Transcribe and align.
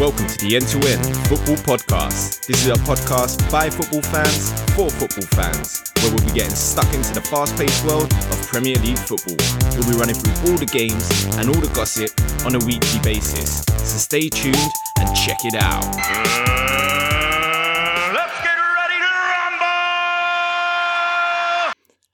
welcome 0.00 0.26
to 0.26 0.38
the 0.38 0.56
End 0.56 0.66
to 0.66 0.78
End 0.88 1.04
Football 1.28 1.56
Podcast. 1.56 2.46
This 2.46 2.64
is 2.64 2.68
a 2.68 2.80
podcast 2.88 3.36
by 3.52 3.68
football 3.68 4.00
fans 4.00 4.50
for 4.72 4.88
football 4.88 5.26
fans, 5.36 5.82
where 6.00 6.10
we'll 6.10 6.24
be 6.24 6.32
getting 6.32 6.54
stuck 6.54 6.90
into 6.94 7.12
the 7.12 7.20
fast 7.20 7.54
paced 7.58 7.84
world 7.84 8.10
of 8.10 8.46
Premier 8.46 8.76
League 8.76 8.98
football. 8.98 9.36
We'll 9.76 9.92
be 9.92 9.98
running 9.98 10.14
through 10.14 10.32
all 10.48 10.56
the 10.56 10.64
games 10.64 11.06
and 11.36 11.50
all 11.50 11.60
the 11.60 11.68
gossip 11.74 12.08
on 12.46 12.54
a 12.54 12.58
weekly 12.64 12.98
basis. 13.00 13.62
So 13.76 13.98
stay 13.98 14.30
tuned 14.30 14.56
and 14.56 15.14
check 15.14 15.44
it 15.44 15.56
out. 15.56 15.84
Mm, 15.84 15.98
let's 18.14 18.40
get 18.40 18.56
ready 18.56 18.96
to 19.04 19.12
rumble! 19.36 19.68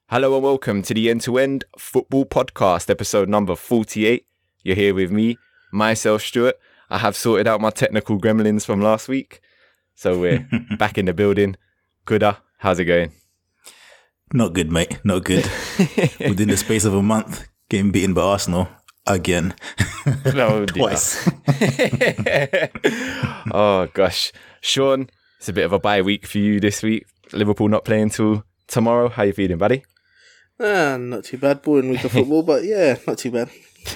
Hello 0.09 0.35
and 0.35 0.43
welcome 0.43 0.81
to 0.81 0.93
the 0.93 1.09
End 1.09 1.21
to 1.21 1.37
End 1.37 1.63
Football 1.77 2.25
Podcast, 2.25 2.89
episode 2.89 3.29
number 3.29 3.55
48. 3.55 4.25
You're 4.63 4.75
here 4.75 4.93
with 4.93 5.09
me, 5.09 5.37
myself, 5.71 6.23
Stuart. 6.23 6.57
I 6.89 6.97
have 6.99 7.15
sorted 7.15 7.47
out 7.47 7.61
my 7.61 7.69
technical 7.69 8.19
gremlins 8.19 8.65
from 8.65 8.81
last 8.81 9.07
week. 9.07 9.41
So 9.95 10.19
we're 10.19 10.47
back 10.77 10.97
in 10.97 11.05
the 11.05 11.13
building. 11.13 11.55
Kuda, 12.05 12.37
how's 12.59 12.79
it 12.79 12.85
going? 12.85 13.11
Not 14.33 14.53
good, 14.53 14.71
mate. 14.71 14.99
Not 15.03 15.23
good. 15.23 15.45
Within 16.19 16.49
the 16.49 16.57
space 16.57 16.85
of 16.85 16.93
a 16.93 17.01
month, 17.01 17.47
getting 17.69 17.91
beaten 17.91 18.13
by 18.13 18.21
Arsenal 18.21 18.67
again. 19.05 19.53
No, 20.33 20.65
dear. 20.65 20.83
Twice. 20.83 21.29
oh 23.51 23.89
gosh, 23.93 24.31
Shawn, 24.61 25.09
it's 25.37 25.49
a 25.49 25.53
bit 25.53 25.65
of 25.65 25.73
a 25.73 25.79
bye 25.79 26.01
week 26.01 26.25
for 26.25 26.37
you 26.37 26.61
this 26.61 26.81
week. 26.81 27.05
Liverpool 27.33 27.67
not 27.67 27.83
playing 27.83 28.11
till 28.11 28.45
tomorrow. 28.67 29.09
How 29.09 29.23
you 29.23 29.33
feeling, 29.33 29.57
buddy? 29.57 29.83
Ah, 30.61 30.95
not 30.97 31.25
too 31.25 31.37
bad. 31.37 31.61
Boring 31.61 31.89
week 31.89 32.05
of 32.05 32.13
football, 32.13 32.41
but 32.43 32.63
yeah, 32.63 32.95
not 33.05 33.17
too 33.17 33.31
bad. 33.31 33.49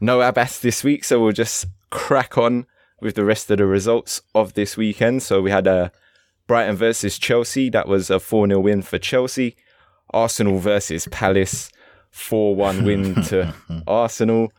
no 0.00 0.18
Abass 0.20 0.60
this 0.60 0.84
week, 0.84 1.04
so 1.04 1.20
we'll 1.22 1.32
just 1.32 1.66
crack 1.90 2.36
on 2.36 2.66
with 3.00 3.14
the 3.14 3.24
rest 3.24 3.50
of 3.50 3.58
the 3.58 3.66
results 3.66 4.20
of 4.34 4.54
this 4.54 4.76
weekend. 4.76 5.22
So 5.22 5.40
we 5.40 5.50
had 5.50 5.66
a 5.66 5.90
Brighton 6.46 6.76
versus 6.76 7.18
Chelsea. 7.18 7.70
That 7.70 7.88
was 7.88 8.10
a 8.10 8.20
4 8.20 8.48
0 8.48 8.60
win 8.60 8.82
for 8.82 8.98
Chelsea. 8.98 9.56
Arsenal 10.10 10.58
versus 10.58 11.08
Palace. 11.08 11.70
4 12.10 12.54
1 12.54 12.84
win 12.86 13.14
to 13.24 13.54
Arsenal. 13.86 14.52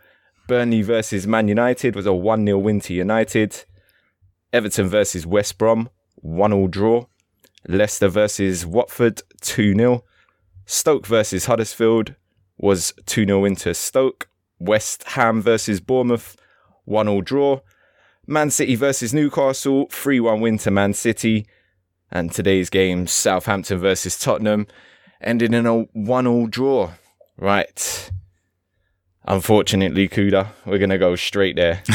Burnley 0.48 0.82
versus 0.82 1.28
Man 1.28 1.48
United 1.48 1.96
was 1.96 2.06
a 2.06 2.14
1 2.14 2.46
0 2.46 2.58
win 2.58 2.80
to 2.82 2.94
United. 2.94 3.66
Everton 4.52 4.88
versus 4.88 5.26
West 5.26 5.58
Brom, 5.58 5.90
1 6.16 6.52
0 6.52 6.68
draw. 6.68 7.06
Leicester 7.68 8.08
versus 8.08 8.66
Watford, 8.66 9.22
2 9.42 9.76
0. 9.76 10.04
Stoke 10.66 11.06
versus 11.06 11.46
Huddersfield 11.46 12.16
was 12.62 12.94
2 13.08 13.26
0 13.26 13.40
win 13.42 13.56
to 13.58 13.74
Stoke. 13.74 14.30
West 14.60 15.04
Ham 15.10 15.42
versus 15.42 15.82
Bournemouth, 15.82 16.38
1 16.86 17.08
0 17.08 17.22
draw. 17.22 17.60
Man 18.28 18.52
City 18.52 18.76
versus 18.76 19.14
Newcastle, 19.14 19.88
3 19.92 20.20
1 20.20 20.40
win 20.40 20.58
to 20.60 20.72
Man 20.72 20.94
City. 20.94 21.48
And 22.12 22.32
today's 22.32 22.70
game, 22.70 23.08
Southampton 23.08 23.80
versus 23.80 24.20
Tottenham, 24.20 24.68
ended 25.22 25.54
in 25.54 25.66
a 25.66 25.80
1 25.82 26.24
0 26.26 26.48
draw. 26.48 26.92
Right. 27.38 28.12
Unfortunately, 29.26 30.10
Kuda, 30.10 30.48
we're 30.66 30.80
going 30.80 30.90
to 30.90 30.98
go 30.98 31.16
straight 31.16 31.56
there. 31.56 31.84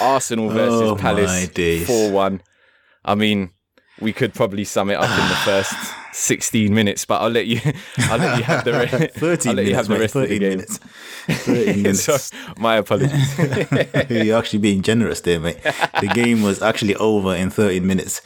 Arsenal 0.00 0.50
versus 0.50 0.82
Oh, 0.82 0.96
Palace, 0.96 1.48
4 1.86 2.10
1. 2.10 2.42
I 3.04 3.14
mean, 3.14 3.50
we 4.00 4.12
could 4.12 4.34
probably 4.34 4.64
sum 4.64 4.90
it 4.90 4.94
up 4.94 5.08
in 5.08 5.28
the 5.28 5.34
first 5.44 5.74
16 6.12 6.72
minutes, 6.74 7.04
but 7.04 7.20
I'll 7.20 7.30
let 7.30 7.46
you, 7.46 7.60
I'll 7.98 8.18
let 8.18 8.38
you 8.38 8.44
have 8.44 8.64
the, 8.64 8.72
re- 8.72 9.08
13 9.14 9.50
I'll 9.50 9.56
let 9.56 9.66
you 9.66 9.72
minutes, 9.72 9.76
have 9.76 9.86
the 9.88 9.94
mate. 9.94 10.00
rest 10.00 10.14
of 10.16 10.22
the 10.22 10.28
13 10.28 10.40
game. 10.40 10.50
minutes. 10.50 10.78
13 11.28 11.82
minutes. 11.82 12.02
so, 12.04 12.36
my 12.58 12.76
apologies. 12.76 14.10
You're 14.10 14.38
actually 14.38 14.58
being 14.60 14.82
generous 14.82 15.20
there, 15.20 15.40
mate. 15.40 15.62
The 16.00 16.10
game 16.14 16.42
was 16.42 16.62
actually 16.62 16.94
over 16.96 17.34
in 17.34 17.50
13 17.50 17.86
minutes. 17.86 18.20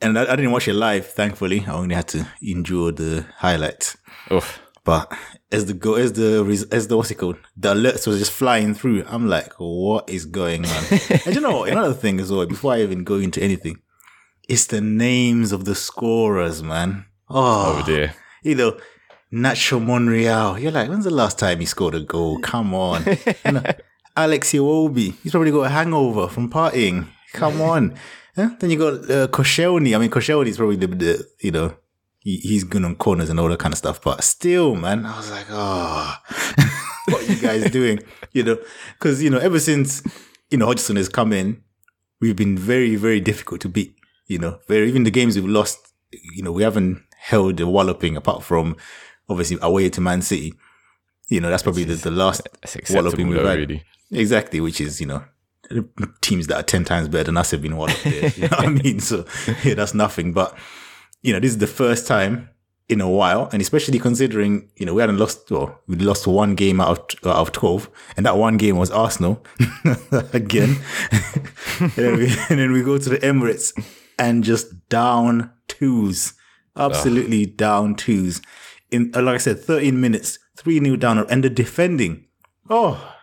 And 0.00 0.18
I, 0.18 0.32
I 0.32 0.36
didn't 0.36 0.52
watch 0.52 0.68
it 0.68 0.74
live, 0.74 1.06
thankfully. 1.06 1.64
I 1.66 1.72
only 1.72 1.94
had 1.94 2.08
to 2.08 2.26
endure 2.42 2.92
the 2.92 3.26
highlights. 3.38 3.96
Oof. 4.30 4.60
But 4.84 5.12
as 5.52 5.66
the 5.66 5.74
go, 5.74 5.94
as 5.94 6.12
the 6.14 6.66
as 6.70 6.86
the 6.88 6.96
what's 6.96 7.10
it 7.10 7.16
called, 7.16 7.36
the 7.56 7.74
alerts 7.74 8.06
was 8.06 8.18
just 8.18 8.30
flying 8.32 8.72
through. 8.74 9.04
I'm 9.06 9.28
like, 9.28 9.52
what 9.58 10.08
is 10.08 10.24
going 10.24 10.64
on? 10.64 10.84
and 11.26 11.34
you 11.34 11.40
know 11.42 11.58
what? 11.58 11.70
Another 11.70 11.92
thing 11.94 12.20
as 12.20 12.30
well. 12.32 12.46
Before 12.46 12.72
I 12.72 12.80
even 12.82 13.04
go 13.04 13.16
into 13.16 13.42
anything, 13.42 13.80
it's 14.48 14.66
the 14.66 14.80
names 14.80 15.52
of 15.52 15.64
the 15.64 15.74
scorers, 15.74 16.62
man. 16.62 17.04
Oh, 17.28 17.80
Oh 17.80 17.86
dear. 17.86 18.14
you 18.42 18.54
know, 18.54 18.78
Nacho 19.32 19.84
Monreal. 19.84 20.58
You're 20.60 20.72
like, 20.72 20.88
when's 20.88 21.04
the 21.04 21.10
last 21.10 21.38
time 21.38 21.60
he 21.60 21.66
scored 21.66 21.94
a 21.94 22.00
goal? 22.00 22.38
Come 22.40 22.74
on. 22.74 23.04
you 23.44 23.52
know, 23.52 23.62
Alex 24.16 24.52
Iwobi. 24.52 25.14
He's 25.22 25.32
probably 25.32 25.50
got 25.50 25.66
a 25.66 25.68
hangover 25.68 26.28
from 26.28 26.50
partying. 26.50 27.08
Come 27.32 27.60
on. 27.60 27.94
Huh? 28.36 28.50
Then 28.60 28.70
you 28.70 28.78
got 28.78 29.10
uh, 29.10 29.26
Koscielny. 29.26 29.96
I 29.96 29.98
mean, 29.98 30.10
Koscielny 30.10 30.46
is 30.46 30.58
probably 30.58 30.76
the, 30.76 30.86
the 30.86 31.26
you 31.40 31.50
know, 31.50 31.74
he, 32.20 32.36
he's 32.36 32.62
good 32.62 32.84
on 32.84 32.94
corners 32.94 33.30
and 33.30 33.40
all 33.40 33.48
that 33.48 33.58
kind 33.58 33.74
of 33.74 33.78
stuff. 33.78 34.00
But 34.00 34.22
still, 34.22 34.76
man, 34.76 35.04
I 35.04 35.16
was 35.16 35.28
like, 35.32 35.46
oh, 35.50 36.16
what 37.08 37.20
are 37.28 37.32
you 37.32 37.40
guys 37.40 37.68
doing? 37.72 37.98
You 38.32 38.44
know, 38.44 38.58
because, 38.96 39.20
you 39.20 39.28
know, 39.30 39.38
ever 39.38 39.58
since, 39.58 40.04
you 40.50 40.58
know, 40.58 40.66
Hodgson 40.66 40.94
has 40.94 41.08
come 41.08 41.32
in, 41.32 41.64
we've 42.20 42.36
been 42.36 42.56
very, 42.56 42.94
very 42.94 43.18
difficult 43.18 43.60
to 43.62 43.68
beat. 43.68 43.96
You 44.28 44.38
know, 44.38 44.60
very, 44.68 44.88
even 44.88 45.04
the 45.04 45.10
games 45.10 45.34
we've 45.34 45.44
lost, 45.44 45.88
you 46.12 46.42
know, 46.42 46.52
we 46.52 46.62
haven't 46.62 47.02
held 47.18 47.60
a 47.60 47.66
walloping 47.66 48.16
apart 48.16 48.44
from 48.44 48.76
obviously 49.28 49.58
away 49.60 49.88
to 49.90 50.00
Man 50.00 50.22
City. 50.22 50.54
You 51.28 51.40
know, 51.40 51.50
that's 51.50 51.62
probably 51.62 51.84
the, 51.84 51.94
the 51.94 52.10
last 52.10 52.46
walloping 52.90 53.28
we've 53.28 53.44
had. 53.44 53.58
really. 53.58 53.84
Exactly, 54.10 54.60
which 54.60 54.80
is, 54.80 55.00
you 55.00 55.06
know, 55.06 55.24
teams 56.20 56.46
that 56.46 56.56
are 56.56 56.62
10 56.62 56.84
times 56.84 57.08
better 57.08 57.24
than 57.24 57.36
us 57.36 57.50
have 57.50 57.62
been 57.62 57.76
walloped 57.76 58.04
there. 58.04 58.30
You 58.36 58.42
know 58.42 58.56
what 58.56 58.66
I 58.66 58.68
mean? 58.68 59.00
So, 59.00 59.26
yeah, 59.64 59.74
that's 59.74 59.94
nothing. 59.94 60.32
But, 60.32 60.56
you 61.22 61.32
know, 61.32 61.40
this 61.40 61.50
is 61.50 61.58
the 61.58 61.66
first 61.66 62.06
time 62.06 62.48
in 62.88 63.02
a 63.02 63.08
while, 63.08 63.50
and 63.52 63.60
especially 63.60 63.98
considering, 63.98 64.70
you 64.76 64.86
know, 64.86 64.94
we 64.94 65.02
hadn't 65.02 65.18
lost, 65.18 65.52
or 65.52 65.78
we 65.86 65.96
lost 65.96 66.26
one 66.26 66.54
game 66.54 66.80
out 66.80 67.14
of, 67.22 67.26
out 67.26 67.36
of 67.36 67.52
12, 67.52 67.90
and 68.16 68.24
that 68.24 68.38
one 68.38 68.56
game 68.56 68.78
was 68.78 68.90
Arsenal 68.90 69.44
again. 70.32 70.78
and, 71.80 71.92
then 71.92 72.16
we, 72.16 72.34
and 72.48 72.58
then 72.58 72.72
we 72.72 72.82
go 72.82 72.96
to 72.96 73.10
the 73.10 73.18
Emirates 73.18 73.74
and 74.18 74.44
just 74.44 74.88
down 74.88 75.50
twos, 75.68 76.34
absolutely 76.76 77.46
down 77.46 77.94
twos. 77.94 78.40
In, 78.90 79.10
uh, 79.14 79.22
like 79.22 79.34
I 79.34 79.38
said, 79.38 79.60
13 79.60 80.00
minutes, 80.00 80.38
3 80.56 80.80
new 80.80 80.96
down, 80.96 81.18
and 81.30 81.44
the 81.44 81.50
defending. 81.50 82.26
Oh, 82.70 83.14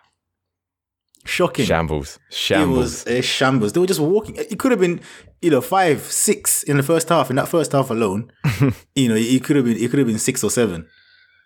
shocking. 1.25 1.66
Shambles. 1.66 2.19
It 2.29 2.34
Shambles. 2.35 2.78
was 2.78 3.07
a 3.07 3.22
shambles. 3.22 3.73
They 3.73 3.79
were 3.79 3.88
just 3.88 4.00
walking. 4.00 4.35
It 4.35 4.59
could 4.59 4.72
have 4.72 4.79
been, 4.79 5.01
you 5.41 5.50
know, 5.51 5.61
five, 5.61 6.01
six 6.01 6.63
in 6.63 6.78
the 6.78 6.84
first 6.84 7.09
half. 7.09 7.29
In 7.29 7.35
that 7.38 7.47
first 7.47 7.72
half 7.72 7.89
alone, 7.89 8.31
you 8.95 9.09
know, 9.09 9.16
it 9.16 9.44
could 9.44 9.55
have 9.55 9.66
been, 9.66 9.78
it 9.78 9.89
could 9.89 10.00
have 10.00 10.07
been 10.07 10.19
six 10.19 10.44
or 10.44 10.50
seven. 10.51 10.88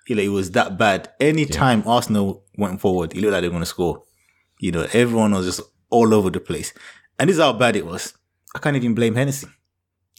You 0.08 0.16
know, 0.16 0.22
it 0.22 0.30
was 0.30 0.52
that 0.52 0.78
bad. 0.78 1.10
Any 1.20 1.44
Anytime 1.44 1.84
Arsenal 1.86 2.44
went 2.58 2.82
forward, 2.82 3.14
it 3.14 3.22
looked 3.22 3.32
like 3.34 3.42
they 3.42 3.48
were 3.48 3.54
going 3.54 3.62
to 3.62 3.66
score. 3.68 4.04
You 4.60 4.72
know, 4.72 4.88
everyone 4.92 5.32
was 5.32 5.46
just 5.46 5.62
all 5.90 6.14
over 6.14 6.30
the 6.30 6.40
place. 6.40 6.74
And 7.20 7.30
this 7.30 7.38
is 7.38 7.42
how 7.42 7.54
bad 7.54 7.76
it 7.76 7.86
was. 7.86 8.14
I 8.56 8.60
can't 8.60 8.76
even 8.76 8.94
blame 8.96 9.16
Hennessy. 9.16 9.48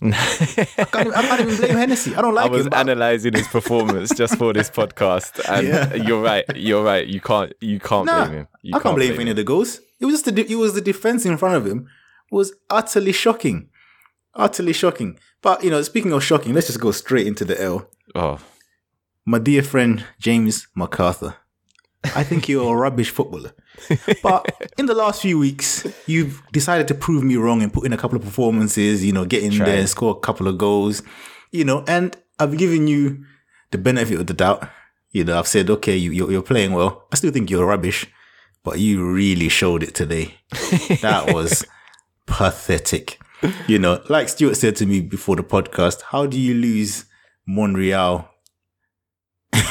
I 0.02 0.10
can't, 0.10 1.06
even- 1.08 1.14
I 1.14 1.22
can't 1.22 1.40
even 1.42 1.56
blame 1.56 1.76
Hennessy. 1.76 2.14
I 2.14 2.22
don't 2.22 2.34
like. 2.38 2.46
I 2.50 2.54
was 2.54 2.66
him. 2.66 2.72
analysing 2.74 3.34
his 3.34 3.46
performance 3.48 4.14
just 4.14 4.36
for 4.38 4.52
this 4.52 4.70
podcast, 4.70 5.40
and 5.48 5.66
Yeah. 5.66 5.94
you're 5.94 6.22
right. 6.22 6.44
You're 6.56 6.82
right. 6.82 7.06
You 7.06 7.20
can't. 7.20 7.52
You 7.60 7.78
can't 7.80 8.06
Nah, 8.06 8.24
blame 8.24 8.38
him. 8.40 8.48
You 8.62 8.76
I 8.76 8.80
can't 8.80 8.96
blame 8.96 9.10
him 9.10 9.14
for 9.16 9.20
any 9.20 9.30
of 9.30 9.36
the 9.36 9.44
goals. 9.44 9.80
It 10.00 10.06
was 10.06 10.14
just 10.14 10.24
the 10.24 10.32
de- 10.32 10.50
it 10.50 10.56
was 10.56 10.74
the 10.74 10.80
defense 10.80 11.26
in 11.26 11.36
front 11.36 11.56
of 11.56 11.66
him 11.66 11.88
was 12.30 12.54
utterly 12.70 13.12
shocking, 13.12 13.68
utterly 14.34 14.72
shocking. 14.72 15.18
But 15.42 15.62
you 15.64 15.70
know, 15.70 15.82
speaking 15.82 16.12
of 16.12 16.24
shocking, 16.24 16.54
let's 16.54 16.68
just 16.68 16.80
go 16.80 16.92
straight 16.92 17.26
into 17.26 17.44
the 17.44 17.60
L. 17.60 17.90
Oh, 18.14 18.38
My 19.26 19.38
dear 19.38 19.62
friend 19.62 20.04
James 20.18 20.66
McArthur, 20.76 21.34
I 22.16 22.22
think 22.24 22.48
you're 22.48 22.72
a 22.72 22.76
rubbish 22.76 23.10
footballer. 23.10 23.52
But 24.22 24.72
in 24.78 24.86
the 24.86 24.94
last 24.94 25.22
few 25.22 25.38
weeks, 25.38 25.86
you've 26.06 26.42
decided 26.52 26.88
to 26.88 26.94
prove 26.94 27.22
me 27.24 27.36
wrong 27.36 27.62
and 27.62 27.72
put 27.72 27.86
in 27.86 27.92
a 27.92 27.96
couple 27.96 28.16
of 28.16 28.24
performances. 28.24 29.04
You 29.04 29.12
know, 29.12 29.24
get 29.24 29.42
in 29.42 29.52
Try. 29.52 29.66
there 29.66 29.86
score 29.86 30.12
a 30.16 30.20
couple 30.20 30.48
of 30.48 30.58
goals. 30.58 31.02
You 31.50 31.64
know, 31.64 31.84
and 31.88 32.16
I've 32.38 32.56
given 32.56 32.86
you 32.86 33.24
the 33.70 33.78
benefit 33.78 34.20
of 34.20 34.26
the 34.26 34.34
doubt. 34.34 34.68
You 35.12 35.24
know, 35.24 35.38
I've 35.38 35.48
said, 35.48 35.68
okay, 35.70 35.96
you, 35.96 36.12
you're, 36.12 36.30
you're 36.30 36.42
playing 36.42 36.72
well. 36.72 37.06
I 37.12 37.16
still 37.16 37.32
think 37.32 37.50
you're 37.50 37.66
rubbish, 37.66 38.06
but 38.62 38.78
you 38.78 39.04
really 39.04 39.48
showed 39.48 39.82
it 39.82 39.94
today. 39.94 40.34
That 41.00 41.32
was 41.34 41.64
pathetic. 42.26 43.18
You 43.66 43.78
know, 43.78 44.02
like 44.08 44.28
Stuart 44.28 44.56
said 44.56 44.76
to 44.76 44.86
me 44.86 45.00
before 45.00 45.36
the 45.36 45.42
podcast, 45.42 46.02
how 46.02 46.26
do 46.26 46.38
you 46.38 46.54
lose 46.54 47.06
Monreal 47.46 48.28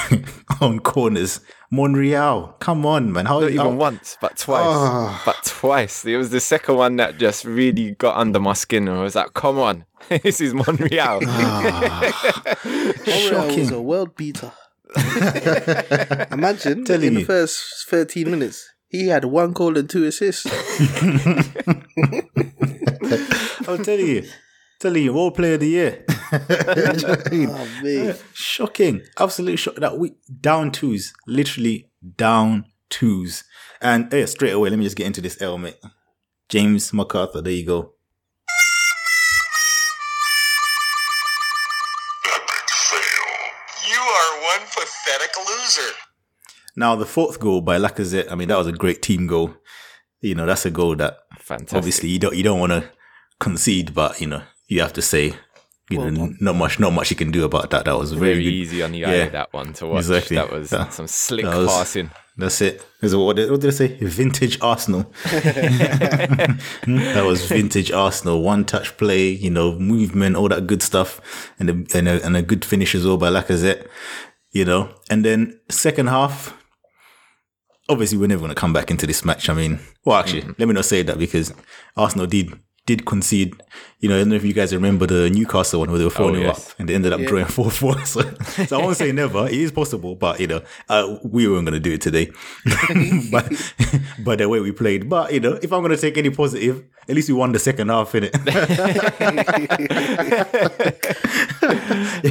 on 0.62 0.80
corners? 0.80 1.42
Monreal, 1.72 2.56
come 2.60 2.86
on, 2.86 3.12
man. 3.12 3.26
How 3.28 3.40
not 3.42 3.52
even 3.52 3.58
how- 3.60 3.70
once, 3.70 4.18
but 4.20 4.38
twice. 4.38 4.64
Ah. 4.66 5.22
But 5.26 5.36
twice. 5.46 6.04
It 6.06 6.18
was 6.18 6.32
the 6.32 6.40
second 6.40 6.76
one 6.76 6.96
that 6.98 7.18
just 7.20 7.46
really 7.46 7.92
got 7.92 8.18
under 8.18 8.40
my 8.40 8.54
skin, 8.54 8.88
and 8.88 8.98
I 8.98 9.04
was 9.04 9.16
like, 9.16 9.34
"Come 9.34 9.60
on, 9.60 9.86
this 10.10 10.42
is 10.42 10.54
Monreal." 10.54 11.22
Ah. 11.28 12.54
Monreal 12.66 13.56
was 13.56 13.72
a 13.72 13.82
world 13.82 14.16
beater. 14.16 14.52
Imagine 16.32 16.84
Telling 16.86 17.08
in 17.10 17.14
the 17.14 17.24
first 17.24 17.88
13 17.90 18.32
minutes, 18.32 18.68
he 18.88 19.08
had 19.08 19.26
one 19.26 19.54
goal 19.54 19.78
and 19.78 19.88
two 19.88 20.06
assists. 20.06 20.48
I'm 23.68 23.84
telling 23.84 24.08
you, 24.08 24.24
telling 24.80 25.04
you, 25.04 25.12
role 25.14 25.30
player 25.32 25.54
of 25.54 25.60
the 25.60 25.68
year. 25.70 26.06
oh, 26.32 27.68
mate. 27.82 28.22
Shocking, 28.34 29.02
absolute 29.18 29.58
shock. 29.58 29.76
That 29.76 29.98
we 29.98 30.14
down 30.42 30.72
twos, 30.72 31.14
literally 31.26 31.90
down 32.18 32.66
twos, 32.90 33.44
and 33.82 34.12
yeah, 34.12 34.26
straight 34.26 34.52
away. 34.52 34.70
Let 34.70 34.78
me 34.80 34.86
just 34.86 34.96
get 34.96 35.08
into 35.08 35.22
this 35.22 35.42
L, 35.42 35.58
mate. 35.58 35.78
James 36.50 36.92
McArthur. 36.92 37.44
There 37.44 37.54
you 37.54 37.66
go. 37.66 37.94
You 43.90 44.00
are 44.00 44.42
one 44.42 44.68
pathetic 44.68 45.32
loser. 45.48 45.94
Now 46.76 46.96
the 46.96 47.06
fourth 47.06 47.40
goal 47.40 47.62
by 47.62 47.78
Lacazette. 47.78 48.32
I 48.32 48.36
mean, 48.36 48.50
that 48.50 48.58
was 48.58 48.68
a 48.68 48.72
great 48.72 49.02
team 49.02 49.28
goal. 49.28 49.56
You 50.22 50.36
know, 50.36 50.46
that's 50.46 50.66
a 50.66 50.72
goal 50.72 50.96
that 50.98 51.18
Fantastic. 51.40 51.78
obviously 51.78 52.10
you 52.10 52.20
don't 52.20 52.36
you 52.36 52.44
don't 52.44 52.60
want 52.60 52.72
to 52.72 52.90
concede, 53.40 53.94
but 53.94 54.20
you 54.22 54.28
know 54.28 54.44
you 54.68 54.82
have 54.82 54.94
to 54.94 55.02
say, 55.02 55.34
you 55.90 55.98
Well 55.98 56.12
know, 56.12 56.34
not 56.40 56.56
much 56.56 56.80
not 56.80 56.94
much 56.94 57.10
you 57.10 57.16
can 57.16 57.32
do 57.32 57.44
about 57.44 57.72
that. 57.72 57.86
That 57.86 57.98
was 57.98 58.12
very, 58.12 58.34
very 58.34 58.46
easy 58.46 58.84
on 58.84 58.92
the 58.92 59.06
eye 59.06 59.16
Yeah. 59.16 59.30
that 59.30 59.54
one 59.54 59.74
to 59.74 59.88
watch. 59.88 60.00
Exactly. 60.00 60.38
That 60.38 60.52
was 60.52 60.70
That- 60.70 60.94
some 60.94 61.08
slick 61.08 61.46
that 61.46 61.58
was- 61.58 61.68
passing. 61.68 62.12
That's 62.38 62.62
it. 62.62 62.86
Is 63.02 63.12
it- 63.12 63.18
What 63.18 63.36
did, 63.36 63.52
what 63.52 63.60
did 63.60 63.68
I 63.68 63.72
say? 63.72 63.88
Vintage 64.00 64.60
Arsenal. 64.62 65.12
that 65.24 67.24
was 67.26 67.46
vintage 67.46 67.92
Arsenal. 67.92 68.42
One 68.42 68.64
touch 68.66 68.96
play, 68.98 69.30
you 69.30 69.50
know, 69.50 69.78
movement, 69.78 70.36
all 70.38 70.48
that 70.50 70.68
good 70.68 70.82
stuff, 70.82 71.20
and 71.60 71.70
a, 71.70 71.98
and 71.98 72.08
a, 72.08 72.26
and 72.26 72.38
a 72.38 72.42
good 72.42 72.64
finish 72.64 72.96
as 72.96 73.06
well 73.06 73.18
by 73.18 73.30
Lacazette. 73.30 73.88
You 74.52 74.66
know, 74.66 74.90
and 75.10 75.26
then 75.26 75.60
second 75.70 76.08
half. 76.08 76.56
Obviously, 77.90 78.18
we're 78.20 78.28
never 78.28 78.42
going 78.42 78.50
to 78.50 78.56
come 78.56 78.72
back 78.74 78.92
into 78.92 79.08
this 79.08 79.26
match. 79.26 79.50
I 79.50 79.54
mean, 79.54 79.80
well, 80.06 80.20
actually, 80.20 80.42
mm-hmm. 80.44 80.54
let 80.60 80.68
me 80.68 80.74
not 80.76 80.86
say 80.86 81.02
that 81.02 81.18
because 81.18 81.52
Arsenal 81.98 82.28
did 82.28 82.54
did 82.90 83.06
concede. 83.06 83.54
You 84.00 84.10
know, 84.10 84.16
I 84.16 84.20
don't 84.20 84.30
know 84.30 84.36
if 84.36 84.44
you 84.44 84.54
guys 84.54 84.74
remember 84.74 85.06
the 85.06 85.30
Newcastle 85.30 85.82
one 85.82 85.90
where 85.92 86.00
they 86.00 86.06
were 86.06 86.10
4 86.10 86.32
0 86.34 86.42
yes. 86.42 86.72
up 86.72 86.80
and 86.80 86.90
they 86.90 86.96
ended 86.96 87.14
up 87.14 87.22
drawing 87.22 87.46
4 87.58 87.70
4. 87.70 88.00
So, 88.06 88.22
so 88.66 88.80
I 88.80 88.84
won't 88.84 88.98
say 88.98 89.12
never. 89.12 89.46
It 89.46 89.54
is 89.54 89.72
possible, 89.72 90.16
but, 90.16 90.40
you 90.40 90.48
know, 90.48 90.62
uh, 90.90 91.18
we 91.24 91.48
weren't 91.48 91.66
going 91.66 91.76
to 91.76 91.80
do 91.80 91.94
it 91.94 92.02
today. 92.02 92.32
but, 93.32 93.46
but 94.24 94.40
the 94.40 94.48
way 94.50 94.60
we 94.60 94.72
played. 94.72 95.08
But, 95.08 95.32
you 95.34 95.40
know, 95.40 95.60
if 95.62 95.72
I'm 95.72 95.82
going 95.84 95.96
to 95.96 96.02
take 96.02 96.18
any 96.18 96.32
positive, 96.32 96.84
at 97.08 97.14
least 97.16 97.30
we 97.30 97.36
won 97.36 97.52
the 97.52 97.60
second 97.60 97.90
half, 97.90 98.12
innit? 98.14 98.34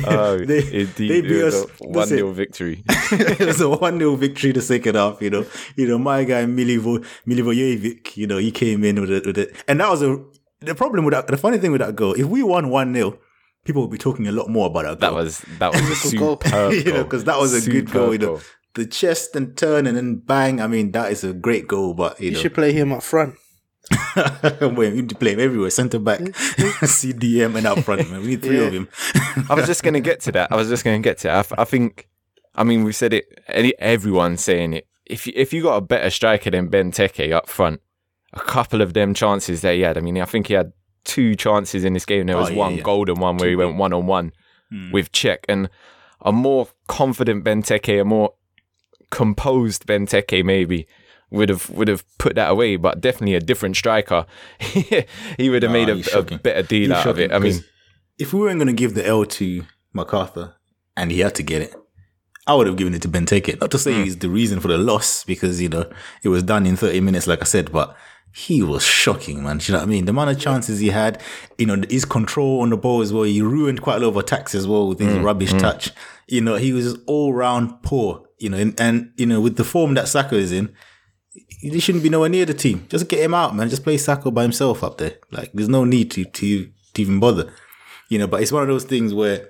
Oh, 0.06 0.38
They- 0.38 0.58
indeed. 0.58 1.08
they 1.11 1.19
it 1.19 1.22
beat 1.22 1.43
was 1.44 1.54
us- 1.54 1.70
1 1.81 2.06
0 2.08 2.32
victory. 2.32 2.82
it 3.12 3.46
was 3.46 3.61
a 3.61 3.69
1 3.69 3.99
0 3.99 4.16
victory 4.16 4.52
the 4.52 4.62
second 4.62 4.96
half, 4.96 5.22
you 5.22 5.31
know. 5.31 5.46
You 5.76 5.87
know, 5.87 5.99
my 5.99 6.25
guy 6.25 6.44
Milivo, 6.46 7.04
Milivojevic, 7.26 8.16
you 8.16 8.26
know, 8.26 8.38
he 8.38 8.50
came 8.50 8.82
in 8.84 9.00
with 9.00 9.11
it, 9.11 9.26
with 9.26 9.38
it. 9.38 9.54
And 9.69 9.81
that 9.81 9.90
was 9.90 10.02
a, 10.02 10.19
the 10.60 10.75
problem 10.75 11.05
with 11.05 11.12
that, 11.14 11.26
the 11.26 11.37
funny 11.37 11.58
thing 11.58 11.72
with 11.72 11.81
that 11.81 11.94
goal, 11.96 12.14
if 12.14 12.26
we 12.26 12.43
won 12.43 12.70
1 12.70 12.94
0, 12.94 13.19
people 13.64 13.82
would 13.82 13.90
be 13.90 13.99
talking 13.99 14.26
a 14.28 14.32
lot 14.32 14.49
more 14.49 14.66
about 14.66 15.00
that 15.00 15.08
goal. 15.08 15.10
That 15.10 15.14
was 15.25 15.38
that 15.58 15.72
was 15.72 15.81
a 15.81 16.16
Good 16.16 16.19
goal. 16.19 16.38
superb 16.40 16.72
you 16.75 16.93
know, 16.93 17.05
because 17.05 17.25
that 17.25 17.38
was 17.38 17.66
a 17.66 17.70
good 17.70 17.90
goal, 17.90 18.12
you 18.12 18.19
know. 18.19 18.40
The 18.75 18.87
chest 18.87 19.34
and 19.34 19.56
turn 19.56 19.87
and 19.87 19.96
then 19.96 20.16
bang. 20.16 20.60
I 20.60 20.66
mean, 20.69 20.93
that 20.93 21.10
is 21.10 21.25
a 21.25 21.32
great 21.32 21.66
goal, 21.66 21.94
but, 21.94 22.20
you 22.20 22.26
You 22.26 22.32
know. 22.32 22.38
should 22.40 22.55
play 22.55 22.72
him 22.72 22.93
up 22.93 23.02
front. 23.02 23.34
Wait, 24.60 24.90
you 24.94 25.02
need 25.02 25.08
to 25.08 25.14
play 25.14 25.32
him 25.32 25.40
everywhere. 25.40 25.70
Centre 25.70 25.99
back, 25.99 26.20
mm-hmm. 26.20 26.84
CDM, 26.84 27.56
and 27.56 27.66
up 27.66 27.78
front, 27.81 28.11
man. 28.11 28.20
We 28.20 28.28
need 28.28 28.43
three 28.43 28.58
Yeah. 28.61 28.66
of 28.66 28.72
him. 28.75 28.88
I 29.49 29.54
was 29.54 29.66
just 29.66 29.82
going 29.82 29.94
to 29.94 30.00
get 30.00 30.20
to 30.22 30.32
that. 30.32 30.52
I 30.52 30.56
was 30.56 30.69
just 30.69 30.84
going 30.84 31.00
to 31.02 31.06
get 31.08 31.19
to 31.19 31.28
it. 31.28 31.32
I, 31.32 31.38
f- 31.38 31.52
I 31.58 31.64
think, 31.64 32.08
I 32.54 32.64
mean, 32.64 32.84
we 32.84 32.93
said 32.93 33.12
it. 33.14 33.25
Any 33.49 33.72
everyone's 33.78 34.43
saying 34.43 34.75
it. 34.75 34.87
If 35.06 35.26
you, 35.26 35.32
if 35.34 35.52
you 35.52 35.62
got 35.62 35.76
a 35.76 35.81
better 35.81 36.11
striker 36.11 36.50
than 36.50 36.69
Benteke 36.70 37.32
up 37.32 37.49
front, 37.49 37.81
a 38.32 38.40
couple 38.40 38.80
of 38.80 38.94
them 38.94 39.14
chances 39.14 39.62
that 39.62 39.75
he 39.75 39.80
had. 39.80 39.96
I 39.96 40.00
mean, 40.00 40.20
I 40.20 40.25
think 40.25 40.48
he 40.48 40.54
had 40.54 40.72
two 41.04 41.34
chances 41.34 41.84
in 41.84 41.94
this 41.94 42.04
game. 42.04 42.26
There 42.26 42.36
Oh, 42.36 42.40
was 42.40 42.50
yeah, 42.50 42.56
one 42.56 42.76
yeah. 42.76 42.82
golden 42.82 43.16
one 43.20 43.36
where 43.38 43.48
he 43.48 43.56
went 43.56 43.76
one 43.76 43.92
on 43.92 44.06
one 44.06 44.32
with 44.92 45.10
Cech, 45.12 45.38
and 45.48 45.70
a 46.20 46.30
more 46.30 46.69
confident 46.88 47.42
Benteke, 47.44 48.00
a 48.00 48.04
more 48.04 48.34
composed 49.10 49.86
Benteke, 49.86 50.44
maybe. 50.44 50.86
Would 51.30 51.48
have 51.50 51.69
would 51.70 51.88
have 51.88 52.04
put 52.19 52.36
that 52.36 52.50
away, 52.50 52.76
but 52.76 53.00
definitely 53.00 53.34
a 53.34 53.40
different 53.40 53.76
striker. 53.76 54.25
he 54.58 55.50
would 55.50 55.62
have 55.62 55.72
made 55.72 55.88
a, 55.88 56.19
a 56.19 56.22
better 56.22 56.62
deal 56.62 56.92
out 56.94 57.06
of 57.06 57.19
it. 57.19 57.32
I 57.32 57.38
mean, 57.38 57.62
if 58.19 58.32
we 58.32 58.40
weren't 58.40 58.58
going 58.58 58.69
to 58.69 58.72
give 58.72 58.94
the 58.94 59.06
L 59.06 59.25
to 59.25 59.64
McArthur 59.94 60.54
and 60.96 61.10
he 61.10 61.20
had 61.20 61.34
to 61.34 61.42
get 61.42 61.62
it, 61.62 61.75
I 62.46 62.54
would 62.54 62.66
have 62.66 62.76
given 62.76 62.94
it 62.94 63.02
to 63.02 63.08
Benteke. 63.08 63.60
Not 63.60 63.70
to 63.72 63.78
say 63.78 63.94
hmm. 63.94 64.04
he's 64.04 64.19
the 64.19 64.30
reason 64.30 64.58
for 64.58 64.69
the 64.69 64.78
loss 64.78 65.22
because, 65.25 65.60
you 65.60 65.69
know, 65.69 65.90
it 66.22 66.30
was 66.30 66.42
done 66.42 66.64
in 66.64 66.76
30 66.76 67.00
minutes, 67.02 67.26
like 67.26 67.42
I 67.42 67.44
said, 67.44 67.70
but 67.70 67.94
he 68.32 68.62
was 68.62 68.84
shocking, 68.84 69.42
man. 69.42 69.58
Do 69.58 69.66
you 69.66 69.72
know 69.72 69.80
what 69.80 69.88
I 69.88 69.90
mean? 69.90 70.04
The 70.04 70.10
amount 70.10 70.30
of 70.30 70.38
chances 70.38 70.78
he 70.78 70.90
had, 70.90 71.20
you 71.56 71.66
know, 71.66 71.82
his 71.88 72.04
control 72.04 72.60
on 72.60 72.70
the 72.70 72.76
ball 72.76 73.00
as 73.00 73.12
well. 73.12 73.25
He 73.25 73.42
ruined 73.42 73.82
quite 73.82 73.96
a 73.96 74.00
lot 74.00 74.08
of 74.08 74.16
attacks 74.16 74.54
as 74.54 74.66
well 74.66 74.88
with 74.88 75.00
his 75.00 75.08
mm, 75.08 75.25
rubbish 75.25 75.52
mm. 75.52 75.58
touch. 75.58 75.90
You 76.28 76.40
know, 76.40 76.56
he 76.56 76.72
was 76.72 76.98
all 77.06 77.32
round 77.32 77.82
poor, 77.82 78.25
you 78.38 78.50
know, 78.50 78.58
and, 78.58 78.78
and, 78.80 79.12
you 79.16 79.26
know, 79.26 79.40
with 79.40 79.56
the 79.56 79.64
form 79.64 79.94
that 79.94 80.04
Zaha 80.04 80.34
is 80.34 80.52
in, 80.52 80.72
he 81.60 81.80
shouldn't 81.80 82.04
be 82.04 82.10
nowhere 82.10 82.28
near 82.28 82.44
the 82.44 82.54
team. 82.54 82.86
Just 82.88 83.08
get 83.08 83.20
him 83.20 83.34
out, 83.34 83.56
man. 83.56 83.69
Just 83.70 83.82
play 83.82 83.96
Zaha 83.96 84.32
by 84.32 84.42
himself 84.42 84.84
up 84.84 84.98
there. 84.98 85.14
Like, 85.30 85.50
there's 85.52 85.69
no 85.69 85.84
need 85.84 86.10
to, 86.12 86.25
to, 86.25 86.70
to 86.94 87.02
even 87.02 87.20
bother. 87.20 87.52
You 88.08 88.19
know, 88.19 88.26
but 88.26 88.42
it's 88.42 88.52
one 88.52 88.62
of 88.62 88.69
those 88.69 88.84
things 88.84 89.14
where 89.14 89.48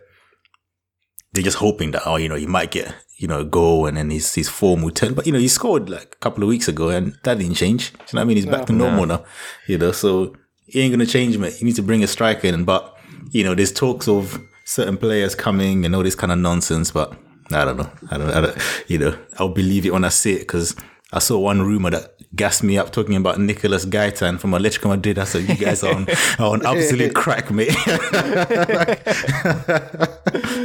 they're 1.33 1.45
just 1.45 1.59
hoping 1.59 1.91
that, 1.93 2.03
oh, 2.07 2.17
you 2.17 2.29
know, 2.29 2.37
he 2.37 2.47
might 2.47 2.71
get, 2.71 2.95
you 3.17 3.29
know, 3.29 3.41
a 3.41 3.45
goal 3.45 3.87
and 3.87 3.97
then 3.97 4.11
his, 4.11 4.35
his 4.35 4.49
form 4.49 4.83
will 4.83 4.91
turn. 4.91 5.15
But, 5.15 5.27
you 5.27 5.33
know, 5.33 5.39
he 5.39 5.49
scored 5.49 5.91
like 5.91 6.15
a 6.15 6.19
couple 6.19 6.43
of 6.43 6.49
weeks 6.49 6.69
ago 6.69 6.89
and 6.89 7.17
that 7.25 7.39
didn't 7.39 7.55
change. 7.55 7.93
Do 7.93 7.99
you 7.99 8.05
know 8.15 8.21
what 8.21 8.23
I 8.23 8.25
mean? 8.25 8.37
He's 8.37 8.47
back 8.47 8.67
to 8.67 8.73
normal 8.73 9.07
now, 9.07 9.25
you 9.67 9.79
know, 9.79 9.93
so 9.93 10.35
he 10.67 10.81
ain't 10.81 10.95
going 10.95 11.05
to 11.05 11.13
change, 11.13 11.37
mate. 11.39 11.61
You 11.61 11.67
need 11.67 11.77
to 11.77 11.83
bring 11.83 12.03
a 12.03 12.07
striker 12.07 12.47
in. 12.47 12.65
But, 12.65 12.97
you 13.31 13.45
know, 13.45 13.55
there's 13.55 13.73
talks 13.73 14.09
of 14.09 14.41
certain 14.65 14.97
players 14.97 15.35
coming 15.35 15.85
and 15.85 15.95
all 15.95 16.03
this 16.03 16.15
kind 16.15 16.33
of 16.33 16.39
nonsense, 16.39 16.91
but 16.91 17.17
I 17.51 17.65
don't 17.65 17.79
know. 17.79 17.91
I 18.11 18.19
don't, 18.19 18.31
I 18.31 18.41
don't 18.41 18.85
you 18.87 18.99
know, 18.99 19.19
I'll 19.39 19.49
believe 19.49 19.87
it 19.87 19.93
when 19.93 20.05
I 20.05 20.11
see 20.11 20.35
it 20.35 20.41
because 20.41 20.77
I 21.13 21.19
saw 21.21 21.39
one 21.39 21.63
rumor 21.63 21.91
that 21.91 22.18
gassed 22.35 22.63
me 22.63 22.77
up 22.79 22.93
talking 22.93 23.17
about 23.17 23.41
Nicolas 23.41 23.87
Gaitan 23.87 24.39
from 24.39 24.51
Atletico 24.53 24.89
Madrid. 24.91 25.19
I 25.19 25.25
said, 25.25 25.49
you 25.49 25.55
guys 25.57 25.83
are 25.83 25.95
on, 25.95 26.07
are 26.39 26.53
on 26.53 26.67
absolute 26.67 27.15
crack, 27.23 27.51
mate. 27.51 27.69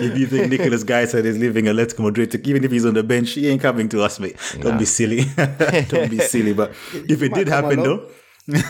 if 0.02 0.18
you 0.18 0.28
think 0.28 0.50
Nicolas 0.50 0.84
Gaitan 0.84 1.24
is 1.24 1.38
leaving 1.38 1.66
Atletico 1.66 2.00
Madrid, 2.00 2.36
even 2.48 2.64
if 2.64 2.72
he's 2.72 2.86
on 2.86 2.94
the 2.94 3.04
bench, 3.04 3.32
he 3.32 3.48
ain't 3.48 3.62
coming 3.62 3.88
to 3.90 4.02
us, 4.04 4.20
mate. 4.20 4.36
Don't 4.60 4.78
be 4.78 4.86
silly. 4.86 5.24
Don't 5.88 6.10
be 6.10 6.20
silly. 6.20 6.54
But 6.54 6.72
if 6.94 7.22
it 7.22 7.34
did 7.34 7.48
happen, 7.48 7.82
though, 7.82 8.10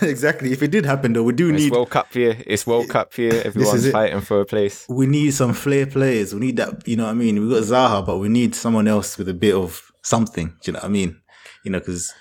exactly. 0.01 0.51
If 0.51 0.62
it 0.62 0.69
did 0.69 0.85
happen, 0.85 1.13
though, 1.13 1.23
we 1.23 1.33
do 1.33 1.50
It's 1.50 1.63
need 1.63 1.71
World 1.71 1.89
Cup 1.89 2.13
year. 2.13 2.38
It's 2.45 2.67
World 2.67 2.89
Cup 2.89 3.17
year. 3.17 3.41
Everyone's 3.43 3.89
fighting 3.89 4.21
for 4.21 4.41
a 4.41 4.45
place. 4.45 4.85
we 4.88 5.07
need 5.07 5.31
some 5.31 5.53
flair 5.53 5.88
players. 5.88 6.33
We 6.33 6.41
need 6.41 6.57
that, 6.57 6.88
you 6.88 6.95
know 6.95 7.05
what 7.05 7.12
I 7.12 7.15
mean? 7.15 7.41
We 7.41 7.50
got 7.53 7.63
Zaha, 7.63 8.05
but 8.05 8.17
we 8.17 8.29
need 8.29 8.53
someone 8.53 8.88
else 8.88 9.17
with 9.17 9.29
a 9.29 9.33
bit 9.33 9.55
of 9.55 9.91
something. 10.03 10.47
Do 10.47 10.53
you 10.65 10.73
know 10.73 10.79
what 10.79 10.85
I 10.85 10.89
mean? 10.89 11.19
You 11.63 11.71
know, 11.71 11.79
because 11.79 12.13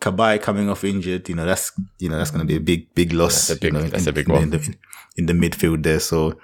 Cabaye 0.00 0.40
coming 0.42 0.68
off 0.68 0.84
injured, 0.84 1.28
you 1.28 1.34
know, 1.34 1.46
that's, 1.46 1.72
you 1.98 2.08
know, 2.08 2.16
that's 2.18 2.30
going 2.30 2.40
to 2.40 2.46
be 2.46 2.56
a 2.56 2.60
big, 2.60 2.94
big 2.94 3.12
loss. 3.12 3.48
That's 3.48 3.58
a 3.58 3.60
big- 3.60 3.72
you 3.72 3.78
know, 3.80 3.88
that's 3.88 4.02
in, 4.04 4.08
a 4.08 4.12
big 4.12 4.28
in, 4.28 4.34
one. 4.34 4.42
In 4.44 4.50
the, 4.50 4.76
in 5.16 5.26
the 5.26 5.32
midfield 5.32 5.82
there. 5.82 6.00
So, 6.00 6.38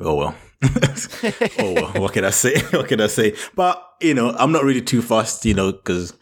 oh 0.00 0.14
well. 0.14 0.36
oh 1.58 1.72
well. 1.74 1.92
What 2.02 2.12
can 2.12 2.24
I 2.24 2.30
say? 2.30 2.60
what 2.70 2.88
can 2.88 3.00
I 3.00 3.06
say? 3.06 3.34
But, 3.54 3.82
you 4.00 4.14
know, 4.14 4.30
I'm 4.38 4.52
not 4.52 4.64
really 4.64 4.82
too 4.82 5.02
fast, 5.02 5.44
you 5.44 5.54
know, 5.54 5.72
because 5.72 6.12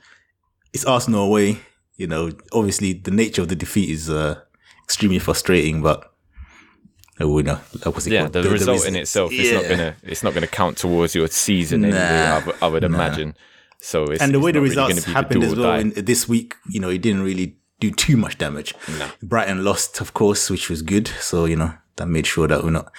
it's 0.72 0.84
Arsenal 0.84 1.24
away. 1.24 1.58
You 1.96 2.06
know, 2.08 2.30
obviously 2.52 2.94
the 2.94 3.10
nature 3.10 3.42
of 3.42 3.48
the 3.48 3.54
defeat 3.56 3.88
is 3.90 4.10
uh, 4.10 4.40
extremely 4.84 5.18
frustrating, 5.18 5.82
but 5.82 6.12
what's 7.18 8.06
it 8.06 8.12
Yeah, 8.12 8.22
called? 8.22 8.32
the, 8.32 8.42
result 8.50 8.80
res- 8.80 8.86
in 8.86 8.96
itself 8.96 9.32
is 9.32 9.52
not 9.52 9.68
gonna 9.68 9.94
it's 10.02 10.22
not 10.22 10.34
gonna 10.34 10.46
count 10.46 10.78
towards 10.78 11.14
your 11.14 11.28
season 11.28 11.84
anyway. 11.84 11.98
Nah, 12.00 12.36
I, 12.36 12.40
w- 12.40 12.58
I 12.60 12.66
would 12.68 12.84
imagine. 12.84 13.34
So 13.82 14.04
it's, 14.04 14.22
and 14.22 14.32
the 14.32 14.40
way 14.40 14.52
the 14.52 14.60
really 14.60 14.70
results 14.70 14.94
gonna 14.94 15.00
be 15.00 15.06
the 15.06 15.12
happened 15.12 15.44
as 15.44 15.54
well 15.56 15.74
in, 15.74 15.90
this 15.90 16.28
week, 16.28 16.54
you 16.70 16.80
know, 16.80 16.88
it 16.88 17.02
didn't 17.02 17.22
really 17.22 17.56
do 17.80 17.90
too 17.90 18.16
much 18.16 18.38
damage. 18.38 18.74
Brighton 19.22 19.64
lost, 19.64 20.00
of 20.00 20.14
course, 20.14 20.48
which 20.48 20.70
was 20.70 20.82
good. 20.82 21.08
So 21.20 21.44
you 21.46 21.56
know 21.56 21.74
that 21.96 22.06
made 22.06 22.26
sure 22.26 22.46
that 22.46 22.62
we're 22.62 22.70
not 22.70 22.92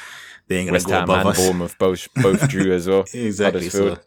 they 0.47 0.57
ain't 0.57 0.67
gonna 0.67 0.75
West 0.75 0.87
go 0.87 0.93
Ham 0.93 1.03
above 1.03 1.19
and 1.19 1.29
us. 1.29 1.37
Bournemouth 1.37 1.77
both 1.79 2.07
both 2.15 2.47
drew 2.49 2.73
as 2.73 2.87
well. 2.87 3.05
Exactly, 3.13 3.61
Huddersfield. 3.61 3.99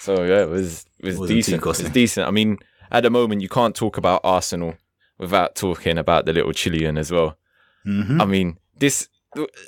So, 0.00 0.22
yeah, 0.24 0.42
it 0.42 0.48
was 0.48 0.86
it 0.98 1.06
was 1.06 1.18
Wasn't 1.18 1.36
decent. 1.36 1.62
It 1.62 1.66
was 1.66 1.78
decent. 1.90 2.28
I 2.28 2.30
mean, 2.30 2.58
at 2.90 3.02
the 3.02 3.10
moment, 3.10 3.42
you 3.42 3.48
can't 3.48 3.74
talk 3.74 3.96
about 3.96 4.20
Arsenal 4.22 4.74
without 5.18 5.56
talking 5.56 5.98
about 5.98 6.26
the 6.26 6.32
little 6.32 6.52
Chilean 6.52 6.96
as 6.96 7.10
well. 7.10 7.36
Mm-hmm. 7.86 8.20
I 8.20 8.24
mean, 8.24 8.58
this. 8.78 9.08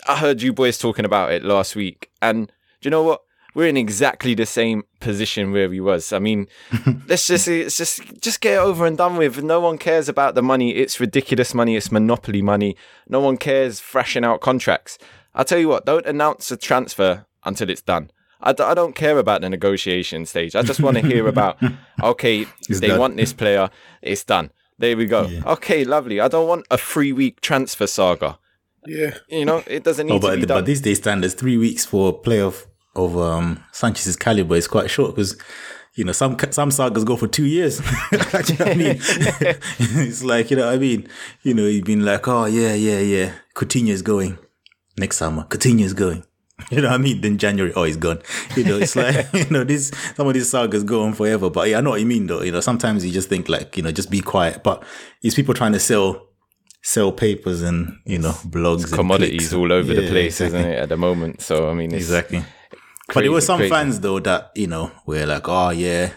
I 0.09 0.17
heard 0.17 0.41
you 0.41 0.53
boys 0.53 0.79
talking 0.79 1.05
about 1.05 1.33
it 1.33 1.45
last 1.45 1.77
week, 1.77 2.11
and 2.23 2.47
do 2.47 2.87
you 2.87 2.91
know 2.91 3.03
what? 3.03 3.23
We're 3.55 3.67
in 3.69 3.77
exactly 3.77 4.35
the 4.35 4.47
same 4.47 4.85
position 5.01 5.51
where 5.53 5.69
we 5.69 5.81
was. 5.81 6.13
I 6.13 6.19
mean, 6.19 6.47
let's 7.09 7.27
just 7.27 7.49
it's 7.49 7.77
just 7.77 8.01
just 8.21 8.41
get 8.41 8.55
it 8.55 8.59
over 8.59 8.87
and 8.87 8.97
done 8.97 9.17
with. 9.17 9.43
No 9.43 9.61
one 9.61 9.79
cares 9.79 10.09
about 10.09 10.35
the 10.35 10.43
money. 10.43 10.71
It's 10.77 11.01
ridiculous 11.01 11.53
money. 11.55 11.77
It's 11.77 11.91
monopoly 11.91 12.43
money. 12.43 12.77
No 13.09 13.21
one 13.21 13.37
cares 13.37 13.81
thrashing 13.81 14.25
out 14.25 14.41
contracts. 14.41 14.99
I'll 15.35 15.45
tell 15.45 15.59
you 15.59 15.69
what. 15.69 15.85
Don't 15.87 16.07
announce 16.07 16.51
a 16.51 16.57
transfer 16.57 17.27
until 17.45 17.71
it's 17.71 17.83
done. 17.83 18.11
I, 18.43 18.53
d- 18.55 18.63
I 18.63 18.73
don't 18.75 18.95
care 18.95 19.19
about 19.19 19.43
the 19.43 19.51
negotiation 19.51 20.25
stage. 20.27 20.57
I 20.57 20.63
just 20.63 20.81
want 20.81 20.97
to 20.97 21.07
hear 21.07 21.29
about, 21.29 21.59
okay, 22.03 22.47
It's 22.71 22.81
they 22.81 22.89
done. 22.89 22.99
want 22.99 23.17
this 23.19 23.35
player, 23.35 23.69
it's 24.01 24.25
done. 24.25 24.51
There 24.79 24.97
we 24.97 25.05
go. 25.05 25.29
Okay, 25.47 25.85
lovely. 25.85 26.21
I 26.21 26.29
don't 26.29 26.49
want 26.49 26.67
a 26.71 26.79
three 26.79 27.13
week 27.13 27.43
transfer 27.43 27.87
saga. 27.87 28.39
Yeah. 28.87 29.15
You 29.29 29.45
know, 29.45 29.63
it 29.67 29.85
doesn't 29.85 30.07
need 30.07 30.15
Oh, 30.15 30.31
to 30.31 30.37
be 30.37 30.41
but, 30.41 30.49
done. 30.49 30.57
but 30.59 30.65
these 30.65 30.81
day 30.81 30.95
standards, 30.95 31.35
three 31.35 31.59
weeks 31.59 31.85
for 31.85 32.09
a 32.09 32.13
player 32.15 32.51
of, 32.97 33.17
um, 33.19 33.63
Sanchez's 33.73 34.17
caliber 34.17 34.57
is 34.57 34.67
quite 34.69 34.91
short 34.91 35.15
because, 35.15 35.37
you 35.95 36.05
know, 36.05 36.13
some 36.13 36.37
some 36.51 36.71
sagas 36.71 37.05
go 37.05 37.17
for 37.17 37.27
two 37.29 37.47
years. 37.47 37.81
You 38.13 38.19
know 38.19 38.25
what 38.25 38.61
I 38.61 38.75
mean? 38.75 38.97
it's 39.79 40.23
like, 40.25 40.51
you 40.51 40.57
know 40.57 40.67
what 40.67 40.75
I 40.75 40.79
mean? 40.79 41.09
You 41.43 41.55
know, 41.55 41.67
you've 41.67 41.85
been 41.85 42.05
like, 42.05 42.27
oh, 42.29 42.47
yeah, 42.47 42.75
yeah, 42.75 43.01
yeah. 43.01 43.33
Coutinho's 43.55 44.03
going 44.03 44.39
next 44.99 45.17
summer. 45.19 45.45
Coutinho's 45.45 45.93
going. 45.95 46.25
You 46.71 46.83
know 46.83 46.89
what 46.91 47.01
I 47.01 47.03
mean? 47.03 47.23
Then 47.23 47.39
January, 47.39 47.73
oh, 47.75 47.85
he's 47.85 47.97
gone. 47.97 48.21
You 48.55 48.65
know, 48.65 48.79
it's 48.79 48.95
like, 48.95 49.33
you 49.33 49.47
know, 49.49 49.65
this, 49.65 49.91
some 50.15 50.27
of 50.29 50.35
these 50.35 50.51
sagas 50.51 50.85
go 50.85 51.03
on 51.05 51.15
forever. 51.15 51.49
But 51.49 51.69
yeah, 51.71 51.79
I 51.79 51.81
know 51.81 51.89
what 51.91 52.01
you 52.01 52.07
mean 52.07 52.27
though. 52.27 52.43
You 52.43 52.53
know, 52.53 52.61
sometimes 52.61 53.03
you 53.05 53.11
just 53.13 53.31
think 53.31 53.49
like, 53.49 53.79
you 53.79 53.83
know, 53.83 53.91
just 53.91 54.11
be 54.11 54.21
quiet. 54.21 54.63
But 54.63 54.85
it's 55.23 55.35
people 55.35 55.55
trying 55.55 55.73
to 55.73 55.81
sell, 55.81 56.27
sell 56.83 57.13
papers 57.13 57.63
and, 57.63 57.97
you 58.05 58.19
know, 58.19 58.33
blogs. 58.45 58.85
and 58.85 58.93
Commodities 58.93 59.55
all 59.55 59.73
over 59.73 59.95
the 59.95 60.03
Yeah, 60.03 60.11
place, 60.11 60.39
exactly. 60.41 60.59
isn't 60.61 60.73
it, 60.73 60.79
at 60.81 60.89
the 60.91 60.99
moment? 60.99 61.41
So, 61.41 61.71
I 61.71 61.75
mean, 61.75 61.95
it's 61.95 62.11
Exactly. 63.11 63.21
But 63.21 63.25
there 63.25 63.33
were 63.33 63.41
some 63.41 63.59
crazy. 63.59 63.71
fans 63.71 64.01
though 64.01 64.21
that, 64.21 64.51
you 64.55 64.67
know, 64.67 64.91
were 65.07 65.27
like, 65.27 65.49
oh 65.49 65.71
yeah. 65.71 66.13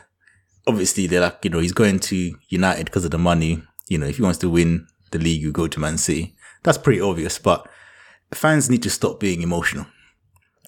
Obviously 0.68 1.08
they're 1.08 1.22
like, 1.22 1.40
you 1.44 1.50
know, 1.50 1.60
he's 1.60 1.74
going 1.74 2.00
to 2.00 2.36
United 2.50 2.86
because 2.86 3.04
of 3.06 3.12
the 3.12 3.18
money. 3.18 3.62
You 3.90 3.98
know, 3.98 4.06
if 4.08 4.18
he 4.18 4.22
wants 4.22 4.40
to 4.40 4.50
win 4.50 4.88
the 5.12 5.20
league, 5.20 5.42
you 5.42 5.52
go 5.52 5.68
to 5.68 5.80
Man 5.80 5.98
City. 5.98 6.36
That's 6.64 6.78
pretty 6.78 7.02
obvious. 7.02 7.38
But 7.40 7.68
fans 8.34 8.70
need 8.70 8.84
to 8.84 8.90
stop 8.90 9.20
being 9.20 9.42
emotional. 9.42 9.86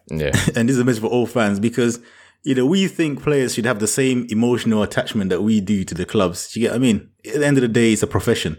Yeah. 0.10 0.32
And 0.56 0.68
this 0.70 0.76
is 0.76 0.80
a 0.80 0.84
message 0.84 1.02
for 1.02 1.08
all 1.08 1.26
fans 1.26 1.60
because, 1.60 2.00
you 2.44 2.54
know, 2.56 2.66
we 2.66 2.88
think 2.88 3.24
players 3.24 3.54
should 3.54 3.66
have 3.66 3.80
the 3.80 3.88
same 3.88 4.28
emotional 4.30 4.84
attachment 4.84 5.30
that 5.30 5.42
we 5.42 5.62
do 5.62 5.84
to 5.86 5.96
the 5.96 6.06
clubs. 6.06 6.52
Do 6.52 6.60
you 6.60 6.66
get 6.68 6.72
what 6.74 6.76
I 6.78 6.80
mean? 6.80 7.10
At 7.26 7.40
the 7.40 7.46
end 7.48 7.58
of 7.58 7.62
the 7.62 7.68
day, 7.70 7.94
it's 7.94 8.04
a 8.04 8.08
profession. 8.08 8.58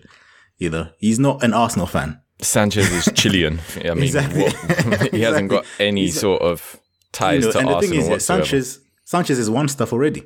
You 0.59 0.71
know, 0.71 0.89
he's 0.99 1.19
not 1.19 1.43
an 1.45 1.53
Arsenal 1.53 1.87
fan. 1.87 2.21
Sanchez 2.41 2.91
is 2.91 3.13
Chilean. 3.15 3.61
I 3.77 3.95
mean, 3.95 4.05
Exactly. 4.05 4.43
what- 4.45 5.11
he 5.15 5.21
hasn't 5.21 5.51
got 5.51 5.65
any 5.79 6.09
sort 6.09 6.43
of 6.43 6.81
ties 7.17 7.41
you 7.41 7.47
know, 7.47 7.53
to 7.53 7.59
and 7.59 7.69
the 7.69 7.81
thing 7.81 7.95
is, 7.95 8.09
yeah. 8.09 8.19
Sanchez 8.19 8.81
Sanchez 9.05 9.39
has 9.39 9.49
won 9.49 9.69
stuff 9.69 9.93
already. 9.93 10.25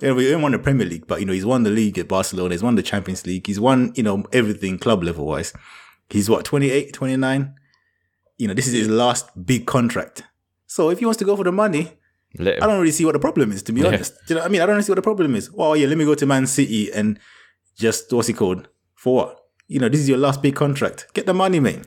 Yeah, 0.00 0.12
we 0.12 0.24
didn't 0.24 0.42
won 0.42 0.52
the 0.52 0.58
Premier 0.58 0.86
League, 0.86 1.06
but 1.06 1.20
you 1.20 1.26
know 1.26 1.32
he's 1.32 1.46
won 1.46 1.62
the 1.62 1.70
league 1.70 1.98
at 1.98 2.08
Barcelona. 2.08 2.54
He's 2.54 2.62
won 2.62 2.74
the 2.74 2.82
Champions 2.82 3.26
League. 3.26 3.46
He's 3.46 3.60
won 3.60 3.92
you 3.94 4.02
know 4.02 4.24
everything 4.32 4.78
club 4.78 5.04
level 5.04 5.26
wise. 5.26 5.52
He's 6.08 6.28
what 6.28 6.44
28, 6.44 6.92
29? 6.92 7.54
You 8.38 8.48
know 8.48 8.54
this 8.54 8.66
is 8.66 8.72
his 8.72 8.88
last 8.88 9.30
big 9.46 9.66
contract. 9.66 10.24
So 10.66 10.90
if 10.90 10.98
he 10.98 11.04
wants 11.04 11.18
to 11.18 11.24
go 11.24 11.36
for 11.36 11.44
the 11.44 11.52
money, 11.52 11.92
I 12.40 12.54
don't 12.60 12.80
really 12.80 12.92
see 12.92 13.04
what 13.04 13.12
the 13.12 13.18
problem 13.18 13.52
is. 13.52 13.62
To 13.64 13.72
be 13.72 13.84
honest, 13.84 14.14
Do 14.26 14.34
you 14.34 14.34
know 14.36 14.40
what 14.42 14.48
I 14.48 14.52
mean? 14.52 14.62
I 14.62 14.66
don't 14.66 14.74
really 14.76 14.84
see 14.84 14.92
what 14.92 14.96
the 14.96 15.02
problem 15.02 15.34
is. 15.36 15.52
Well, 15.52 15.76
yeah, 15.76 15.86
let 15.86 15.98
me 15.98 16.04
go 16.04 16.14
to 16.14 16.26
Man 16.26 16.46
City 16.46 16.90
and 16.92 17.18
just 17.76 18.12
what's 18.12 18.28
he 18.28 18.34
called 18.34 18.68
for 18.94 19.14
what? 19.16 19.38
You 19.68 19.80
know, 19.80 19.88
this 19.88 20.00
is 20.00 20.08
your 20.08 20.18
last 20.18 20.42
big 20.42 20.54
contract. 20.54 21.08
Get 21.14 21.26
the 21.26 21.34
money, 21.34 21.60
mate. 21.60 21.86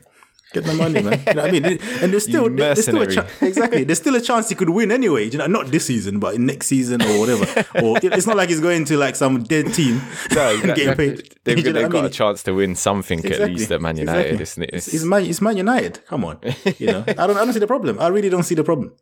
Get 0.52 0.64
the 0.64 0.74
money, 0.74 1.02
man. 1.02 1.20
You 1.26 1.34
know 1.34 1.42
what 1.42 1.48
I 1.48 1.50
mean? 1.50 1.64
And 1.64 2.12
there's 2.12 2.22
still, 2.28 2.48
there's 2.48 2.82
still 2.82 3.02
a 3.02 3.06
cha- 3.12 3.26
exactly. 3.40 3.82
There's 3.84 3.98
still 3.98 4.14
a 4.14 4.20
chance 4.20 4.48
he 4.48 4.54
could 4.54 4.70
win 4.70 4.92
anyway. 4.92 5.28
You 5.28 5.38
know, 5.38 5.46
not 5.48 5.66
this 5.66 5.86
season, 5.86 6.20
but 6.20 6.38
next 6.38 6.68
season 6.68 7.02
or 7.02 7.18
whatever. 7.18 7.44
or 7.82 7.98
it's 8.02 8.26
not 8.28 8.36
like 8.36 8.48
he's 8.48 8.60
going 8.60 8.84
to 8.86 8.96
like 8.96 9.16
some 9.16 9.42
dead 9.42 9.74
team 9.74 10.00
No, 10.32 10.50
and 10.54 10.70
exactly. 10.70 10.74
getting 10.74 10.94
paid. 10.94 11.34
They've, 11.44 11.58
You 11.58 11.64
know 11.64 11.72
they've 11.72 11.74
what 11.74 11.84
I 11.84 11.88
got 11.88 11.92
mean? 11.94 12.04
a 12.04 12.10
chance 12.10 12.42
to 12.44 12.52
win 12.52 12.76
something 12.76 13.24
at 13.26 13.40
least 13.50 13.72
at 13.72 13.80
Man 13.80 13.96
United, 13.96 14.40
Exactly. 14.40 14.42
isn't 14.42 14.62
it? 14.62 14.70
It's, 14.72 14.94
it's 14.94 15.04
Man, 15.04 15.24
it's 15.24 15.40
Man 15.42 15.56
United. 15.56 16.06
Come 16.06 16.24
on, 16.24 16.38
you 16.78 16.86
know. 16.86 17.04
I 17.08 17.12
don't, 17.26 17.36
I 17.36 17.44
don't 17.44 17.52
see 17.52 17.58
the 17.58 17.66
problem. 17.66 17.98
I 17.98 18.06
really 18.06 18.28
don't 18.30 18.44
see 18.44 18.54
the 18.54 18.64
problem. 18.64 18.94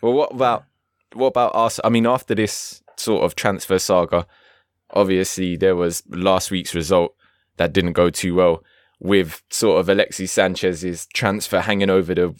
Well, 0.00 0.14
what 0.14 0.32
about 0.32 0.64
what 1.14 1.26
about 1.28 1.54
us? 1.54 1.78
I 1.84 1.90
mean, 1.90 2.06
after 2.06 2.34
this 2.34 2.82
sort 2.96 3.22
of 3.22 3.34
transfer 3.36 3.78
saga, 3.78 4.26
obviously 4.90 5.56
there 5.56 5.76
was 5.76 6.02
last 6.08 6.50
week's 6.50 6.74
result 6.74 7.14
that 7.58 7.72
didn't 7.72 7.92
go 7.92 8.08
too 8.10 8.34
well, 8.34 8.64
with 9.02 9.42
sort 9.50 9.80
of 9.80 9.88
Alexis 9.88 10.30
Sanchez's 10.30 11.06
transfer 11.12 11.60
hanging 11.60 11.90
over 11.90 12.14
the 12.14 12.34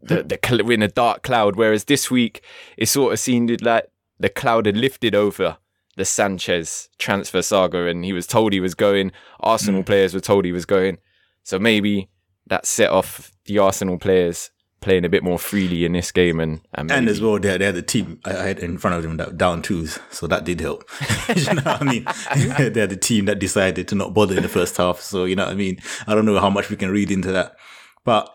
the, 0.00 0.22
the 0.22 0.70
in 0.70 0.82
a 0.82 0.88
dark 0.88 1.22
cloud. 1.22 1.56
Whereas 1.56 1.84
this 1.84 2.10
week, 2.10 2.42
it 2.76 2.86
sort 2.86 3.12
of 3.12 3.18
seemed 3.18 3.62
like 3.62 3.86
the 4.18 4.28
cloud 4.28 4.66
had 4.66 4.76
lifted 4.76 5.14
over 5.14 5.56
the 5.96 6.04
Sanchez 6.04 6.88
transfer 6.98 7.42
saga, 7.42 7.86
and 7.86 8.04
he 8.04 8.12
was 8.12 8.26
told 8.26 8.52
he 8.52 8.60
was 8.60 8.74
going. 8.74 9.12
Arsenal 9.40 9.80
hmm. 9.80 9.86
players 9.86 10.14
were 10.14 10.20
told 10.20 10.44
he 10.44 10.52
was 10.52 10.66
going, 10.66 10.98
so 11.42 11.58
maybe 11.58 12.08
that 12.46 12.66
set 12.66 12.90
off 12.90 13.32
the 13.46 13.58
Arsenal 13.58 13.98
players 13.98 14.50
playing 14.84 15.04
a 15.04 15.08
bit 15.08 15.24
more 15.24 15.38
freely 15.38 15.84
in 15.84 15.92
this 15.92 16.12
game, 16.12 16.38
and 16.38 16.60
and, 16.74 16.90
And 16.92 17.08
as 17.08 17.20
well, 17.20 17.38
they, 17.40 17.56
they 17.58 17.64
had 17.64 17.74
the 17.74 17.82
team 17.82 18.20
I 18.24 18.30
I 18.36 18.42
had 18.48 18.58
in 18.60 18.78
front 18.78 18.96
of 18.96 19.02
them 19.02 19.16
that 19.16 19.36
down 19.36 19.62
twos, 19.62 19.98
so 20.10 20.26
that 20.28 20.44
did 20.44 20.60
help. 20.60 20.84
you 21.34 21.54
know 21.54 21.62
what 21.62 21.82
I 21.82 21.84
mean? 21.84 22.04
they 22.72 22.80
had 22.80 22.90
the 22.90 22.96
team 22.96 23.24
that 23.24 23.38
decided 23.40 23.88
to 23.88 23.94
not 23.94 24.14
bother 24.14 24.36
in 24.36 24.42
the 24.42 24.48
first 24.48 24.76
half, 24.76 25.00
so 25.00 25.24
you 25.24 25.34
know 25.36 25.44
what 25.44 25.52
I 25.52 25.56
mean. 25.56 25.78
I 26.06 26.14
don't 26.14 26.26
know 26.26 26.38
how 26.38 26.50
much 26.50 26.70
we 26.70 26.76
can 26.76 26.90
read 26.90 27.10
into 27.10 27.32
that, 27.32 27.56
but 28.04 28.28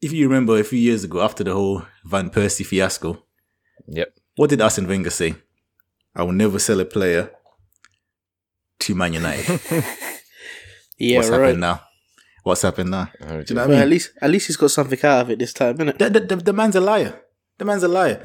if 0.00 0.12
you 0.12 0.26
remember 0.28 0.58
a 0.58 0.64
few 0.64 0.78
years 0.78 1.04
ago, 1.04 1.20
after 1.22 1.44
the 1.44 1.52
whole 1.52 1.82
Van 2.04 2.30
Persie 2.30 2.64
fiasco, 2.66 3.22
Yep. 3.88 4.14
what 4.36 4.50
did 4.50 4.60
Arsene 4.62 4.86
Wenger 4.88 5.10
say? 5.10 5.34
I 6.14 6.22
will 6.22 6.32
never 6.32 6.58
sell 6.58 6.80
a 6.80 6.84
player 6.84 7.30
to 8.80 8.94
Man 8.94 9.12
United. 9.14 9.60
Yeah, 10.96 11.16
What's 11.18 11.28
right. 11.30 11.40
happened 11.40 11.60
now? 11.60 11.80
What's 12.44 12.62
happened 12.62 12.90
now? 12.92 13.10
Oh, 13.22 13.26
Do 13.26 13.32
you 13.32 13.36
know 13.36 13.42
dear. 13.44 13.54
what 13.54 13.64
I 13.64 13.66
mean? 13.68 13.78
at 13.80 13.88
least 13.88 14.12
at 14.22 14.30
least 14.30 14.46
he's 14.46 14.56
got 14.56 14.70
something 14.70 14.98
out 15.02 15.22
of 15.22 15.30
it 15.30 15.38
this 15.40 15.52
time, 15.52 15.76
innit? 15.78 15.98
The, 15.98 16.10
the, 16.10 16.20
the, 16.20 16.36
the 16.36 16.52
man's 16.52 16.76
a 16.76 16.80
liar. 16.80 17.20
The 17.58 17.64
man's 17.64 17.82
a 17.82 17.88
liar. 17.88 18.24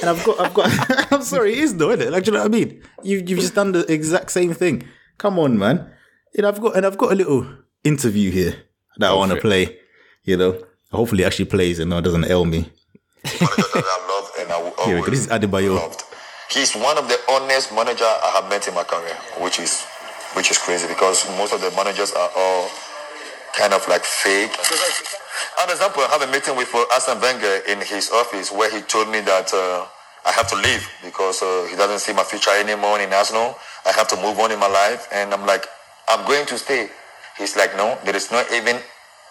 And 0.00 0.10
I've 0.10 0.22
got, 0.24 0.40
I've 0.40 0.54
got, 0.54 1.12
I'm 1.12 1.22
sorry, 1.22 1.52
it 1.52 1.58
is 1.58 1.76
though, 1.76 1.90
isn't 1.90 2.06
it? 2.08 2.10
Like, 2.12 2.24
do 2.24 2.30
you 2.30 2.36
know 2.36 2.44
what 2.44 2.54
I 2.54 2.58
mean? 2.58 2.82
You've, 3.02 3.28
you've 3.28 3.40
just 3.40 3.54
done 3.54 3.72
the 3.72 3.80
exact 3.92 4.30
same 4.30 4.54
thing. 4.54 4.84
Come 5.18 5.38
on, 5.38 5.58
man. 5.58 5.90
You 6.34 6.42
know, 6.42 6.48
I've 6.48 6.60
got, 6.60 6.76
and 6.76 6.86
I've 6.86 6.96
got 6.98 7.12
a 7.12 7.14
little 7.14 7.46
interview 7.84 8.30
here 8.30 8.54
that 8.98 9.10
I 9.10 9.14
want 9.14 9.32
to 9.32 9.40
play, 9.40 9.78
you 10.24 10.36
know. 10.36 10.62
Hopefully 10.92 11.22
it 11.24 11.26
actually 11.26 11.44
plays 11.46 11.78
and 11.78 11.90
not 11.90 12.04
doesn't 12.04 12.24
ail 12.30 12.44
me. 12.44 12.70
manager 13.24 13.46
I 13.74 14.06
love 14.10 14.30
and 14.40 14.52
I 14.52 14.58
will 14.62 14.74
Here 14.84 14.96
always 14.98 15.04
go. 15.04 15.10
This 15.10 15.20
is 15.20 15.26
Adebayor. 15.28 15.74
loved. 15.76 16.02
He's 16.50 16.74
one 16.74 16.98
of 16.98 17.06
the 17.08 17.18
honest 17.30 17.72
manager 17.72 18.04
I 18.04 18.40
have 18.40 18.50
met 18.50 18.66
in 18.68 18.74
my 18.74 18.82
career, 18.84 19.14
which 19.40 19.58
is 19.60 19.84
which 20.34 20.50
is 20.50 20.58
crazy 20.58 20.86
because 20.88 21.26
most 21.38 21.52
of 21.52 21.60
the 21.60 21.70
managers 21.76 22.12
are 22.12 22.30
all 22.36 22.68
kind 23.56 23.74
of 23.74 23.86
like 23.88 24.02
fake. 24.04 24.52
An 25.62 25.70
example, 25.70 26.02
I 26.02 26.08
have 26.18 26.22
a 26.22 26.32
meeting 26.32 26.56
with 26.56 26.74
uh, 26.74 26.84
Arsene 26.92 27.20
Wenger 27.20 27.62
in 27.68 27.80
his 27.80 28.10
office 28.12 28.52
where 28.52 28.70
he 28.70 28.82
told 28.82 29.08
me 29.08 29.20
that 29.22 29.52
uh, 29.54 29.86
I 30.26 30.32
have 30.32 30.48
to 30.50 30.56
leave 30.56 30.88
because 31.04 31.42
uh, 31.42 31.66
he 31.70 31.76
doesn't 31.76 32.00
see 32.00 32.12
my 32.12 32.24
future 32.24 32.50
anymore 32.52 33.00
in 33.00 33.12
Arsenal. 33.12 33.56
I 33.86 33.92
have 33.92 34.08
to 34.08 34.16
move 34.16 34.38
on 34.38 34.52
in 34.52 34.58
my 34.58 34.68
life, 34.68 35.08
and 35.12 35.32
I'm 35.34 35.46
like, 35.46 35.66
I'm 36.08 36.26
going 36.26 36.46
to 36.46 36.58
stay. 36.58 36.88
He's 37.38 37.56
like, 37.56 37.76
no, 37.76 37.98
there 38.04 38.16
is 38.16 38.30
not 38.30 38.50
even 38.52 38.76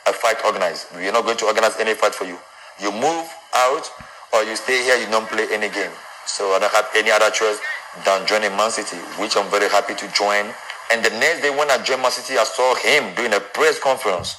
a 0.07 0.13
fight 0.13 0.37
organized. 0.45 0.87
We're 0.95 1.11
not 1.11 1.25
going 1.25 1.37
to 1.37 1.45
organize 1.45 1.77
any 1.79 1.93
fight 1.93 2.15
for 2.15 2.25
you. 2.25 2.37
You 2.81 2.91
move 2.91 3.27
out 3.55 3.89
or 4.33 4.43
you 4.43 4.55
stay 4.55 4.83
here, 4.83 4.97
you 4.97 5.07
don't 5.11 5.27
play 5.29 5.47
any 5.51 5.69
game. 5.69 5.91
So 6.25 6.53
I 6.53 6.59
don't 6.59 6.73
have 6.73 6.89
any 6.95 7.11
other 7.11 7.29
choice 7.31 7.59
than 8.05 8.25
joining 8.27 8.51
Man 8.57 8.71
City, 8.71 8.97
which 9.21 9.37
I'm 9.37 9.49
very 9.51 9.69
happy 9.69 9.95
to 9.95 10.07
join. 10.13 10.47
And 10.91 11.05
the 11.05 11.11
next 11.11 11.41
day 11.41 11.49
when 11.49 11.69
I 11.69 11.81
joined 11.83 12.01
Man 12.01 12.11
City, 12.11 12.37
I 12.37 12.43
saw 12.43 12.75
him 12.75 13.13
doing 13.15 13.33
a 13.33 13.39
press 13.39 13.79
conference 13.79 14.35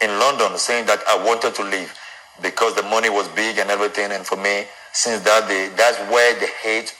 in 0.00 0.10
London 0.18 0.56
saying 0.58 0.86
that 0.86 1.00
I 1.08 1.24
wanted 1.24 1.54
to 1.54 1.62
leave 1.64 1.94
because 2.42 2.74
the 2.74 2.82
money 2.82 3.10
was 3.10 3.28
big 3.28 3.58
and 3.58 3.70
everything. 3.70 4.10
And 4.12 4.26
for 4.26 4.36
me, 4.36 4.64
since 4.92 5.22
that 5.22 5.48
day, 5.48 5.70
that's 5.76 5.98
where 6.10 6.34
the 6.40 6.46
hate 6.46 6.94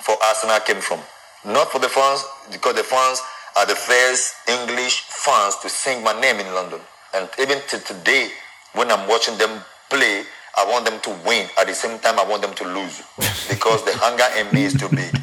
for 0.00 0.16
Arsenal 0.22 0.60
came 0.60 0.80
from. 0.80 1.00
Not 1.44 1.70
for 1.70 1.78
the 1.78 1.88
fans, 1.88 2.24
because 2.50 2.74
the 2.76 2.82
fans 2.82 3.20
are 3.56 3.66
the 3.66 3.74
first 3.74 4.34
English 4.48 5.02
fans 5.02 5.56
to 5.56 5.68
sing 5.68 6.02
my 6.02 6.18
name 6.20 6.40
in 6.40 6.46
London. 6.54 6.80
And 7.14 7.28
even 7.38 7.58
to 7.68 7.78
today, 7.80 8.30
when 8.74 8.90
I'm 8.90 9.08
watching 9.08 9.36
them 9.38 9.60
play, 9.90 10.24
I 10.56 10.64
want 10.70 10.84
them 10.84 11.00
to 11.00 11.10
win. 11.26 11.48
At 11.58 11.66
the 11.66 11.74
same 11.74 11.98
time, 11.98 12.18
I 12.18 12.24
want 12.24 12.42
them 12.42 12.54
to 12.54 12.64
lose 12.64 13.02
because 13.48 13.84
the 13.84 13.92
hunger 13.96 14.26
in 14.38 14.52
me 14.54 14.64
is 14.64 14.74
too 14.74 14.88
big. 14.88 15.14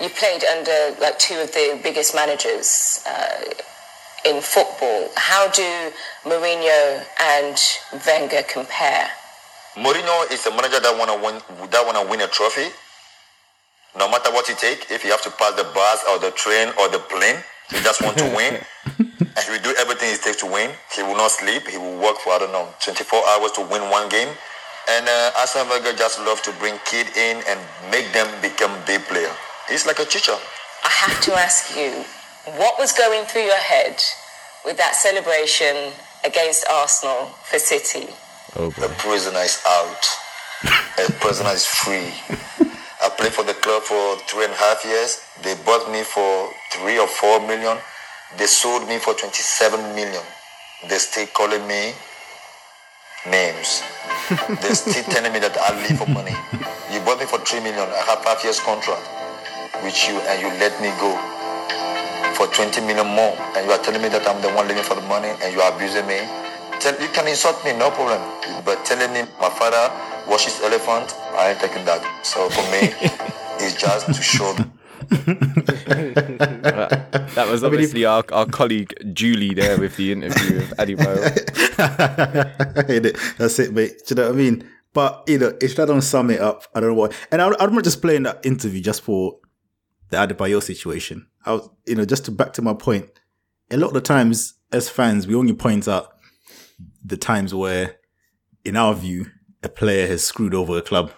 You 0.00 0.08
played 0.08 0.42
under 0.44 0.96
like 1.00 1.18
two 1.18 1.38
of 1.38 1.52
the 1.52 1.78
biggest 1.82 2.14
managers 2.14 3.04
uh, 3.06 3.44
in 4.26 4.40
football. 4.40 5.08
How 5.16 5.48
do 5.50 5.92
Mourinho 6.24 7.04
and 7.20 7.56
Wenger 8.04 8.42
compare? 8.42 9.08
Mourinho 9.76 10.32
is 10.32 10.44
a 10.46 10.50
manager 10.50 10.80
that 10.80 10.96
wanna 10.98 11.14
win 11.14 11.40
that 11.70 11.86
wanna 11.86 12.08
win 12.10 12.20
a 12.22 12.26
trophy. 12.26 12.74
No 13.96 14.10
matter 14.10 14.32
what 14.32 14.48
he 14.48 14.54
take, 14.54 14.90
if 14.90 15.02
he 15.02 15.08
have 15.10 15.22
to 15.22 15.30
pass 15.30 15.54
the 15.54 15.64
bus 15.72 16.04
or 16.10 16.18
the 16.18 16.32
train 16.32 16.68
or 16.80 16.88
the 16.88 16.98
plane, 16.98 17.36
he 17.70 17.78
just 17.78 18.02
want 18.02 18.18
to 18.18 18.24
win. 18.34 18.58
and 18.98 19.38
he 19.46 19.50
will 19.52 19.62
do 19.62 19.74
everything 19.78 20.12
it 20.12 20.20
takes 20.20 20.38
to 20.38 20.46
win. 20.46 20.70
He 20.94 21.02
will 21.02 21.16
not 21.16 21.30
sleep. 21.30 21.68
He 21.68 21.78
will 21.78 21.98
work 22.02 22.18
for 22.18 22.32
I 22.32 22.38
don't 22.40 22.50
know 22.52 22.68
24 22.82 23.22
hours 23.28 23.52
to 23.52 23.62
win 23.62 23.88
one 23.90 24.08
game. 24.08 24.28
And 24.90 25.06
uh, 25.08 25.38
Arsene 25.38 25.68
Wenger 25.68 25.92
just 25.94 26.18
love 26.20 26.42
to 26.42 26.52
bring 26.58 26.74
kid 26.84 27.06
in 27.16 27.42
and 27.46 27.60
make 27.90 28.12
them 28.12 28.26
become 28.42 28.74
big 28.86 29.00
player. 29.06 29.30
He's 29.68 29.86
like 29.86 29.98
a 29.98 30.04
teacher. 30.04 30.36
I 30.84 30.88
have 30.88 31.20
to 31.22 31.32
ask 31.34 31.76
you, 31.76 32.04
what 32.60 32.78
was 32.78 32.92
going 32.92 33.24
through 33.24 33.44
your 33.48 33.56
head 33.56 33.96
with 34.64 34.76
that 34.76 34.94
celebration 34.94 35.92
against 36.24 36.66
Arsenal 36.70 37.32
for 37.48 37.58
City? 37.58 38.12
Oh 38.56 38.68
The 38.70 38.88
prisoner 38.98 39.40
is 39.40 39.62
out. 39.66 40.04
a 41.08 41.12
prisoner 41.12 41.50
is 41.50 41.64
free. 41.64 42.12
I 43.02 43.08
played 43.16 43.32
for 43.32 43.44
the 43.44 43.54
club 43.54 43.82
for 43.82 44.16
three 44.28 44.44
and 44.44 44.52
a 44.52 44.56
half 44.56 44.84
years. 44.84 45.24
They 45.42 45.54
bought 45.64 45.90
me 45.90 46.02
for 46.02 46.50
three 46.72 46.98
or 46.98 47.08
four 47.08 47.40
million. 47.46 47.78
They 48.36 48.46
sold 48.46 48.86
me 48.86 48.98
for 48.98 49.14
27 49.14 49.80
million. 49.94 50.22
They 50.88 50.98
still 50.98 51.26
calling 51.28 51.66
me 51.66 51.92
names. 53.30 53.82
They're 54.60 54.74
still 54.74 55.04
telling 55.04 55.32
me 55.32 55.38
that 55.40 55.56
I 55.56 55.72
leave 55.88 55.98
for 55.98 56.08
money. 56.08 56.36
You 56.92 57.00
bought 57.00 57.18
me 57.18 57.24
for 57.24 57.38
three 57.40 57.60
million. 57.60 57.88
I 57.88 58.04
have 58.04 58.22
five 58.22 58.44
years 58.44 58.60
contract 58.60 59.23
with 59.82 59.96
you 60.08 60.20
and 60.30 60.40
you 60.40 60.48
let 60.60 60.74
me 60.80 60.92
go 61.00 61.16
for 62.34 62.46
20 62.52 62.80
million 62.82 63.06
more 63.06 63.34
and 63.56 63.66
you 63.66 63.72
are 63.72 63.82
telling 63.82 64.02
me 64.02 64.08
that 64.08 64.26
I'm 64.28 64.40
the 64.42 64.50
one 64.52 64.68
living 64.68 64.84
for 64.84 64.94
the 64.94 65.06
money 65.06 65.32
and 65.42 65.52
you 65.54 65.60
are 65.60 65.74
abusing 65.74 66.06
me. 66.06 66.20
Tell, 66.80 66.94
you 67.00 67.08
can 67.08 67.26
insult 67.26 67.64
me, 67.64 67.72
no 67.76 67.90
problem. 67.90 68.20
But 68.64 68.84
telling 68.84 69.12
me 69.12 69.22
my 69.40 69.50
father 69.50 69.90
washes 70.28 70.60
elephant, 70.62 71.14
I 71.34 71.50
ain't 71.50 71.60
taking 71.60 71.84
that. 71.84 72.02
So 72.24 72.48
for 72.50 72.62
me, 72.70 72.92
it's 73.64 73.80
just 73.80 74.06
to 74.06 74.22
show 74.22 74.54
That 77.34 77.48
was 77.50 77.64
obviously 77.64 78.04
our, 78.04 78.24
our 78.32 78.46
colleague 78.46 78.94
Julie 79.12 79.54
there 79.54 79.78
with 79.78 79.96
the 79.96 80.12
interview 80.12 80.56
with 80.56 80.70
Adebayor. 80.76 81.34
That's 83.38 83.58
it, 83.58 83.72
mate. 83.72 84.02
Do 84.06 84.14
you 84.14 84.16
know 84.16 84.28
what 84.28 84.34
I 84.34 84.38
mean? 84.38 84.68
But 84.92 85.24
you 85.26 85.38
know, 85.38 85.52
if 85.60 85.78
I 85.78 85.84
don't 85.84 86.02
sum 86.02 86.30
it 86.30 86.40
up, 86.40 86.64
I 86.74 86.80
don't 86.80 86.90
know 86.90 86.94
what. 86.94 87.12
And 87.30 87.42
I, 87.42 87.48
I 87.48 87.64
remember 87.64 87.82
just 87.82 88.00
playing 88.00 88.22
that 88.22 88.44
interview 88.46 88.80
just 88.80 89.02
for 89.02 89.36
the 90.10 90.16
Adebayor 90.16 90.62
situation. 90.62 91.26
I 91.44 91.52
was, 91.54 91.68
you 91.86 91.94
know, 91.94 92.04
just 92.04 92.24
to 92.26 92.30
back 92.30 92.52
to 92.54 92.62
my 92.62 92.74
point. 92.74 93.06
A 93.70 93.76
lot 93.76 93.88
of 93.88 93.94
the 93.94 94.00
times, 94.00 94.54
as 94.72 94.88
fans, 94.88 95.26
we 95.26 95.34
only 95.34 95.54
point 95.54 95.88
out 95.88 96.08
the 97.04 97.16
times 97.16 97.54
where, 97.54 97.96
in 98.64 98.76
our 98.76 98.94
view, 98.94 99.26
a 99.62 99.68
player 99.68 100.06
has 100.06 100.24
screwed 100.24 100.54
over 100.54 100.78
a 100.78 100.82
club, 100.82 101.12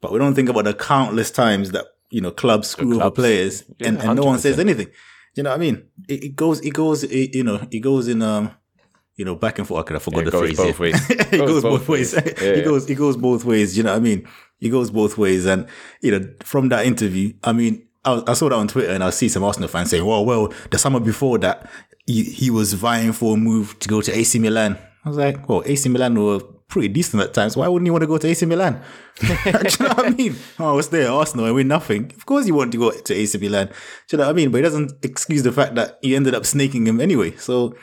but 0.00 0.12
we 0.12 0.18
don't 0.18 0.34
think 0.34 0.48
about 0.48 0.64
the 0.64 0.74
countless 0.74 1.30
times 1.30 1.72
that 1.72 1.86
you 2.10 2.20
know 2.20 2.30
clubs 2.30 2.68
screw 2.68 2.96
over 2.96 3.10
players, 3.10 3.64
Yeah, 3.78 3.88
and, 3.88 3.98
and 4.00 4.16
no 4.16 4.24
one 4.24 4.38
says 4.38 4.58
anything. 4.58 4.88
You 5.34 5.42
know 5.42 5.50
what 5.50 5.56
I 5.56 5.60
mean? 5.60 5.88
It, 6.08 6.24
it 6.24 6.36
goes, 6.36 6.60
it 6.60 6.72
goes, 6.72 7.02
it, 7.04 7.34
you 7.34 7.42
know, 7.44 7.66
it 7.70 7.80
goes 7.80 8.08
in 8.08 8.22
um, 8.22 8.52
you 9.16 9.24
know, 9.24 9.34
back 9.34 9.58
and 9.58 9.66
forth. 9.66 9.90
I 9.90 9.98
forgot 9.98 10.24
Yeah, 10.24 10.30
the 10.30 10.44
it 10.46 10.56
goes 10.56 10.56
phrase. 10.56 10.56
both 10.56 10.78
ways. 10.78 11.10
it 11.10 11.30
Goes 11.32 11.40
goes, 11.48 11.62
both 11.62 11.80
both 11.80 11.88
ways. 11.88 12.14
ways. 12.14 12.24
Yeah, 12.40 12.48
it 12.50 12.64
goes, 12.64 12.88
it 12.90 12.94
goes 12.94 13.16
both 13.16 13.44
ways. 13.44 13.76
You 13.76 13.82
know 13.82 13.92
what 13.92 13.96
I 13.96 14.00
mean? 14.00 14.28
It 14.60 14.68
goes 14.70 14.90
both 14.90 15.18
ways. 15.18 15.44
And 15.46 15.66
you 16.00 16.12
know, 16.18 16.26
from 16.42 16.68
that 16.70 16.86
interview, 16.86 17.32
I 17.42 17.52
mean, 17.52 17.85
I, 18.06 18.22
I 18.28 18.32
saw 18.34 18.48
that 18.48 18.54
on 18.54 18.68
Twitter, 18.68 18.92
and 18.92 19.02
I 19.02 19.10
see 19.10 19.28
some 19.28 19.44
Arsenal 19.44 19.68
fans 19.68 19.90
saying, 19.90 20.04
"Well, 20.04 20.24
well, 20.24 20.52
the 20.70 20.78
summer 20.78 21.00
before 21.00 21.38
that, 21.38 21.68
he, 22.06 22.22
he 22.22 22.50
was 22.50 22.72
vying 22.72 23.12
for 23.12 23.34
a 23.34 23.36
move 23.36 23.78
to 23.80 23.88
go 23.88 24.00
to 24.00 24.16
AC 24.16 24.38
Milan." 24.38 24.78
I 25.04 25.08
was 25.08 25.18
like, 25.18 25.48
"Well, 25.48 25.62
AC 25.66 25.88
Milan 25.88 26.14
were 26.14 26.40
pretty 26.68 26.88
decent 26.88 27.22
at 27.22 27.34
times. 27.34 27.56
Why 27.56 27.68
wouldn't 27.68 27.86
you 27.86 27.92
want 27.92 28.02
to 28.02 28.06
go 28.08 28.18
to 28.18 28.28
AC 28.28 28.46
Milan?" 28.46 28.80
Do 29.20 29.26
you 29.26 29.52
know 29.52 29.94
what 29.94 30.06
I 30.06 30.10
mean? 30.10 30.36
Oh, 30.58 30.70
I 30.70 30.72
was 30.72 30.88
there, 30.88 31.06
at 31.06 31.10
Arsenal, 31.10 31.46
and 31.46 31.54
win 31.54 31.68
nothing. 31.68 32.12
Of 32.16 32.26
course, 32.26 32.46
you 32.46 32.54
want 32.54 32.72
to 32.72 32.78
go 32.78 32.90
to 32.92 33.14
AC 33.14 33.38
Milan. 33.38 33.66
Do 33.66 33.72
you 34.12 34.18
know 34.18 34.24
what 34.24 34.30
I 34.30 34.34
mean? 34.34 34.50
But 34.50 34.58
it 34.58 34.62
doesn't 34.62 34.92
excuse 35.02 35.42
the 35.42 35.52
fact 35.52 35.74
that 35.74 35.98
you 36.02 36.16
ended 36.16 36.34
up 36.34 36.46
snaking 36.46 36.86
him 36.86 37.00
anyway. 37.00 37.32
So, 37.36 37.70
do 37.70 37.76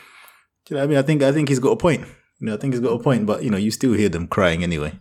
you 0.69 0.75
know 0.75 0.81
what 0.81 0.83
I 0.83 0.87
mean? 0.87 0.97
I 0.97 1.01
think 1.01 1.21
I 1.21 1.31
think 1.31 1.49
he's 1.49 1.59
got 1.59 1.71
a 1.71 1.77
point. 1.77 2.01
You 2.39 2.47
know, 2.47 2.53
I 2.53 2.57
think 2.57 2.73
he's 2.73 2.81
got 2.81 2.99
a 2.99 3.03
point. 3.03 3.25
But 3.25 3.43
you 3.43 3.49
know, 3.49 3.57
you 3.57 3.71
still 3.71 3.93
hear 3.93 4.09
them 4.09 4.27
crying 4.27 4.63
anyway. 4.63 4.93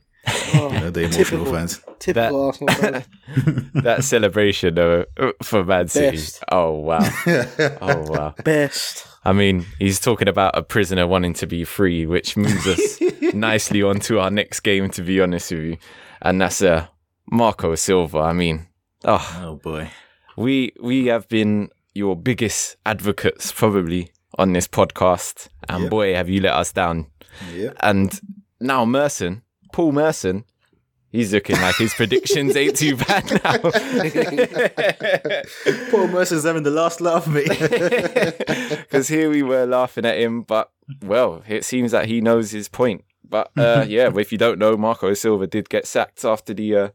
You 0.54 0.80
know, 0.80 0.90
the 0.90 1.00
emotional 1.02 1.24
Typical. 1.24 1.52
fans. 1.52 1.80
Typical 1.98 2.46
Arsenal 2.46 2.74
fan. 2.74 3.04
that 3.74 4.04
celebration 4.04 4.74
though 4.74 5.04
for 5.42 5.64
Man 5.64 5.88
City. 5.88 6.16
Best. 6.16 6.44
Oh 6.50 6.72
wow. 6.72 7.08
Oh 7.80 8.04
wow. 8.10 8.34
Best. 8.44 9.06
I 9.24 9.32
mean, 9.32 9.64
he's 9.78 10.00
talking 10.00 10.26
about 10.28 10.56
a 10.58 10.62
prisoner 10.62 11.06
wanting 11.06 11.34
to 11.34 11.46
be 11.46 11.64
free, 11.64 12.06
which 12.06 12.36
moves 12.36 12.66
us 12.66 13.00
nicely 13.34 13.82
on 13.82 14.00
to 14.00 14.18
our 14.18 14.30
next 14.32 14.60
game, 14.60 14.90
to 14.90 15.02
be 15.02 15.20
honest 15.20 15.52
with 15.52 15.60
you. 15.60 15.76
And 16.20 16.40
that's 16.40 16.60
uh, 16.60 16.86
Marco 17.30 17.74
Silva. 17.76 18.18
I 18.18 18.32
mean, 18.32 18.66
oh, 19.04 19.40
Oh 19.42 19.56
boy. 19.56 19.90
we 20.36 20.72
we 20.82 21.06
have 21.06 21.28
been 21.28 21.68
your 21.94 22.16
biggest 22.16 22.76
advocates 22.84 23.52
probably 23.52 24.10
on 24.38 24.52
this 24.54 24.66
podcast, 24.66 25.48
and 25.68 25.82
Yep. 25.84 25.90
boy, 25.90 26.14
have 26.14 26.28
you 26.28 26.40
let 26.40 26.54
us 26.54 26.72
down. 26.72 27.06
Yep. 27.54 27.76
And 27.80 28.20
now 28.60 28.84
Merson, 28.84 29.42
Paul 29.72 29.92
Merson, 29.92 30.44
he's 31.10 31.32
looking 31.32 31.56
like 31.56 31.76
his 31.76 31.94
predictions 31.94 32.56
ain't 32.56 32.76
too 32.76 32.96
bad 32.96 33.24
now. 33.42 33.58
Paul 35.90 36.08
Merson's 36.08 36.44
having 36.44 36.62
the 36.62 36.70
last 36.70 37.00
laugh, 37.00 37.26
me, 37.26 37.44
Because 38.82 39.08
here 39.08 39.30
we 39.30 39.42
were 39.42 39.66
laughing 39.66 40.04
at 40.04 40.18
him, 40.18 40.42
but 40.42 40.70
well, 41.02 41.42
it 41.48 41.64
seems 41.64 41.92
that 41.92 42.06
he 42.06 42.20
knows 42.20 42.50
his 42.50 42.68
point. 42.68 43.04
But 43.24 43.50
uh, 43.56 43.84
yeah, 43.88 44.10
if 44.16 44.30
you 44.30 44.38
don't 44.38 44.58
know, 44.58 44.76
Marco 44.76 45.14
Silva 45.14 45.46
did 45.46 45.68
get 45.68 45.86
sacked 45.86 46.24
after 46.24 46.52
the 46.52 46.76
uh, 46.76 46.88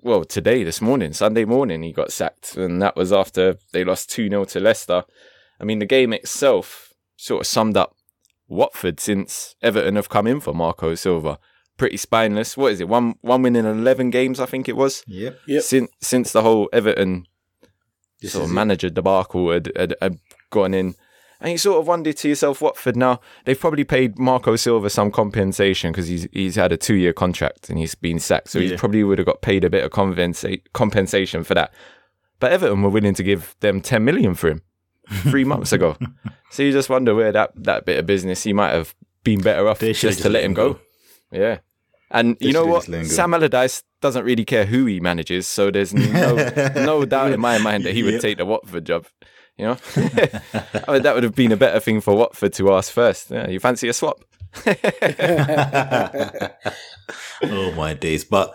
well 0.00 0.24
today, 0.24 0.64
this 0.64 0.80
morning, 0.80 1.12
Sunday 1.12 1.44
morning, 1.44 1.82
he 1.82 1.92
got 1.92 2.12
sacked, 2.12 2.56
and 2.56 2.80
that 2.80 2.96
was 2.96 3.12
after 3.12 3.56
they 3.72 3.84
lost 3.84 4.10
two 4.10 4.28
0 4.28 4.44
to 4.46 4.60
Leicester. 4.60 5.04
I 5.60 5.64
mean, 5.64 5.78
the 5.78 5.86
game 5.86 6.14
itself 6.14 6.94
sort 7.16 7.42
of 7.42 7.46
summed 7.46 7.76
up 7.76 7.94
Watford 8.48 8.98
since 8.98 9.54
Everton 9.62 9.96
have 9.96 10.08
come 10.08 10.26
in 10.26 10.40
for 10.40 10.54
Marco 10.54 10.94
Silva. 10.94 11.38
Pretty 11.80 11.96
spineless. 11.96 12.56
What 12.58 12.72
is 12.72 12.80
it? 12.80 12.88
One 12.88 13.14
one 13.22 13.40
win 13.42 13.56
in 13.56 13.64
eleven 13.64 14.10
games, 14.10 14.38
I 14.38 14.44
think 14.46 14.68
it 14.68 14.76
was. 14.76 15.02
yep. 15.06 15.38
Yep. 15.46 15.62
Since 15.62 15.90
since 16.02 16.32
the 16.32 16.42
whole 16.42 16.68
Everton 16.74 17.24
This 18.20 18.32
sort 18.32 18.42
of 18.42 18.48
is 18.48 18.52
it. 18.52 18.54
manager 18.54 18.90
debacle 18.90 19.50
had, 19.50 19.72
had, 19.74 19.94
had 20.02 20.18
gone 20.50 20.74
in. 20.74 20.94
And 21.40 21.52
you 21.52 21.56
sort 21.56 21.80
of 21.80 21.86
wondered 21.88 22.18
to 22.18 22.28
yourself, 22.28 22.60
Watford 22.60 22.96
now, 22.96 23.18
they've 23.46 23.58
probably 23.58 23.84
paid 23.84 24.18
Marco 24.18 24.56
Silva 24.56 24.90
some 24.90 25.10
compensation 25.10 25.90
because 25.90 26.06
he's 26.08 26.28
he's 26.32 26.56
had 26.56 26.70
a 26.70 26.76
two 26.76 26.96
year 26.96 27.14
contract 27.14 27.70
and 27.70 27.78
he's 27.78 27.94
been 27.94 28.18
sacked. 28.18 28.50
So 28.50 28.60
he 28.60 28.76
probably 28.76 29.02
would 29.02 29.16
have 29.18 29.26
got 29.26 29.40
paid 29.40 29.64
a 29.64 29.70
bit 29.70 29.82
of 29.82 29.90
compensa- 29.90 30.60
compensation 30.74 31.44
for 31.44 31.54
that. 31.54 31.72
But 32.40 32.52
Everton 32.52 32.82
were 32.82 32.90
willing 32.90 33.14
to 33.14 33.22
give 33.22 33.56
them 33.60 33.80
10 33.80 34.04
million 34.04 34.34
for 34.34 34.50
him 34.50 34.60
three 35.30 35.44
months 35.44 35.72
ago. 35.72 35.96
So 36.52 36.64
you 36.64 36.72
just 36.72 36.90
wonder 36.90 37.14
where 37.14 37.30
that, 37.30 37.52
that 37.62 37.84
bit 37.86 37.96
of 38.00 38.06
business, 38.06 38.42
he 38.42 38.52
might 38.52 38.72
have 38.72 38.92
been 39.22 39.40
better 39.40 39.68
off 39.68 39.78
They 39.78 39.92
just 39.92 40.22
to 40.22 40.28
let 40.28 40.42
him 40.42 40.52
go. 40.52 40.80
Yeah. 41.30 41.58
And 42.10 42.36
you 42.40 42.52
know 42.52 42.66
what? 42.66 42.80
just 42.80 42.88
let 42.88 43.00
him 43.02 43.06
go. 43.08 43.12
Sam 43.14 43.34
Allardyce 43.34 43.82
doesn't 44.00 44.24
really 44.24 44.44
care 44.44 44.64
who 44.66 44.86
he 44.86 44.98
manages, 45.00 45.46
so 45.46 45.70
there's 45.70 45.94
no 45.94 46.34
no 46.74 47.04
doubt 47.04 47.32
in 47.32 47.40
my 47.40 47.58
mind 47.58 47.84
that 47.84 47.94
he 47.94 48.02
would 48.02 48.14
Yep. 48.14 48.22
take 48.22 48.38
the 48.38 48.46
Watford 48.46 48.84
job. 48.86 49.06
You 49.56 49.66
know, 49.66 49.76
I 49.96 50.92
mean, 50.92 51.02
that 51.02 51.12
would 51.14 51.22
have 51.22 51.34
been 51.34 51.52
a 51.52 51.56
better 51.56 51.80
thing 51.80 52.00
for 52.00 52.14
Watford 52.16 52.52
to 52.54 52.72
ask 52.72 52.90
first. 52.92 53.30
Yeah, 53.30 53.48
you 53.48 53.60
fancy 53.60 53.88
a 53.88 53.92
swap? 53.92 54.24
oh 57.42 57.72
my 57.76 57.94
days. 57.94 58.24
But 58.24 58.54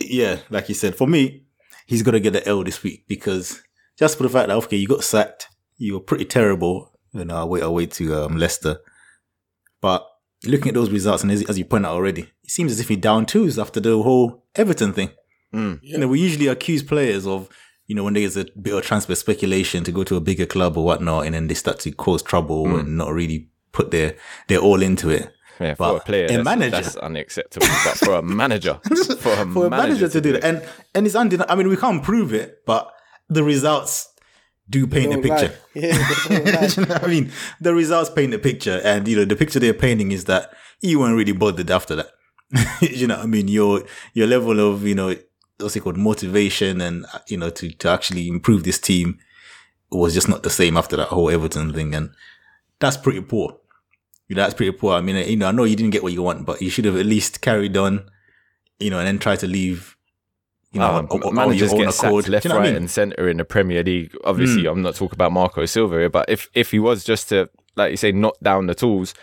yeah, 0.00 0.38
like 0.48 0.68
you 0.68 0.74
said, 0.74 0.94
for 0.96 1.06
me, 1.06 1.44
he's 1.86 2.02
to 2.02 2.18
get 2.20 2.32
the 2.32 2.46
L 2.48 2.64
this 2.64 2.82
week 2.82 3.04
because 3.06 3.62
just 3.98 4.16
for 4.16 4.22
the 4.24 4.28
fact 4.30 4.48
that 4.48 4.56
okay, 4.56 4.76
you 4.76 4.88
got 4.88 5.04
sacked, 5.04 5.48
you 5.76 5.94
were 5.94 6.00
pretty 6.00 6.24
terrible, 6.24 6.98
you 7.12 7.24
know, 7.24 7.36
away 7.36 7.60
away 7.60 7.86
to 7.86 8.14
um, 8.24 8.36
Leicester. 8.36 8.78
But 9.80 10.06
looking 10.44 10.68
at 10.68 10.74
those 10.74 10.90
results, 10.90 11.22
and 11.22 11.32
as, 11.32 11.42
as 11.48 11.58
you 11.58 11.64
point 11.64 11.86
out 11.86 11.92
already, 11.92 12.22
it 12.22 12.50
seems 12.50 12.72
as 12.72 12.80
if 12.80 12.88
he 12.88 12.96
down 12.96 13.26
tools 13.26 13.58
after 13.58 13.80
the 13.80 14.02
whole 14.02 14.44
Everton 14.54 14.92
thing. 14.92 15.10
Hmm. 15.52 15.74
You 15.82 15.98
know, 15.98 16.08
we 16.08 16.20
usually 16.20 16.46
accuse 16.46 16.82
players 16.82 17.26
of, 17.26 17.48
you 17.86 17.94
know, 17.94 18.04
when 18.04 18.14
there's 18.14 18.36
a 18.36 18.46
bit 18.60 18.74
of 18.74 18.84
transfer 18.84 19.14
speculation 19.14 19.82
to 19.84 19.92
go 19.92 20.04
to 20.04 20.16
a 20.16 20.20
bigger 20.20 20.46
club 20.46 20.76
or 20.76 20.84
whatnot, 20.84 21.26
and 21.26 21.34
then 21.34 21.48
they 21.48 21.54
start 21.54 21.80
to 21.80 21.90
cause 21.90 22.22
trouble 22.22 22.66
hmm. 22.66 22.78
and 22.80 22.98
not 22.98 23.12
really 23.12 23.48
put 23.72 23.90
their 23.90 24.16
their 24.48 24.58
all 24.58 24.82
into 24.82 25.10
it. 25.10 25.32
Yeah, 25.58 25.74
for 25.74 25.98
a 25.98 26.00
player, 26.00 26.24
a 26.24 26.28
that's, 26.28 26.44
manager- 26.44 26.70
that's 26.70 26.96
unacceptable. 26.96 27.66
but 27.84 27.98
for 27.98 28.14
a 28.14 28.22
manager, 28.22 28.80
for 29.18 29.32
a, 29.32 29.46
for 29.46 29.66
a 29.66 29.70
manager 29.70 30.08
to 30.08 30.20
do 30.20 30.32
that. 30.32 30.42
And 30.42 30.66
and 30.94 31.06
it's 31.06 31.14
undeniable. 31.14 31.52
I 31.52 31.56
mean, 31.56 31.68
we 31.68 31.76
can't 31.76 32.02
prove 32.02 32.32
it, 32.32 32.64
but 32.64 32.90
the 33.28 33.44
results 33.44 34.09
do 34.70 34.86
paint 34.86 35.12
a 35.12 35.18
picture. 35.18 35.52
Yeah, 35.74 35.98
don't 36.28 36.46
lie. 36.46 36.66
Do 36.68 36.80
you 36.80 36.86
know 36.86 36.94
I 37.02 37.06
mean, 37.06 37.32
the 37.60 37.74
results 37.74 38.10
paint 38.10 38.32
a 38.34 38.38
picture, 38.38 38.80
and 38.84 39.06
you 39.06 39.16
know 39.16 39.24
the 39.24 39.36
picture 39.36 39.58
they're 39.58 39.74
painting 39.74 40.12
is 40.12 40.24
that 40.24 40.52
you 40.80 41.00
weren't 41.00 41.16
really 41.16 41.32
bothered 41.32 41.70
after 41.70 41.96
that. 41.96 42.10
you 42.80 43.06
know, 43.06 43.16
what 43.16 43.24
I 43.24 43.26
mean, 43.26 43.48
your 43.48 43.84
your 44.14 44.26
level 44.26 44.60
of 44.60 44.86
you 44.86 44.94
know 44.94 45.14
what's 45.58 45.76
it 45.76 45.80
called 45.80 45.96
motivation, 45.96 46.80
and 46.80 47.06
you 47.28 47.36
know 47.36 47.50
to 47.50 47.70
to 47.70 47.88
actually 47.88 48.28
improve 48.28 48.64
this 48.64 48.78
team 48.78 49.18
was 49.90 50.14
just 50.14 50.28
not 50.28 50.42
the 50.42 50.50
same 50.50 50.76
after 50.76 50.96
that 50.96 51.08
whole 51.08 51.30
Everton 51.30 51.72
thing, 51.72 51.94
and 51.94 52.10
that's 52.78 52.96
pretty 52.96 53.20
poor. 53.20 53.56
You 54.28 54.36
know, 54.36 54.42
that's 54.42 54.54
pretty 54.54 54.72
poor. 54.72 54.94
I 54.94 55.00
mean, 55.00 55.16
you 55.28 55.36
know, 55.36 55.48
I 55.48 55.52
know 55.52 55.64
you 55.64 55.76
didn't 55.76 55.90
get 55.90 56.02
what 56.02 56.12
you 56.12 56.22
want, 56.22 56.46
but 56.46 56.62
you 56.62 56.70
should 56.70 56.84
have 56.84 56.96
at 56.96 57.06
least 57.06 57.40
carried 57.40 57.76
on, 57.76 58.08
you 58.78 58.90
know, 58.90 58.98
and 58.98 59.06
then 59.06 59.18
try 59.18 59.36
to 59.36 59.46
leave. 59.46 59.96
You 60.72 60.80
know, 60.80 61.08
Um, 61.10 61.34
managers 61.34 61.72
get 61.74 61.92
sacked 61.92 62.28
left, 62.28 62.44
you 62.44 62.48
know 62.50 62.56
right, 62.58 62.68
I 62.68 62.72
mean? 62.72 62.76
And 62.76 62.90
centre 62.90 63.28
in 63.28 63.38
the 63.38 63.44
Premier 63.44 63.82
League. 63.82 64.14
Obviously, 64.24 64.66
I'm 64.66 64.82
not 64.82 64.94
talking 64.94 65.16
about 65.16 65.32
Marco 65.32 65.64
Silva 65.66 65.96
here, 65.98 66.08
but 66.08 66.28
if 66.28 66.48
if 66.54 66.70
he 66.70 66.78
was 66.78 67.02
just 67.02 67.28
to, 67.30 67.48
like 67.76 67.90
you 67.90 67.96
say, 67.96 68.12
knock 68.12 68.36
down 68.40 68.66
the 68.66 68.74
tools, 68.74 69.14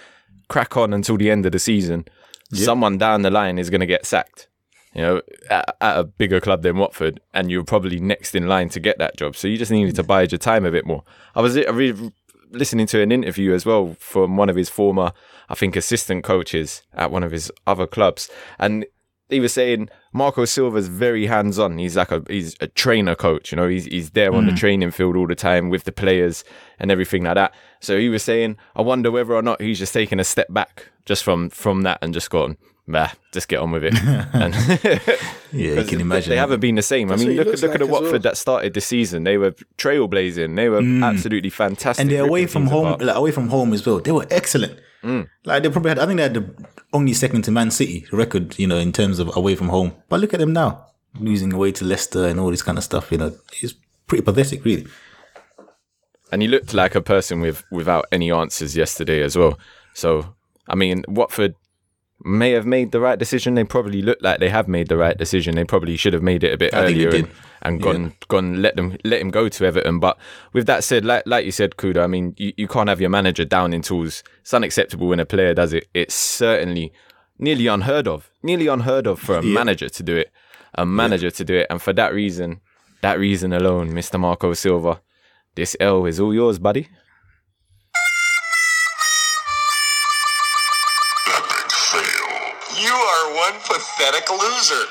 crack 0.49 0.75
on 0.75 0.93
until 0.93 1.17
the 1.17 1.31
end 1.31 1.45
of 1.45 1.53
the 1.53 1.59
season, 1.59 2.05
someone 2.51 2.97
down 2.97 3.21
the 3.21 3.31
line 3.31 3.57
is 3.57 3.69
going 3.69 3.79
to 3.81 3.87
get 3.87 4.05
sacked. 4.05 4.47
You 4.93 5.01
know, 5.03 5.21
at, 5.49 5.77
at 5.79 5.99
a 5.99 6.03
bigger 6.03 6.39
club 6.39 6.63
than 6.63 6.77
Watford, 6.77 7.19
and 7.33 7.51
you're 7.51 7.63
probably 7.63 7.99
next 7.99 8.33
in 8.35 8.47
line 8.47 8.69
to 8.69 8.79
get 8.79 8.97
that 8.97 9.15
job. 9.15 9.35
So 9.35 9.47
you 9.47 9.55
just 9.57 9.71
needed 9.71 9.95
to 9.95 10.03
bide 10.03 10.31
your 10.31 10.39
time 10.39 10.65
a 10.65 10.71
bit 10.71 10.85
more. 10.87 11.03
I 11.35 11.41
was 11.41 11.55
I 11.55 11.69
re- 11.69 12.11
listening 12.49 12.87
to 12.87 13.01
an 13.01 13.11
interview 13.11 13.53
as 13.53 13.65
well 13.65 13.95
from 13.99 14.37
one 14.37 14.49
of 14.49 14.55
his 14.55 14.69
former, 14.69 15.11
I 15.49 15.55
think, 15.55 15.75
assistant 15.75 16.23
coaches 16.23 16.81
at 16.93 17.11
one 17.11 17.23
of 17.23 17.31
his 17.31 17.51
other 17.67 17.85
clubs, 17.85 18.29
and 18.57 18.85
he 19.29 19.39
was 19.39 19.53
saying 19.53 19.89
Marco 20.13 20.45
Silva's 20.45 20.87
very 20.87 21.25
hands 21.27 21.59
on. 21.59 21.77
He's 21.77 21.97
like 21.97 22.11
a 22.11 22.23
he's 22.29 22.55
a 22.61 22.67
trainer 22.67 23.15
coach. 23.15 23.51
You 23.51 23.57
know, 23.57 23.67
he's 23.67 23.85
he's 23.85 24.11
there 24.11 24.33
on 24.33 24.45
the 24.45 24.53
training 24.53 24.91
field 24.91 25.17
all 25.17 25.27
the 25.27 25.35
time 25.35 25.69
with 25.69 25.83
the 25.83 25.91
players 25.91 26.43
and 26.79 26.91
everything 26.91 27.23
like 27.23 27.35
that. 27.35 27.53
So 27.79 27.97
he 27.97 28.09
was 28.09 28.23
saying, 28.23 28.57
I 28.75 28.81
wonder 28.81 29.11
whether 29.11 29.33
or 29.33 29.41
not 29.41 29.61
he's 29.61 29.79
just 29.79 29.93
taking 29.93 30.19
a 30.19 30.23
step 30.23 30.51
back 30.51 30.89
just 31.05 31.23
from 31.23 31.49
from 31.49 31.81
that 31.83 31.99
and 32.01 32.13
just 32.13 32.29
gone. 32.29 32.57
Bah, 32.89 33.11
just 33.33 33.49
get 33.49 33.59
on 33.59 33.71
with 33.71 33.83
it. 33.83 33.93
and 34.33 34.55
Yeah, 35.51 35.81
you 35.81 35.83
can 35.83 35.99
imagine. 36.07 36.29
They 36.29 36.37
haven't 36.37 36.61
been 36.61 36.75
the 36.75 36.81
same. 36.81 37.11
I 37.11 37.17
mean, 37.17 37.25
what 37.25 37.31
he 37.31 37.37
look, 37.37 37.47
looks 37.47 37.61
look 37.61 37.73
at 37.73 37.79
the 37.79 37.85
Watford 37.85 38.11
well. 38.11 38.19
that 38.21 38.37
started 38.37 38.73
the 38.73 38.79
season. 38.79 39.25
They 39.25 39.37
were 39.37 39.51
trailblazing. 39.77 40.55
They 40.55 40.69
were 40.69 40.81
absolutely 41.03 41.49
fantastic. 41.49 41.99
Mm. 41.99 42.01
and 42.01 42.11
they're 42.11 42.25
away 42.25 42.45
from 42.45 42.67
home, 42.67 42.97
like 42.99 43.15
away 43.15 43.31
from 43.31 43.49
home 43.49 43.73
as 43.73 43.85
well. 43.85 43.99
They 43.99 44.13
were 44.13 44.25
excellent. 44.31 44.79
Mm. 45.03 45.29
Like 45.45 45.63
they 45.63 45.69
probably 45.69 45.89
had, 45.89 45.99
I 45.99 46.05
think 46.05 46.17
they 46.17 46.23
had 46.23 46.33
the 46.33 46.65
only 46.93 47.13
second 47.13 47.43
to 47.43 47.51
Man 47.51 47.71
City 47.71 48.05
record, 48.11 48.57
you 48.59 48.67
know, 48.67 48.77
in 48.77 48.91
terms 48.91 49.19
of 49.19 49.35
away 49.35 49.55
from 49.55 49.69
home. 49.69 49.93
But 50.09 50.19
look 50.19 50.33
at 50.33 50.39
them 50.39 50.53
now, 50.53 50.87
losing 51.19 51.53
away 51.53 51.71
to 51.73 51.85
Leicester 51.85 52.25
and 52.27 52.39
all 52.39 52.51
this 52.51 52.63
kind 52.63 52.77
of 52.77 52.83
stuff. 52.83 53.11
You 53.11 53.17
know, 53.19 53.35
it's 53.61 53.73
pretty 54.07 54.23
pathetic, 54.23 54.65
really. 54.65 54.87
and 56.31 56.41
he 56.41 56.47
looked 56.47 56.73
like 56.73 56.95
a 56.95 57.01
person 57.01 57.39
with 57.41 57.63
without 57.71 58.05
any 58.11 58.31
answers 58.31 58.75
yesterday 58.75 59.21
as 59.21 59.37
well. 59.37 59.57
So 59.93 60.35
I 60.67 60.75
mean, 60.75 61.03
Watford 61.07 61.55
may 62.27 62.51
have 62.51 62.65
made 62.65 62.91
the 62.91 62.99
right 62.99 63.17
decision. 63.17 63.55
They 63.55 63.63
probably 63.63 64.01
look 64.01 64.19
like 64.21 64.39
they 64.39 64.49
have 64.49 64.67
made 64.67 64.89
the 64.89 64.97
right 64.97 65.17
decision. 65.17 65.55
They 65.55 65.63
probably 65.63 65.97
should 65.97 66.13
have 66.13 66.23
made 66.23 66.43
it 66.43 66.53
a 66.53 66.57
bit 66.57 66.73
I 66.73 66.85
earlier 66.85 67.09
and, 67.09 67.29
and 67.61 67.81
gone 67.81 68.13
gone 68.27 68.61
let 68.61 68.75
them 68.75 68.97
let 69.03 69.21
him 69.21 69.29
go 69.29 69.49
to 69.49 69.65
Everton. 69.65 69.99
But 69.99 70.17
with 70.53 70.65
that 70.67 70.83
said, 70.83 71.05
like 71.05 71.23
like 71.25 71.45
you 71.45 71.51
said, 71.51 71.77
Kuda, 71.77 72.03
I 72.03 72.07
mean, 72.07 72.35
you, 72.37 72.53
you 72.57 72.67
can't 72.67 72.89
have 72.89 73.01
your 73.01 73.09
manager 73.09 73.45
down 73.45 73.73
in 73.73 73.81
tools. 73.81 74.23
It's 74.41 74.53
unacceptable 74.53 75.07
when 75.07 75.19
a 75.19 75.25
player 75.25 75.53
does 75.53 75.73
it. 75.73 75.87
It's 75.93 76.15
certainly 76.15 76.93
nearly 77.39 77.67
unheard 77.67 78.07
of. 78.07 78.29
Nearly 78.43 78.67
unheard 78.67 79.07
of 79.07 79.19
for 79.19 79.37
a 79.37 79.43
manager 79.43 79.89
to 79.89 80.03
do 80.03 80.15
it. 80.15 80.31
A 80.75 80.85
manager 80.85 81.31
to 81.31 81.43
do 81.43 81.55
it, 81.55 81.67
and 81.69 81.81
for 81.81 81.93
that 81.93 82.13
reason, 82.13 82.61
that 83.01 83.17
reason 83.17 83.53
alone, 83.53 83.91
Mr. 83.91 84.19
Marco 84.19 84.53
Silva, 84.53 85.01
this 85.55 85.75
L 85.79 86.05
is 86.05 86.19
all 86.19 86.33
yours, 86.33 86.59
buddy. 86.59 86.87
One 93.51 93.59
pathetic 93.61 94.29
loser. 94.29 94.85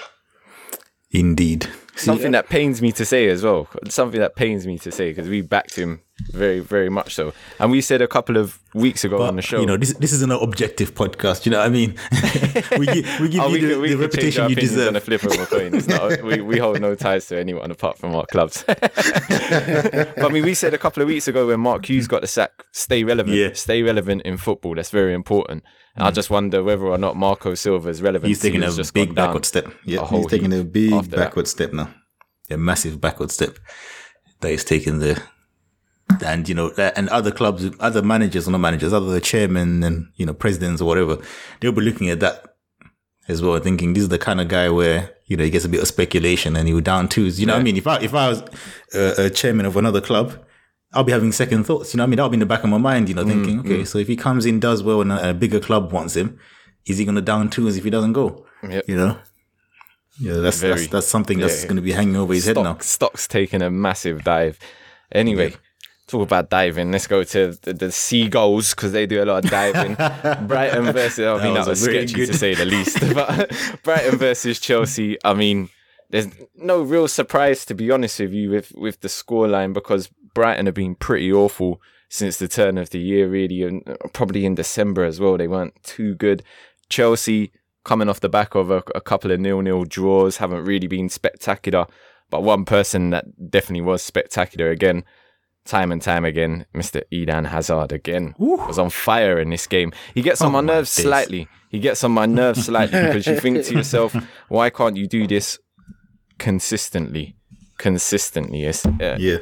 Indeed. 1.11 1.69
Something 1.97 2.33
that 2.33 2.49
pains 2.49 2.83
me 2.83 2.93
to 2.93 3.05
say 3.05 3.29
as 3.29 3.43
well. 3.43 3.69
Something 3.89 4.21
that 4.21 4.37
pains 4.37 4.67
me 4.67 4.79
to 4.79 4.93
say 4.93 5.11
because 5.11 5.29
we 5.29 5.41
backed 5.41 5.77
him 5.77 6.03
very, 6.31 6.61
very 6.61 6.89
much 6.89 7.15
so. 7.15 7.33
And 7.59 7.71
we 7.71 7.81
said 7.81 8.01
a 8.01 8.09
couple 8.09 8.37
of 8.37 8.59
weeks 8.75 9.05
ago 9.05 9.23
on 9.23 9.37
the 9.37 9.43
show. 9.43 9.61
You 9.61 9.67
know, 9.67 9.77
this 9.77 9.93
this 9.95 10.13
is 10.13 10.23
an 10.23 10.31
objective 10.31 10.95
podcast. 10.95 11.45
You 11.45 11.53
know 11.53 11.59
what 11.59 11.67
I 11.67 11.71
mean? 11.71 11.95
we 12.79 12.87
give, 12.87 13.21
we 13.21 13.29
give 13.29 13.41
Oh, 13.41 13.49
you 13.49 13.53
we 13.53 13.61
the, 13.61 13.69
could- 13.69 13.81
we 13.81 13.95
the 13.95 14.09
could 14.09 14.21
change 14.21 14.39
our 14.39 14.49
reputation 14.49 14.51
you 14.51 14.55
deserve. 14.57 14.89
on 14.89 14.97
a 14.97 15.01
flip 15.01 15.23
of 15.23 15.33
a 15.33 15.47
coin. 15.47 15.73
Not, 15.87 16.23
we, 16.23 16.41
we 16.41 16.59
hold 16.59 16.81
no 16.81 16.95
ties 16.95 17.27
to 17.27 17.39
anyone 17.39 17.71
apart 17.71 17.99
from 17.99 18.15
our 18.15 18.25
clubs. 18.27 18.65
but 18.67 20.25
I 20.25 20.29
mean, 20.29 20.45
we 20.45 20.55
said 20.55 20.73
a 20.73 20.79
couple 20.79 21.03
of 21.03 21.09
weeks 21.09 21.29
ago 21.29 21.47
when 21.49 21.61
Mark 21.61 21.89
Hughes 21.89 22.07
got 22.07 22.23
the 22.23 22.27
sack, 22.27 22.65
stay 22.73 23.05
relevant. 23.05 23.37
Yeah. 23.37 23.53
Stay 23.53 23.83
relevant 23.83 24.23
in 24.23 24.39
football. 24.39 24.75
That's 24.75 24.91
very 24.91 25.13
important. 25.13 25.65
And 25.97 26.07
I 26.07 26.11
mm. 26.11 26.15
just 26.15 26.31
wonder 26.31 26.63
whether 26.63 26.87
or 26.87 26.99
not 26.99 27.17
Marco 27.17 27.55
Silva's 27.55 28.01
relevant 28.01 28.29
He's 28.29 28.41
taking 28.41 28.63
a 28.63 28.71
just 28.71 28.95
big 28.95 29.15
backward 29.15 29.45
step. 29.45 29.67
Yeah, 29.85 30.07
he's 30.09 30.27
taking 30.27 30.53
a 30.53 30.65
big 30.65 30.93
after 30.93 31.11
that. 31.11 31.17
backward 31.17 31.49
step 31.49 31.73
now. 31.73 31.95
A 32.51 32.57
massive 32.57 33.01
backward 33.01 33.31
step 33.31 33.59
that 34.41 34.51
he's 34.51 34.65
taken 34.65 34.99
there. 34.99 35.23
And 36.25 36.49
you 36.49 36.55
know, 36.55 36.71
and 36.79 37.09
other 37.09 37.33
clubs, 37.33 37.69
other 37.81 38.01
managers 38.01 38.47
or 38.47 38.53
not 38.53 38.59
managers, 38.59 38.93
other 38.93 39.07
the 39.07 39.21
chairmen 39.21 39.83
and 39.83 40.09
you 40.17 40.25
know 40.25 40.35
presidents 40.35 40.81
or 40.81 40.85
whatever, 40.85 41.19
they'll 41.61 41.73
be 41.73 41.83
looking 41.83 42.09
at 42.11 42.21
that 42.21 42.57
as 43.29 43.43
well, 43.43 43.59
thinking 43.59 43.93
this 43.93 44.05
is 44.05 44.09
the 44.09 44.19
kind 44.19 44.41
of 44.41 44.49
guy 44.49 44.71
where 44.71 45.11
you 45.27 45.37
know 45.37 45.43
he 45.45 45.51
gets 45.51 45.65
a 45.65 45.69
bit 45.69 45.81
of 45.81 45.89
speculation 45.89 46.55
and 46.57 46.69
he 46.69 46.75
will 46.75 46.81
down 46.81 47.09
twos. 47.09 47.41
You 47.41 47.47
know 47.47 47.55
what 47.55 47.61
I 47.61 47.65
mean? 47.65 47.77
If 47.77 47.87
I 47.87 47.99
if 48.01 48.15
I 48.15 48.29
was 48.29 48.43
a, 48.95 49.25
a 49.27 49.31
chairman 49.31 49.67
of 49.67 49.77
another 49.77 50.01
club, 50.01 50.39
I'll 50.93 51.05
be 51.05 51.13
having 51.13 51.33
second 51.33 51.65
thoughts. 51.65 51.93
You 51.93 51.99
know 51.99 52.05
I 52.05 52.07
mean? 52.07 52.17
That'll 52.17 52.31
be 52.31 52.37
in 52.37 52.41
the 52.41 52.47
back 52.47 52.63
of 52.63 52.71
my 52.71 52.79
mind. 52.79 53.09
You 53.09 53.17
know, 53.17 53.25
mm, 53.25 53.29
thinking, 53.29 53.61
okay, 53.61 53.81
mm. 53.81 53.87
so 53.87 53.99
if 53.99 54.07
he 54.07 54.17
comes 54.17 54.47
in, 54.47 54.61
does 54.61 54.83
well, 54.83 55.01
and 55.01 55.11
a, 55.13 55.31
a 55.31 55.35
bigger 55.35 55.61
club 55.61 55.93
wants 55.93 56.15
him, 56.15 56.39
is 56.87 56.99
he 56.99 57.05
going 57.05 57.17
to 57.17 57.21
down 57.21 57.51
twos 57.51 57.77
if 57.77 57.85
he 57.85 57.91
doesn't 57.91 58.13
go? 58.13 58.47
Yep. 58.63 58.85
You 58.89 58.97
know. 58.97 59.19
Yeah, 60.19 60.35
that's 60.35 60.61
Very. 60.61 60.75
that's, 60.75 60.89
that's 60.89 61.07
something 61.09 61.39
that's 61.39 61.63
Yeah. 61.63 61.67
going 61.69 61.77
to 61.77 61.83
be 61.83 61.93
hanging 61.93 62.17
over 62.17 62.33
his 62.33 62.47
head 62.47 62.57
now. 62.57 62.79
Stock's 62.81 63.29
taking 63.29 63.61
a 63.61 63.71
massive 63.71 64.25
dive. 64.25 64.59
Anyway, 65.13 65.55
talk 66.07 66.23
about 66.23 66.51
diving. 66.51 66.93
Let's 66.93 67.07
go 67.07 67.25
to 67.25 67.53
the, 67.63 67.73
the 67.73 67.93
Seagulls 67.93 68.75
because 68.75 68.93
they 68.93 69.07
do 69.07 69.23
a 69.23 69.25
lot 69.25 69.45
of 69.45 69.51
diving. 69.51 69.95
Brighton 70.47 70.93
versus, 70.93 71.27
I 71.27 71.43
mean, 71.43 71.55
that 71.55 71.61
was 71.61 71.81
was 71.81 71.87
a 71.87 71.91
very 71.91 72.07
sketchy 72.07 72.27
to 72.27 72.35
say 72.35 72.55
the 72.55 72.65
least. 72.65 72.99
But 73.15 73.81
Brighton 73.83 74.19
versus 74.19 74.61
Chelsea, 74.61 75.17
I 75.25 75.35
mean, 75.35 75.69
there's 76.11 76.29
no 76.55 76.83
real 76.83 77.09
surprise, 77.09 77.65
to 77.67 77.75
be 77.75 77.91
honest 77.91 78.21
with 78.21 78.33
you, 78.33 78.51
with, 78.51 78.73
with 78.77 79.01
the 79.01 79.09
scoreline 79.09 79.73
because 79.73 80.09
Brighton 80.35 80.67
have 80.67 80.75
been 80.75 80.95
pretty 80.95 81.33
awful 81.33 81.81
since 82.09 82.39
the 82.39 82.49
turn 82.49 82.79
of 82.79 82.91
the 82.91 83.01
year, 83.01 83.29
really, 83.29 83.63
and 83.63 83.83
probably 84.13 84.47
in 84.47 84.55
December 84.55 85.05
as 85.05 85.19
well. 85.19 85.37
They 85.37 85.49
weren't 85.49 85.83
too 85.83 86.15
good. 86.15 86.43
Chelsea 86.89 87.53
coming 87.85 88.09
off 88.09 88.21
the 88.21 88.29
back 88.29 88.55
of 88.55 88.71
a, 88.71 88.83
a 88.95 89.01
couple 89.01 89.31
of 89.31 89.41
nil-nil 89.41 89.85
draws 89.85 90.37
haven't 90.37 90.65
really 90.65 90.87
been 90.87 91.09
spectacular. 91.09 91.87
But 92.31 92.43
one 92.43 92.65
person 92.65 93.11
that 93.11 93.51
definitely 93.51 93.83
was 93.83 94.03
spectacular 94.03 94.71
again, 94.71 95.05
time 95.67 95.93
and 95.93 96.01
time 96.01 96.25
again, 96.25 96.67
Mr. 96.75 97.03
Eden 97.11 97.45
Hazard 97.47 97.93
again 97.93 98.35
was 98.39 98.79
on 98.79 98.91
fire 98.91 99.39
in 99.39 99.51
this 99.51 99.67
game. 99.67 99.93
He 100.15 100.23
gets 100.23 100.41
on 100.41 100.49
Oh 100.49 100.53
my 100.53 100.61
nerves 100.61 100.95
days. 100.95 101.05
slightly. 101.05 101.49
He 101.71 101.81
gets 101.81 102.03
on 102.05 102.13
my 102.13 102.27
nerves 102.27 102.65
slightly 102.67 103.01
because 103.03 103.27
you 103.27 103.39
think 103.41 103.65
to 103.65 103.75
yourself, 103.75 104.15
why 104.49 104.71
can't 104.71 104.97
you 104.97 105.07
do 105.07 105.27
this 105.27 105.59
consistently? 106.39 107.37
Consistently. 107.79 108.67
Uh, 108.67 109.17
Yeah, 109.19 109.39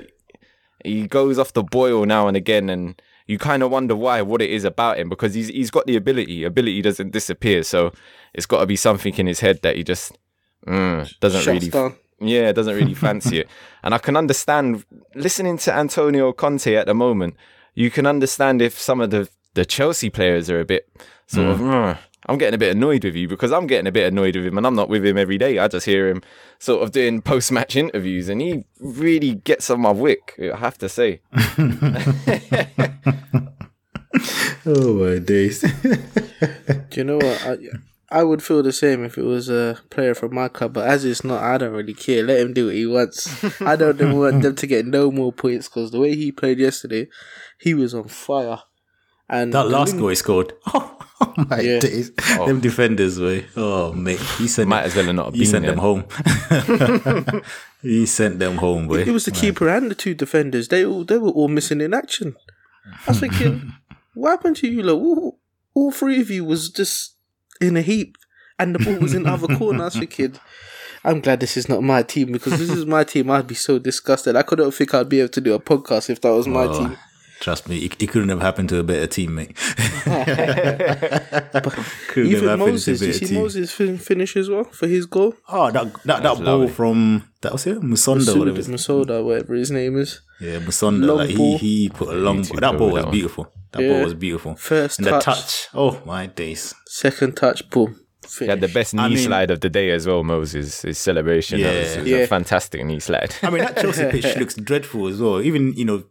he 0.84 1.06
goes 1.06 1.38
off 1.38 1.52
the 1.52 1.62
boil 1.62 2.04
now 2.06 2.28
and 2.28 2.36
again 2.36 2.68
and 2.68 3.00
you 3.26 3.38
kind 3.38 3.62
of 3.62 3.70
wonder 3.70 3.96
why 3.96 4.20
what 4.22 4.42
it 4.42 4.50
is 4.50 4.64
about 4.64 4.98
him 4.98 5.08
because 5.08 5.32
he's 5.34 5.48
he's 5.48 5.70
got 5.70 5.86
the 5.86 5.96
ability 5.96 6.44
ability 6.44 6.82
doesn't 6.82 7.10
disappear 7.10 7.62
so 7.62 7.90
it's 8.34 8.44
got 8.44 8.60
to 8.60 8.66
be 8.66 8.76
something 8.76 9.14
in 9.16 9.26
his 9.26 9.40
head 9.40 9.60
that 9.62 9.76
he 9.76 9.82
just 9.82 10.18
mm, 10.66 11.08
doesn't 11.20 11.40
Shuts 11.40 11.46
really 11.54 11.70
down. 11.70 11.96
Yeah 12.20 12.52
doesn't 12.52 12.74
really 12.76 12.94
fancy 12.94 13.40
it 13.40 13.48
and 13.82 13.94
i 13.94 13.98
can 13.98 14.16
understand 14.16 14.84
listening 15.14 15.58
to 15.58 15.72
antonio 15.72 16.32
conte 16.32 16.74
at 16.74 16.86
the 16.86 16.94
moment 16.94 17.36
you 17.74 17.90
can 17.90 18.06
understand 18.06 18.62
if 18.62 18.78
some 18.78 19.00
of 19.00 19.10
the 19.10 19.28
the 19.54 19.64
chelsea 19.64 20.10
players 20.10 20.48
are 20.50 20.60
a 20.60 20.64
bit 20.64 20.88
sort 21.26 21.48
of 21.48 21.58
"Mm, 21.60 21.98
I'm 22.26 22.38
getting 22.38 22.54
a 22.54 22.58
bit 22.58 22.74
annoyed 22.74 23.04
with 23.04 23.14
you 23.14 23.28
because 23.28 23.52
I'm 23.52 23.66
getting 23.66 23.86
a 23.86 23.92
bit 23.92 24.10
annoyed 24.10 24.34
with 24.36 24.46
him 24.46 24.56
and 24.56 24.66
I'm 24.66 24.74
not 24.74 24.88
with 24.88 25.04
him 25.04 25.18
every 25.18 25.36
day. 25.36 25.58
I 25.58 25.68
just 25.68 25.84
hear 25.84 26.08
him 26.08 26.22
sort 26.58 26.82
of 26.82 26.90
doing 26.90 27.20
post 27.20 27.52
match 27.52 27.76
interviews 27.76 28.30
and 28.30 28.40
he 28.40 28.64
really 28.80 29.34
gets 29.34 29.68
on 29.68 29.80
my 29.80 29.90
wick, 29.90 30.34
I 30.40 30.56
have 30.56 30.78
to 30.78 30.88
say. 30.88 31.20
Oh 34.66 34.94
my 34.94 35.18
days. 35.18 35.60
Do 35.60 36.84
you 36.94 37.04
know 37.04 37.16
what? 37.16 37.46
I, 37.46 37.58
I 38.14 38.22
would 38.22 38.42
feel 38.42 38.62
the 38.62 38.72
same 38.72 39.04
if 39.04 39.18
it 39.18 39.24
was 39.24 39.48
a 39.48 39.78
player 39.90 40.14
from 40.14 40.34
my 40.34 40.48
club, 40.48 40.74
but 40.74 40.86
as 40.86 41.04
it's 41.04 41.24
not, 41.24 41.42
I 41.42 41.58
don't 41.58 41.72
really 41.72 41.94
care. 41.94 42.22
Let 42.22 42.40
him 42.40 42.52
do 42.52 42.66
what 42.66 42.74
he 42.74 42.86
wants. 42.86 43.26
I 43.60 43.74
don't 43.82 44.16
want 44.18 44.42
them 44.42 44.54
to 44.54 44.66
get 44.66 44.86
no 44.86 45.10
more 45.10 45.32
points 45.32 45.68
because 45.68 45.90
the 45.90 45.98
way 46.00 46.14
he 46.14 46.30
played 46.30 46.58
yesterday, 46.58 47.08
he 47.58 47.74
was 47.74 47.92
on 47.94 48.08
fire. 48.08 48.60
And 49.28 49.52
that 49.52 49.68
last 49.68 49.96
goal 49.98 50.08
he 50.08 50.14
scored. 50.14 50.52
Oh, 51.20 51.32
my 51.48 51.60
Yeah. 51.60 51.78
days. 51.78 52.10
Oh. 52.32 52.46
Them 52.46 52.60
defenders, 52.60 53.20
way. 53.20 53.46
Oh 53.56 53.92
mate, 53.92 54.18
he 54.36 54.48
sent 54.48 54.68
Might 54.68 54.82
as 54.82 54.96
well 54.96 55.04
have 55.06 55.14
not 55.14 55.32
he 55.32 55.40
been 55.40 55.48
sent 55.48 55.64
there. 55.64 55.70
them 55.72 55.80
home. 55.80 56.04
he 57.82 58.04
sent 58.04 58.38
them 58.40 58.56
home, 58.56 58.88
boy. 58.88 59.00
It 59.02 59.12
was 59.12 59.24
the 59.24 59.30
keeper 59.30 59.68
and 59.68 59.90
the 59.90 59.94
two 59.94 60.14
defenders. 60.14 60.68
They 60.68 60.84
all 60.84 61.04
they 61.04 61.16
were 61.18 61.30
all 61.30 61.48
missing 61.48 61.80
in 61.80 61.94
action. 61.94 62.34
I 63.06 63.10
was 63.12 63.20
thinking, 63.20 63.72
what 64.14 64.30
happened 64.30 64.56
to 64.56 64.68
you? 64.68 64.82
Lot? 64.82 64.94
All, 64.94 65.38
all 65.72 65.92
three 65.92 66.20
of 66.20 66.30
you 66.30 66.44
was 66.44 66.68
just 66.68 67.13
in 67.64 67.76
a 67.76 67.82
heap, 67.82 68.16
and 68.58 68.74
the 68.74 68.78
ball 68.78 68.98
was 69.00 69.14
in 69.14 69.24
the 69.24 69.30
other 69.32 69.54
corner. 69.56 69.82
I 69.82 69.84
was 69.86 69.96
thinking, 69.96 70.34
I'm 71.04 71.20
glad 71.20 71.40
this 71.40 71.56
is 71.56 71.68
not 71.68 71.82
my 71.82 72.02
team 72.02 72.32
because 72.32 72.58
this 72.58 72.70
is 72.70 72.86
my 72.86 73.04
team. 73.04 73.30
I'd 73.30 73.46
be 73.46 73.54
so 73.54 73.78
disgusted. 73.78 74.36
I 74.36 74.42
couldn't 74.42 74.70
think 74.72 74.94
I'd 74.94 75.08
be 75.08 75.20
able 75.20 75.28
to 75.30 75.40
do 75.40 75.54
a 75.54 75.60
podcast 75.60 76.10
if 76.10 76.20
that 76.22 76.30
was 76.30 76.46
my 76.46 76.64
Oh, 76.64 76.78
team. 76.78 76.96
Trust 77.40 77.68
me, 77.68 77.78
it, 77.84 78.00
it 78.02 78.06
couldn't 78.10 78.30
have 78.30 78.40
happened 78.40 78.70
to 78.70 78.78
a 78.78 78.82
better 78.82 79.06
teammate. 79.06 79.54
couldn't 82.08 82.30
Even 82.32 82.48
happened 82.48 82.72
Moses, 82.72 82.98
to 83.00 83.04
a 83.04 83.08
you 83.08 83.12
see 83.12 83.26
team. 83.26 83.40
Moses 83.42 83.72
fin- 83.72 83.98
finish 83.98 84.36
as 84.36 84.48
well 84.48 84.64
for 84.64 84.86
his 84.86 85.06
goal. 85.06 85.34
Oh, 85.48 85.70
that 85.70 85.92
that, 86.04 86.22
that 86.22 86.22
ball 86.22 86.38
lovely. 86.60 86.68
from 86.68 87.28
that 87.42 87.52
was 87.52 87.66
it, 87.66 87.80
Musonda, 87.80 88.38
whatever. 88.38 88.56
his- 88.56 88.68
Masoda, 88.68 89.24
whatever 89.24 89.54
his 89.54 89.70
name 89.70 89.98
is. 89.98 90.20
Yeah, 90.40 90.58
Musonda. 90.58 91.06
Long 91.06 91.18
Like 91.18 91.30
he 91.30 91.36
ball. 91.36 91.58
he 91.58 91.88
put 91.88 92.08
a 92.08 92.12
long. 92.12 92.42
YouTube 92.42 92.60
That 92.60 92.78
ball 92.78 92.90
was 92.90 93.04
that 93.04 93.10
beautiful. 93.12 93.52
That 93.72 93.82
Yeah. 93.82 93.88
ball 93.94 94.04
was 94.04 94.14
beautiful. 94.14 94.54
First 94.56 94.98
and 94.98 95.06
the 95.06 95.10
touch. 95.12 95.24
touch. 95.24 95.68
Oh 95.74 96.00
my 96.04 96.26
days. 96.26 96.74
Second 96.86 97.36
touch, 97.36 97.68
boom. 97.70 98.00
He 98.38 98.46
had 98.46 98.60
the 98.60 98.68
best 98.68 98.94
knee 98.94 99.02
I 99.02 99.08
mean- 99.08 99.18
slide 99.18 99.50
of 99.50 99.60
the 99.60 99.68
day 99.68 99.90
as 99.90 100.06
well, 100.06 100.24
Moses. 100.24 100.82
His 100.82 100.98
celebration. 100.98 101.60
That 101.60 101.76
was, 101.78 101.88
Yeah. 101.92 101.98
it 101.98 102.02
was 102.02 102.10
Yeah. 102.10 102.16
a 102.18 102.26
fantastic 102.26 102.84
knee 102.84 102.98
slide. 103.00 103.34
I 103.42 103.50
mean, 103.50 103.60
that 103.64 103.76
Chelsea 103.80 104.06
pitch 104.10 104.36
looks 104.36 104.54
dreadful 104.54 105.08
as 105.08 105.20
well. 105.20 105.40
Even 105.42 105.72
you 105.74 105.84
know, 105.84 106.04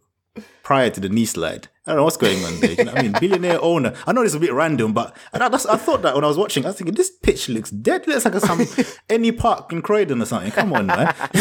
prior 0.62 0.90
to 0.90 1.00
the 1.00 1.08
knee 1.08 1.26
slide. 1.26 1.68
I 1.86 1.90
don't 1.90 1.98
know 1.98 2.04
what's 2.04 2.16
going 2.16 2.42
on 2.44 2.60
there. 2.60 2.72
You 2.72 2.84
know 2.84 2.92
I 2.92 3.02
mean? 3.02 3.12
Billionaire 3.20 3.62
owner. 3.62 3.92
I 4.06 4.12
know 4.12 4.22
this 4.22 4.30
is 4.32 4.36
a 4.36 4.40
bit 4.40 4.52
random, 4.54 4.94
but 4.94 5.14
I, 5.34 5.44
I 5.46 5.48
thought 5.76 6.00
that 6.02 6.14
when 6.14 6.24
I 6.24 6.26
was 6.28 6.38
watching, 6.38 6.64
I 6.64 6.68
was 6.68 6.76
thinking, 6.76 6.94
this 6.94 7.10
pitch 7.10 7.48
looks 7.50 7.70
dead. 7.70 8.02
It 8.02 8.08
looks 8.08 8.24
like 8.24 8.34
some 8.40 8.66
any 9.10 9.32
park 9.32 9.70
in 9.72 9.82
Croydon 9.82 10.22
or 10.22 10.24
something. 10.24 10.50
Come 10.52 10.72
on, 10.72 10.86
man. 10.86 11.14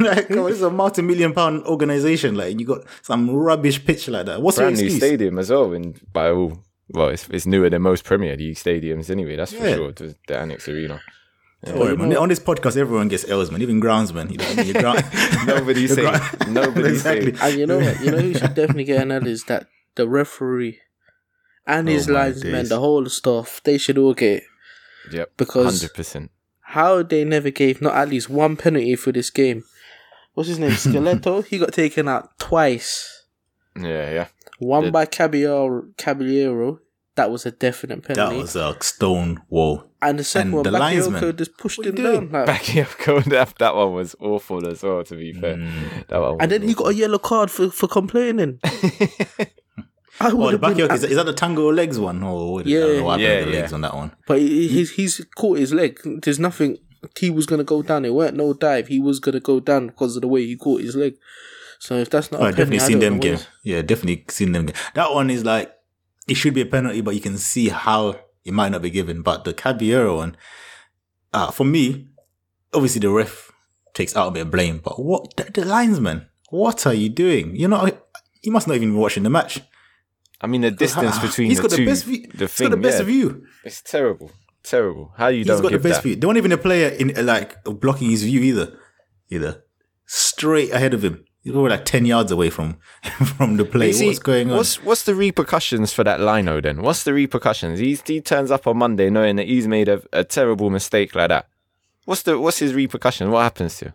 like, 0.00 0.30
on, 0.30 0.46
this 0.46 0.56
is 0.56 0.62
a 0.62 0.70
multi-million 0.70 1.32
pound 1.32 1.64
organization. 1.66 2.34
Like, 2.34 2.58
you 2.58 2.66
got 2.66 2.80
some 3.02 3.30
rubbish 3.30 3.84
pitch 3.84 4.08
like 4.08 4.26
that. 4.26 4.42
What's 4.42 4.56
Brand 4.58 4.76
your 4.76 4.82
new 4.82 4.86
excuse? 4.86 5.02
stadium 5.10 5.38
as 5.38 5.50
well, 5.50 5.72
and 5.72 6.00
by 6.12 6.30
all 6.30 6.64
well, 6.90 7.08
it's, 7.08 7.28
it's 7.28 7.46
newer 7.46 7.68
than 7.70 7.82
most 7.82 8.04
Premier 8.04 8.36
League 8.36 8.56
stadiums 8.56 9.10
anyway. 9.10 9.36
That's 9.36 9.52
for 9.52 9.64
Yeah. 9.66 9.74
sure. 9.74 9.92
The, 9.92 10.16
the 10.26 10.34
Amex 10.34 10.68
Arena. 10.68 11.00
Don't 11.64 11.78
worry, 11.78 11.96
man. 11.96 12.16
On 12.16 12.28
this 12.28 12.38
podcast, 12.38 12.76
everyone 12.76 13.08
gets 13.08 13.28
L's, 13.28 13.50
man. 13.50 13.60
Even 13.62 13.80
groundsman. 13.80 14.30
You 14.30 14.38
know 14.38 14.44
what 14.44 14.58
I 14.58 14.62
mean? 14.62 14.72
Your 14.74 14.82
ground- 14.82 15.04
Nobody's 15.46 15.96
your 15.96 16.12
saying. 16.12 16.52
Nobody's 16.54 16.86
exactly. 17.04 17.34
saying. 17.34 17.50
And 17.52 17.58
you 17.60 17.66
know 17.66 17.78
what? 17.78 18.00
You 18.00 18.10
know 18.12 18.18
who 18.18 18.34
should 18.34 18.54
definitely 18.54 18.84
get 18.84 19.02
an 19.02 19.10
L 19.12 19.26
is 19.26 19.44
that 19.44 19.66
the 19.96 20.08
referee 20.08 20.78
and 21.66 21.88
oh 21.88 21.92
his 21.92 22.08
Oh 22.08 22.12
linesmen, 22.12 22.68
the 22.68 22.78
whole 22.78 23.06
staff, 23.06 23.60
they 23.64 23.76
should 23.76 23.98
all 23.98 24.14
get 24.14 24.38
it. 24.38 24.44
Yep. 25.12 25.32
Because- 25.36 25.80
hundred 25.80 25.94
percent. 25.94 26.30
How 26.60 27.02
they 27.02 27.24
never 27.24 27.50
gave 27.50 27.80
not 27.80 27.94
at 27.94 28.10
least 28.10 28.28
one 28.28 28.56
penalty 28.56 28.94
for 28.94 29.10
this 29.10 29.30
game. 29.30 29.64
What's 30.34 30.50
his 30.50 30.58
name? 30.58 30.70
Skeletto? 30.72 31.44
he 31.46 31.58
got 31.58 31.72
taken 31.72 32.06
out 32.08 32.38
twice. 32.38 33.24
Yeah, 33.74 34.10
yeah. 34.12 34.26
One 34.58 34.84
Did- 34.84 34.92
by 34.92 35.06
Caballero, 35.06 35.86
Caballero. 35.96 36.80
That 37.18 37.30
was 37.30 37.44
a 37.46 37.50
definite 37.50 38.02
penalty. 38.04 38.36
That 38.36 38.40
was 38.42 38.54
a 38.56 38.76
stone 38.80 39.42
wall. 39.50 39.84
and 40.00 40.18
the 40.20 40.24
second 40.24 40.48
and 40.48 40.54
one, 40.54 40.62
the 40.64 40.70
Bakayoko 40.70 41.10
linesman. 41.10 41.36
just 41.36 41.58
pushed 41.58 41.84
him 41.84 41.94
doing? 41.96 42.28
down. 42.30 42.32
Like, 42.32 42.46
Backing 42.46 42.82
up 42.84 42.96
going 43.04 43.28
that 43.30 43.54
that 43.58 43.74
one 43.74 43.92
was 43.94 44.14
awful 44.20 44.66
as 44.66 44.82
well. 44.82 45.02
To 45.04 45.14
be 45.16 45.32
fair, 45.32 45.56
Mm. 45.56 46.06
that 46.08 46.18
one. 46.20 46.36
And 46.40 46.50
then 46.52 46.62
he 46.62 46.74
got 46.74 46.88
a 46.88 46.94
yellow 46.94 47.18
card 47.18 47.50
for, 47.50 47.70
for 47.70 47.88
complaining. 47.88 48.60
I 50.20 50.30
Oh, 50.30 50.36
would 50.36 50.46
the 50.46 50.50
have 50.52 50.60
back 50.60 50.76
been, 50.76 50.90
is, 50.90 51.04
is 51.04 51.16
that 51.16 51.26
the 51.26 51.32
tango 51.32 51.70
legs 51.72 51.98
one? 51.98 52.22
Or 52.24 52.54
what, 52.54 52.66
I 52.66 52.68
Yeah. 52.70 52.80
don't 52.80 52.96
know 52.98 53.04
what 53.04 53.20
Yeah, 53.20 53.40
the 53.44 53.50
yeah. 53.50 53.56
legs 53.60 53.72
on 53.72 53.80
that 53.82 53.94
one. 53.94 54.12
but 54.26 54.38
he, 54.40 54.66
he's 54.68 54.90
he's 54.92 55.24
caught 55.36 55.58
his 55.58 55.72
leg. 55.72 55.98
There's 56.22 56.38
nothing. 56.40 56.78
He 57.18 57.30
was 57.30 57.46
gonna 57.46 57.62
go 57.64 57.82
down. 57.82 58.04
It 58.04 58.14
weren't 58.14 58.36
no 58.36 58.52
dive. 58.52 58.88
He 58.88 58.98
was 59.00 59.20
gonna 59.20 59.38
go 59.40 59.60
down 59.60 59.86
because 59.88 60.16
of 60.16 60.22
the 60.22 60.28
way 60.28 60.44
he 60.46 60.56
caught 60.56 60.80
his 60.82 60.96
leg. 60.96 61.14
So 61.78 61.94
if 61.96 62.10
that's 62.10 62.32
not, 62.32 62.40
Oh, 62.40 62.44
a 62.44 62.48
I've 62.48 62.56
definitely 62.56 62.78
penalty, 62.78 62.92
seen 62.94 63.00
don't 63.00 63.20
them 63.20 63.30
know 63.32 63.36
game. 63.38 63.46
Yeah, 63.62 63.82
definitely 63.82 64.24
seen 64.28 64.50
them 64.52 64.66
game. 64.66 64.76
That 64.94 65.12
one 65.14 65.30
is 65.30 65.44
like 65.44 65.72
it 66.28 66.34
should 66.34 66.54
be 66.54 66.60
a 66.60 66.66
penalty, 66.66 67.00
but 67.00 67.14
you 67.14 67.20
can 67.20 67.38
see 67.38 67.68
how 67.70 68.18
it 68.44 68.52
might 68.52 68.70
not 68.70 68.82
be 68.82 68.90
given. 68.90 69.22
But 69.22 69.44
the 69.44 69.52
Caballero 69.54 70.16
one, 70.18 70.36
uh, 71.32 71.50
for 71.50 71.64
me, 71.64 72.08
obviously 72.72 73.00
the 73.00 73.10
ref 73.10 73.50
takes 73.94 74.14
out 74.16 74.28
a 74.28 74.30
bit 74.30 74.42
of 74.42 74.50
blame. 74.50 74.78
But 74.78 75.02
what 75.02 75.36
the, 75.36 75.44
the 75.44 75.64
linesman? 75.64 76.28
What 76.50 76.86
are 76.86 76.94
you 76.94 77.08
doing? 77.08 77.56
You're 77.56 77.68
not. 77.68 77.98
You 78.42 78.52
must 78.52 78.68
not 78.68 78.76
even 78.76 78.92
be 78.92 78.96
watching 78.96 79.24
the 79.24 79.30
match. 79.30 79.60
I 80.40 80.46
mean, 80.46 80.60
the 80.60 80.70
distance 80.70 81.18
between 81.26 81.48
he's 81.48 81.58
the 81.58 81.68
got 81.68 81.76
two. 81.76 81.84
the 81.84 81.90
best 81.90 82.04
view. 82.04 82.26
The 82.32 82.38
he's 82.38 82.52
thing, 82.52 82.70
got 82.70 82.76
the 82.76 82.82
best 82.82 82.98
yeah, 82.98 83.04
view. 83.04 83.46
it's 83.64 83.82
terrible. 83.82 84.30
Terrible. 84.62 85.12
How 85.16 85.28
you 85.28 85.38
He's 85.38 85.46
don't 85.46 85.62
got 85.62 85.72
the 85.72 85.78
best 85.78 86.02
that? 86.02 86.08
view. 86.08 86.16
There 86.16 86.28
wasn't 86.28 86.38
even 86.38 86.52
a 86.52 86.58
player 86.58 86.88
in 86.88 87.24
like 87.24 87.62
blocking 87.64 88.10
his 88.10 88.24
view 88.24 88.40
either. 88.40 88.78
Either 89.30 89.62
straight 90.06 90.72
ahead 90.72 90.94
of 90.94 91.04
him. 91.04 91.24
He 91.44 91.50
were 91.52 91.68
like 91.70 91.84
ten 91.84 92.04
yards 92.04 92.30
away 92.32 92.50
from 92.50 92.76
from 93.36 93.56
the 93.56 93.64
play. 93.64 93.92
See, 93.92 94.06
What's 94.06 94.18
going 94.18 94.50
on? 94.50 94.56
What's 94.56 94.82
what's 94.82 95.04
the 95.04 95.14
repercussions 95.14 95.92
for 95.92 96.04
that 96.04 96.20
lino 96.20 96.60
then? 96.60 96.82
What's 96.82 97.04
the 97.04 97.14
repercussions? 97.14 97.78
He's, 97.78 98.02
he 98.06 98.20
turns 98.20 98.50
up 98.50 98.66
on 98.66 98.76
Monday 98.78 99.08
knowing 99.08 99.36
that 99.36 99.46
he's 99.46 99.66
made 99.68 99.88
a, 99.88 100.02
a 100.12 100.24
terrible 100.24 100.68
mistake 100.70 101.14
like 101.14 101.28
that. 101.28 101.48
What's 102.04 102.22
the 102.22 102.38
what's 102.38 102.58
his 102.58 102.74
repercussion? 102.74 103.30
What 103.30 103.42
happens 103.42 103.78
to? 103.78 103.84
you? 103.86 103.92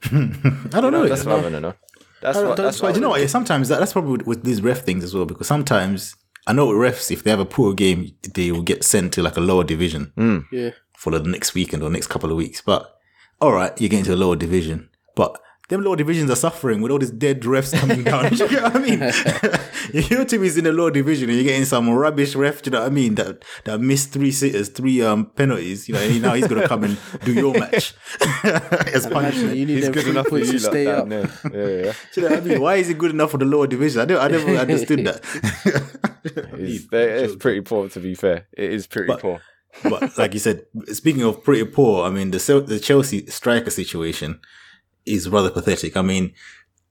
I 0.72 0.80
don't 0.80 0.92
know. 0.92 1.08
That's 1.08 1.24
what 1.24 1.38
I 1.38 1.42
want 1.42 1.54
to 1.54 1.60
know. 1.60 1.74
That's 2.20 2.38
don't- 2.38 2.48
what. 2.48 2.56
That's 2.56 2.80
But 2.80 2.86
what. 2.88 2.94
you 2.96 3.00
know 3.00 3.10
what? 3.10 3.30
sometimes 3.30 3.68
that, 3.68 3.78
that's 3.78 3.92
probably 3.92 4.12
with, 4.18 4.26
with 4.26 4.44
these 4.44 4.60
ref 4.62 4.84
things 4.84 5.04
as 5.04 5.14
well. 5.14 5.24
Because 5.24 5.46
sometimes 5.46 6.16
I 6.46 6.52
know 6.52 6.66
with 6.66 6.76
refs, 6.76 7.10
if 7.10 7.22
they 7.24 7.30
have 7.30 7.40
a 7.40 7.44
poor 7.44 7.72
game, 7.74 8.12
they 8.34 8.50
will 8.52 8.62
get 8.62 8.84
sent 8.84 9.12
to 9.14 9.22
like 9.22 9.36
a 9.36 9.40
lower 9.40 9.64
division 9.64 10.12
mm. 10.16 10.44
Yeah. 10.52 10.70
for 10.96 11.10
the 11.10 11.20
next 11.20 11.54
weekend 11.54 11.82
or 11.82 11.90
next 11.90 12.08
couple 12.08 12.30
of 12.30 12.36
weeks. 12.36 12.60
But 12.60 12.94
all 13.40 13.52
right, 13.52 13.78
you 13.80 13.88
get 13.88 14.00
into 14.00 14.14
a 14.14 14.16
lower 14.16 14.36
division, 14.36 14.88
but 15.14 15.40
them 15.68 15.82
lower 15.82 15.96
divisions 15.96 16.30
are 16.30 16.36
suffering 16.36 16.80
with 16.80 16.90
all 16.90 16.98
these 16.98 17.10
dead 17.10 17.42
refs 17.42 17.78
coming 17.78 18.02
down. 18.02 18.32
you 18.32 18.46
know 18.48 18.62
what 18.62 18.76
I 18.76 18.78
mean? 18.78 19.00
Your 20.10 20.24
team 20.24 20.42
is 20.44 20.56
in 20.56 20.64
the 20.64 20.72
lower 20.72 20.90
division 20.90 21.28
and 21.28 21.36
you're 21.38 21.44
getting 21.46 21.64
some 21.64 21.88
rubbish 21.90 22.34
ref. 22.34 22.62
You 22.64 22.72
know 22.72 22.80
what 22.80 22.86
I 22.86 22.90
mean? 22.90 23.14
That 23.16 23.44
that 23.64 23.78
missed 23.80 24.12
three 24.12 24.32
sitters, 24.32 24.68
three 24.70 25.02
um 25.02 25.26
penalties. 25.26 25.88
You 25.88 25.94
know, 25.94 26.00
and 26.00 26.22
now 26.22 26.34
he's 26.34 26.46
gonna 26.48 26.66
come 26.68 26.84
and 26.84 26.98
do 27.24 27.32
your 27.32 27.52
match 27.52 27.94
as 28.94 29.06
punishment. 29.06 29.56
You 29.56 29.66
need 29.66 29.74
He's 29.76 29.84
them 29.84 29.92
good 29.92 30.08
enough 30.08 30.26
for 30.28 30.38
you 30.38 30.52
to 30.52 30.58
stay 30.60 30.86
up. 30.86 31.08
there. 31.08 31.30
Yeah, 31.52 31.84
yeah. 31.86 31.92
Do 32.14 32.20
you 32.20 32.28
know 32.28 32.34
what 32.34 32.42
I 32.42 32.46
mean? 32.46 32.60
Why 32.60 32.74
is 32.76 32.88
it 32.90 32.98
good 32.98 33.10
enough 33.12 33.30
for 33.30 33.38
the 33.38 33.44
lower 33.44 33.66
division? 33.66 34.00
I, 34.00 34.04
don't, 34.06 34.20
I 34.20 34.28
never 34.28 34.56
understood 34.56 35.04
that. 35.06 35.20
It's, 36.24 36.86
it's 36.92 37.36
pretty 37.36 37.60
poor 37.62 37.88
to 37.88 38.00
be 38.00 38.14
fair. 38.14 38.46
It 38.52 38.72
is 38.72 38.86
pretty 38.86 39.08
But- 39.08 39.20
poor. 39.20 39.40
but 39.82 40.16
like 40.18 40.32
you 40.32 40.40
said, 40.40 40.62
speaking 40.92 41.22
of 41.22 41.44
pretty 41.44 41.64
poor, 41.64 42.04
I 42.06 42.10
mean 42.10 42.30
the 42.30 42.38
the 42.66 42.80
Chelsea 42.80 43.26
striker 43.26 43.70
situation 43.70 44.40
is 45.08 45.28
rather 45.28 45.50
pathetic. 45.50 45.96
I 45.96 46.02
mean, 46.02 46.32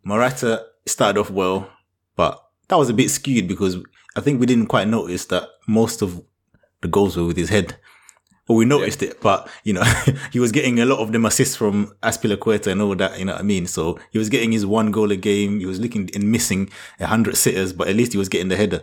Morata 0.03 0.65
started 0.86 1.19
off 1.19 1.30
well, 1.30 1.69
but 2.15 2.41
that 2.67 2.77
was 2.77 2.89
a 2.89 2.93
bit 2.93 3.10
skewed 3.10 3.47
because 3.47 3.77
I 4.15 4.21
think 4.21 4.39
we 4.39 4.45
didn't 4.45 4.67
quite 4.67 4.88
notice 4.88 5.25
that 5.25 5.47
most 5.67 6.01
of 6.01 6.23
the 6.82 6.88
goals 6.88 7.17
were 7.17 7.25
with 7.25 7.38
his 7.38 7.49
head. 7.49 7.77
Well, 8.47 8.58
we 8.58 8.65
noticed 8.65 9.03
it, 9.03 9.19
but 9.19 9.49
you 9.63 9.73
know, 9.73 9.84
he 10.32 10.39
was 10.39 10.51
getting 10.51 10.80
a 10.80 10.86
lot 10.86 10.99
of 10.99 11.12
them 11.12 11.25
assists 11.25 11.56
from 11.56 11.93
Azpilicueta 12.01 12.71
and 12.71 12.82
all 12.82 12.95
that. 12.95 13.19
You 13.19 13.25
know 13.25 13.34
what 13.34 13.41
I 13.41 13.43
mean? 13.43 13.67
So 13.67 13.99
he 14.12 14.17
was 14.17 14.30
getting 14.30 14.51
his 14.51 14.65
one 14.65 14.91
goal 14.91 15.12
a 15.12 15.17
game. 15.17 15.60
He 15.60 15.65
was 15.65 15.80
looking 15.80 16.10
and 16.15 16.32
missing 16.32 16.69
a 16.99 17.08
hundred 17.08 17.36
sitters, 17.36 17.73
but 17.73 17.89
at 17.89 17.95
least 17.95 18.13
he 18.13 18.17
was 18.17 18.30
getting 18.30 18.47
the 18.47 18.56
header. 18.56 18.82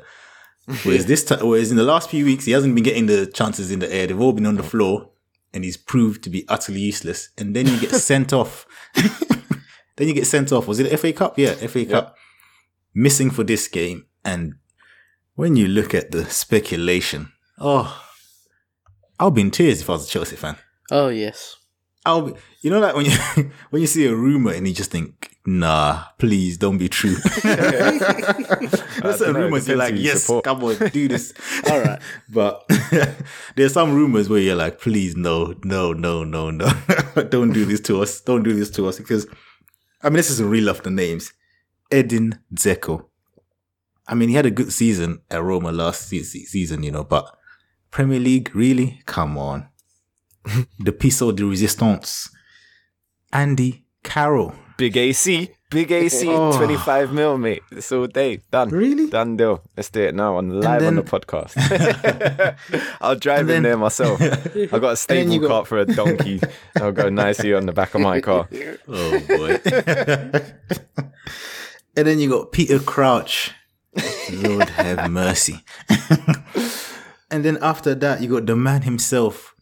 Whereas 0.82 1.04
this 1.06 1.24
time, 1.24 1.46
whereas 1.46 1.70
in 1.70 1.76
the 1.76 1.82
last 1.82 2.08
few 2.08 2.24
weeks, 2.24 2.46
he 2.46 2.52
hasn't 2.52 2.74
been 2.74 2.84
getting 2.84 3.04
the 3.04 3.26
chances 3.26 3.70
in 3.70 3.80
the 3.80 3.94
air. 3.94 4.06
They've 4.06 4.20
all 4.20 4.32
been 4.32 4.46
on 4.46 4.54
the 4.56 4.62
floor, 4.62 5.10
and 5.54 5.64
he's 5.64 5.76
proved 5.76 6.22
to 6.24 6.30
be 6.30 6.44
utterly 6.48 6.80
useless. 6.80 7.30
And 7.38 7.56
then 7.56 7.66
you 7.66 7.80
get 7.80 7.90
sent 7.94 8.32
off. 8.32 8.66
then 9.96 10.08
you 10.08 10.12
get 10.12 10.26
sent 10.26 10.52
off. 10.52 10.66
Was 10.66 10.80
it 10.80 10.98
FA 10.98 11.12
Cup? 11.12 11.38
Yeah, 11.38 11.54
FA 11.54 11.86
Cup. 11.86 12.16
Missing 12.94 13.30
for 13.30 13.44
this 13.44 13.68
game. 13.68 14.06
And 14.24 14.56
when 15.34 15.56
you 15.56 15.68
look 15.68 15.94
at 15.94 16.10
the 16.10 16.26
speculation, 16.26 17.32
oh, 17.58 18.04
I'll 19.18 19.30
be 19.30 19.42
in 19.42 19.50
tears 19.50 19.80
if 19.80 19.88
I 19.88 19.92
was 19.92 20.06
a 20.06 20.10
Chelsea 20.10 20.36
fan. 20.36 20.56
Oh 20.90 21.08
yes. 21.08 21.56
I'll 22.04 22.22
be, 22.22 22.32
you 22.60 22.70
know, 22.70 22.80
like 22.80 22.94
when 22.94 23.06
you 23.06 23.12
when 23.70 23.80
you 23.80 23.86
see 23.86 24.06
a 24.06 24.14
rumor 24.14 24.52
and 24.52 24.66
you 24.68 24.74
just 24.74 24.90
think, 24.90 25.23
nah, 25.46 26.04
please 26.18 26.56
don't 26.58 26.78
be 26.78 26.88
true. 26.88 27.16
There's 27.42 29.18
dunno, 29.18 29.40
rumors 29.42 29.68
you're 29.68 29.76
like, 29.76 29.94
you 29.94 30.00
yes, 30.00 30.22
support." 30.22 30.44
come 30.44 30.64
on, 30.64 30.76
do 30.88 31.08
this. 31.08 31.32
All 31.70 31.80
right. 31.80 32.00
But 32.28 32.64
there's 33.56 33.72
some 33.74 33.94
rumors 33.94 34.28
where 34.28 34.40
you're 34.40 34.56
like, 34.56 34.80
please, 34.80 35.16
no, 35.16 35.54
no, 35.64 35.92
no, 35.92 36.24
no, 36.24 36.50
no, 36.50 36.68
don't 37.28 37.52
do 37.52 37.64
this 37.64 37.80
to 37.82 38.00
us. 38.02 38.20
Don't 38.20 38.42
do 38.42 38.54
this 38.54 38.70
to 38.70 38.86
us 38.86 38.98
because, 38.98 39.26
I 40.02 40.08
mean, 40.08 40.16
this 40.16 40.30
is 40.30 40.40
a 40.40 40.46
real 40.46 40.70
off 40.70 40.82
the 40.82 40.90
names. 40.90 41.32
Edin 41.90 42.38
Dzeko. 42.54 43.06
I 44.06 44.14
mean, 44.14 44.28
he 44.28 44.34
had 44.34 44.46
a 44.46 44.50
good 44.50 44.72
season 44.72 45.20
at 45.30 45.42
Roma 45.42 45.72
last 45.72 46.08
se- 46.08 46.22
se- 46.24 46.44
season, 46.44 46.82
you 46.82 46.90
know, 46.90 47.04
but 47.04 47.26
Premier 47.90 48.18
League, 48.20 48.54
really? 48.54 49.00
Come 49.06 49.38
on. 49.38 49.68
the 50.78 50.92
Piso 50.92 51.32
de 51.32 51.44
Resistance. 51.44 52.30
Andy 53.32 53.84
Carroll. 54.02 54.54
Big 54.76 54.96
AC, 54.96 55.50
big 55.70 55.92
AC, 55.92 56.26
Oh. 56.30 56.56
25 56.56 57.12
mil, 57.12 57.38
mate. 57.38 57.62
It's 57.70 57.92
all 57.92 58.06
day. 58.08 58.40
Done. 58.50 58.70
Really? 58.70 59.08
Done 59.08 59.36
deal. 59.36 59.62
Let's 59.76 59.88
do 59.88 60.02
it 60.02 60.14
now 60.16 60.36
on 60.36 60.60
live 60.60 60.82
on 60.82 60.96
the 60.96 61.02
podcast. 61.02 61.54
I'll 63.00 63.14
drive 63.14 63.48
in 63.50 63.62
there 63.62 63.76
myself. 63.76 64.20
I've 64.22 64.70
got 64.70 64.74
a 64.74 64.80
then 64.80 64.96
stable 64.96 65.32
you 65.32 65.40
got- 65.40 65.48
cart 65.48 65.66
for 65.68 65.78
a 65.78 65.86
donkey. 65.86 66.40
I'll 66.80 66.90
go 66.92 67.08
nicely 67.08 67.54
on 67.54 67.66
the 67.66 67.72
back 67.72 67.94
of 67.94 68.00
my 68.00 68.20
car. 68.20 68.48
Oh 68.88 69.20
boy. 69.28 69.60
and 71.96 72.06
then 72.06 72.18
you 72.18 72.28
got 72.28 72.50
Peter 72.52 72.78
Crouch. 72.80 73.52
Lord 74.32 74.68
have 74.70 75.08
mercy. 75.08 75.60
and 77.30 77.44
then 77.44 77.58
after 77.62 77.94
that, 77.94 78.20
you 78.20 78.28
got 78.28 78.46
the 78.46 78.56
man 78.56 78.82
himself, 78.82 79.54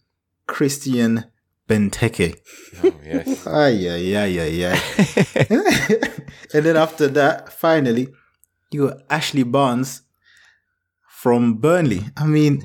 Christian 0.46 1.24
Benteke. 1.72 2.36
Oh, 2.84 2.92
yes. 3.02 3.46
Ay, 3.46 3.88
ay, 3.88 4.16
ay, 4.16 4.40
ay, 4.40 4.64
ay. 4.66 4.80
and 6.54 6.66
then 6.66 6.76
after 6.76 7.08
that, 7.08 7.50
finally, 7.52 8.08
you 8.70 8.88
got 8.88 8.98
Ashley 9.08 9.42
Barnes 9.42 10.02
from 11.08 11.54
Burnley. 11.54 12.02
I 12.16 12.26
mean, 12.26 12.62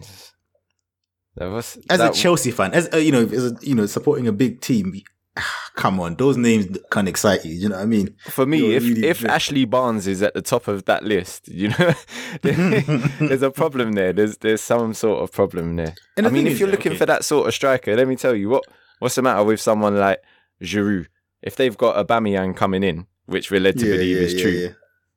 That 1.35 1.51
was, 1.51 1.77
as 1.89 1.99
that, 1.99 2.11
a 2.17 2.19
Chelsea 2.19 2.51
fan, 2.51 2.73
as 2.73 2.89
uh, 2.93 2.97
you 2.97 3.13
know, 3.13 3.21
as 3.21 3.51
a, 3.51 3.55
you 3.61 3.75
know, 3.75 3.85
supporting 3.85 4.27
a 4.27 4.33
big 4.33 4.59
team, 4.59 4.93
come 5.75 6.01
on, 6.01 6.15
those 6.15 6.35
names 6.35 6.77
can 6.89 7.07
excite 7.07 7.45
you. 7.45 7.53
You 7.53 7.69
know 7.69 7.77
what 7.77 7.83
I 7.83 7.85
mean? 7.85 8.13
For 8.27 8.45
me, 8.45 8.57
You're 8.57 8.77
if, 8.77 8.83
really 8.83 9.07
if 9.07 9.21
good. 9.21 9.29
Ashley 9.29 9.63
Barnes 9.63 10.07
is 10.07 10.21
at 10.21 10.33
the 10.33 10.41
top 10.41 10.67
of 10.67 10.83
that 10.85 11.03
list, 11.03 11.47
you 11.47 11.69
know, 11.69 11.93
there's 12.41 13.41
a 13.41 13.51
problem 13.51 13.93
there. 13.93 14.11
There's 14.11 14.35
there's 14.37 14.61
some 14.61 14.93
sort 14.93 15.23
of 15.23 15.31
problem 15.31 15.77
there. 15.77 15.95
And 16.17 16.25
I 16.25 16.29
the 16.29 16.33
mean, 16.33 16.47
if 16.47 16.59
you're 16.59 16.67
looking 16.69 16.93
okay. 16.93 16.99
for 16.99 17.05
that 17.05 17.23
sort 17.23 17.47
of 17.47 17.53
striker, 17.53 17.95
let 17.95 18.07
me 18.07 18.17
tell 18.17 18.35
you 18.35 18.49
what 18.49 18.65
what's 18.99 19.15
the 19.15 19.21
matter 19.21 19.43
with 19.43 19.59
someone 19.61 19.97
like 19.97 20.21
Giroud. 20.61 21.07
If 21.41 21.55
they've 21.55 21.77
got 21.77 22.07
Aubameyang 22.07 22.55
coming 22.55 22.83
in 22.83 23.05
which 23.27 23.51
we're 23.51 23.59
led 23.59 23.77
to 23.77 23.85
Yeah, 23.85 23.93
believe 23.93 24.15
yeah, 24.17 24.23
is 24.23 24.33
yeah, 24.35 24.41
true, 24.41 24.51
yeah. 24.51 24.69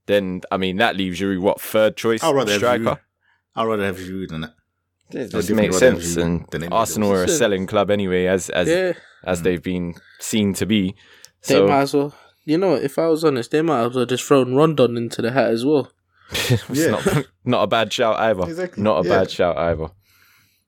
then 0.07 0.43
I 0.51 0.57
mean 0.57 0.77
that 0.77 0.97
leaves 0.97 1.21
you 1.21 1.40
what 1.40 1.61
third 1.61 1.97
choice 1.97 2.23
I'd 2.23 2.35
rather 2.35 2.53
have 2.53 2.61
striker. 2.61 2.83
Giroud. 2.85 2.99
I'd 3.57 3.64
rather 3.64 3.85
have 3.87 3.97
Giroud 3.97 4.29
than 4.29 4.40
that. 4.43 4.55
It 5.12 5.23
I'd 5.27 5.31
just 5.31 5.51
makes 5.51 5.79
sense, 5.79 6.16
and. 6.16 6.47
Arsenal 6.71 7.11
are 7.12 7.25
a 7.25 7.27
Sense. 7.29 7.38
selling 7.38 7.66
club 7.66 7.90
anyway, 7.90 8.27
as 8.27 8.49
as 8.51 8.69
Yeah, 8.69 8.93
as 9.25 9.38
hmm. 9.38 9.45
they've 9.45 9.62
been 9.62 9.95
seen 10.21 10.55
to 10.55 10.66
be. 10.66 10.95
they 11.49 11.61
might 11.64 11.83
as 11.83 11.95
well. 11.95 12.14
You 12.45 12.59
know, 12.59 12.75
if 12.75 12.99
I 12.99 13.07
was 13.09 13.25
honest, 13.25 13.51
they 13.51 13.62
might 13.62 13.87
as 13.87 13.95
well 13.95 14.07
just 14.07 14.25
thrown 14.25 14.55
Rondon 14.55 14.97
into 14.97 15.21
the 15.23 15.33
hat 15.33 15.51
as 15.51 15.64
well. 15.64 15.90
it's 16.33 16.69
Yeah. 16.71 16.90
not 16.90 17.27
not 17.45 17.62
a 17.62 17.66
bad 17.66 17.93
shout 17.93 18.16
either. 18.21 18.45
Exactly, 18.45 18.83
Not 18.83 19.05
a 19.05 19.09
yeah. 19.09 19.19
bad 19.19 19.31
shout 19.31 19.57
either. 19.57 19.88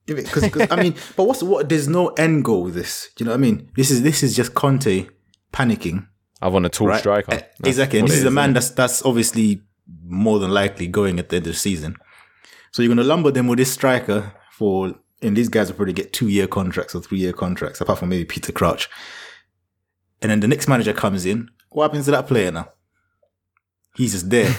Because 0.05 0.71
I 0.71 0.75
mean, 0.75 0.95
but 1.15 1.23
what's 1.25 1.43
what? 1.43 1.69
There's 1.69 1.87
no 1.87 2.09
end 2.09 2.43
goal 2.43 2.63
with 2.63 2.75
this. 2.75 3.09
Do 3.15 3.23
you 3.23 3.25
know 3.25 3.31
what 3.31 3.37
I 3.37 3.41
mean? 3.41 3.71
This 3.75 3.91
is 3.91 4.01
this 4.03 4.23
is 4.23 4.35
just 4.35 4.53
Conte 4.53 5.07
panicking. 5.51 6.07
I 6.41 6.49
want 6.49 6.65
a 6.65 6.69
tall 6.69 6.87
right? 6.87 6.99
striker. 6.99 7.33
Uh, 7.33 7.39
exactly. 7.63 7.99
And 7.99 8.05
what 8.05 8.11
this 8.11 8.19
is 8.19 8.25
a 8.25 8.31
man 8.31 8.53
that's 8.53 8.69
that's 8.69 9.03
obviously 9.05 9.61
more 10.05 10.39
than 10.39 10.51
likely 10.51 10.87
going 10.87 11.19
at 11.19 11.29
the 11.29 11.37
end 11.37 11.47
of 11.47 11.53
the 11.53 11.59
season. 11.59 11.95
So 12.71 12.81
you're 12.81 12.89
going 12.89 12.97
to 12.97 13.03
lumber 13.03 13.31
them 13.31 13.47
with 13.47 13.59
this 13.59 13.71
striker 13.71 14.33
for, 14.51 14.95
and 15.21 15.37
these 15.37 15.49
guys 15.49 15.69
will 15.69 15.75
probably 15.75 15.93
get 15.93 16.11
two 16.11 16.27
year 16.27 16.47
contracts 16.47 16.95
or 16.95 17.01
three 17.01 17.19
year 17.19 17.33
contracts, 17.33 17.79
apart 17.79 17.99
from 17.99 18.09
maybe 18.09 18.25
Peter 18.25 18.51
Crouch. 18.51 18.89
And 20.21 20.31
then 20.31 20.39
the 20.39 20.47
next 20.47 20.67
manager 20.67 20.93
comes 20.93 21.25
in. 21.25 21.49
What 21.69 21.83
happens 21.83 22.05
to 22.05 22.11
that 22.11 22.27
player 22.27 22.51
now? 22.51 22.69
He's 23.95 24.13
just 24.13 24.29
there. 24.29 24.55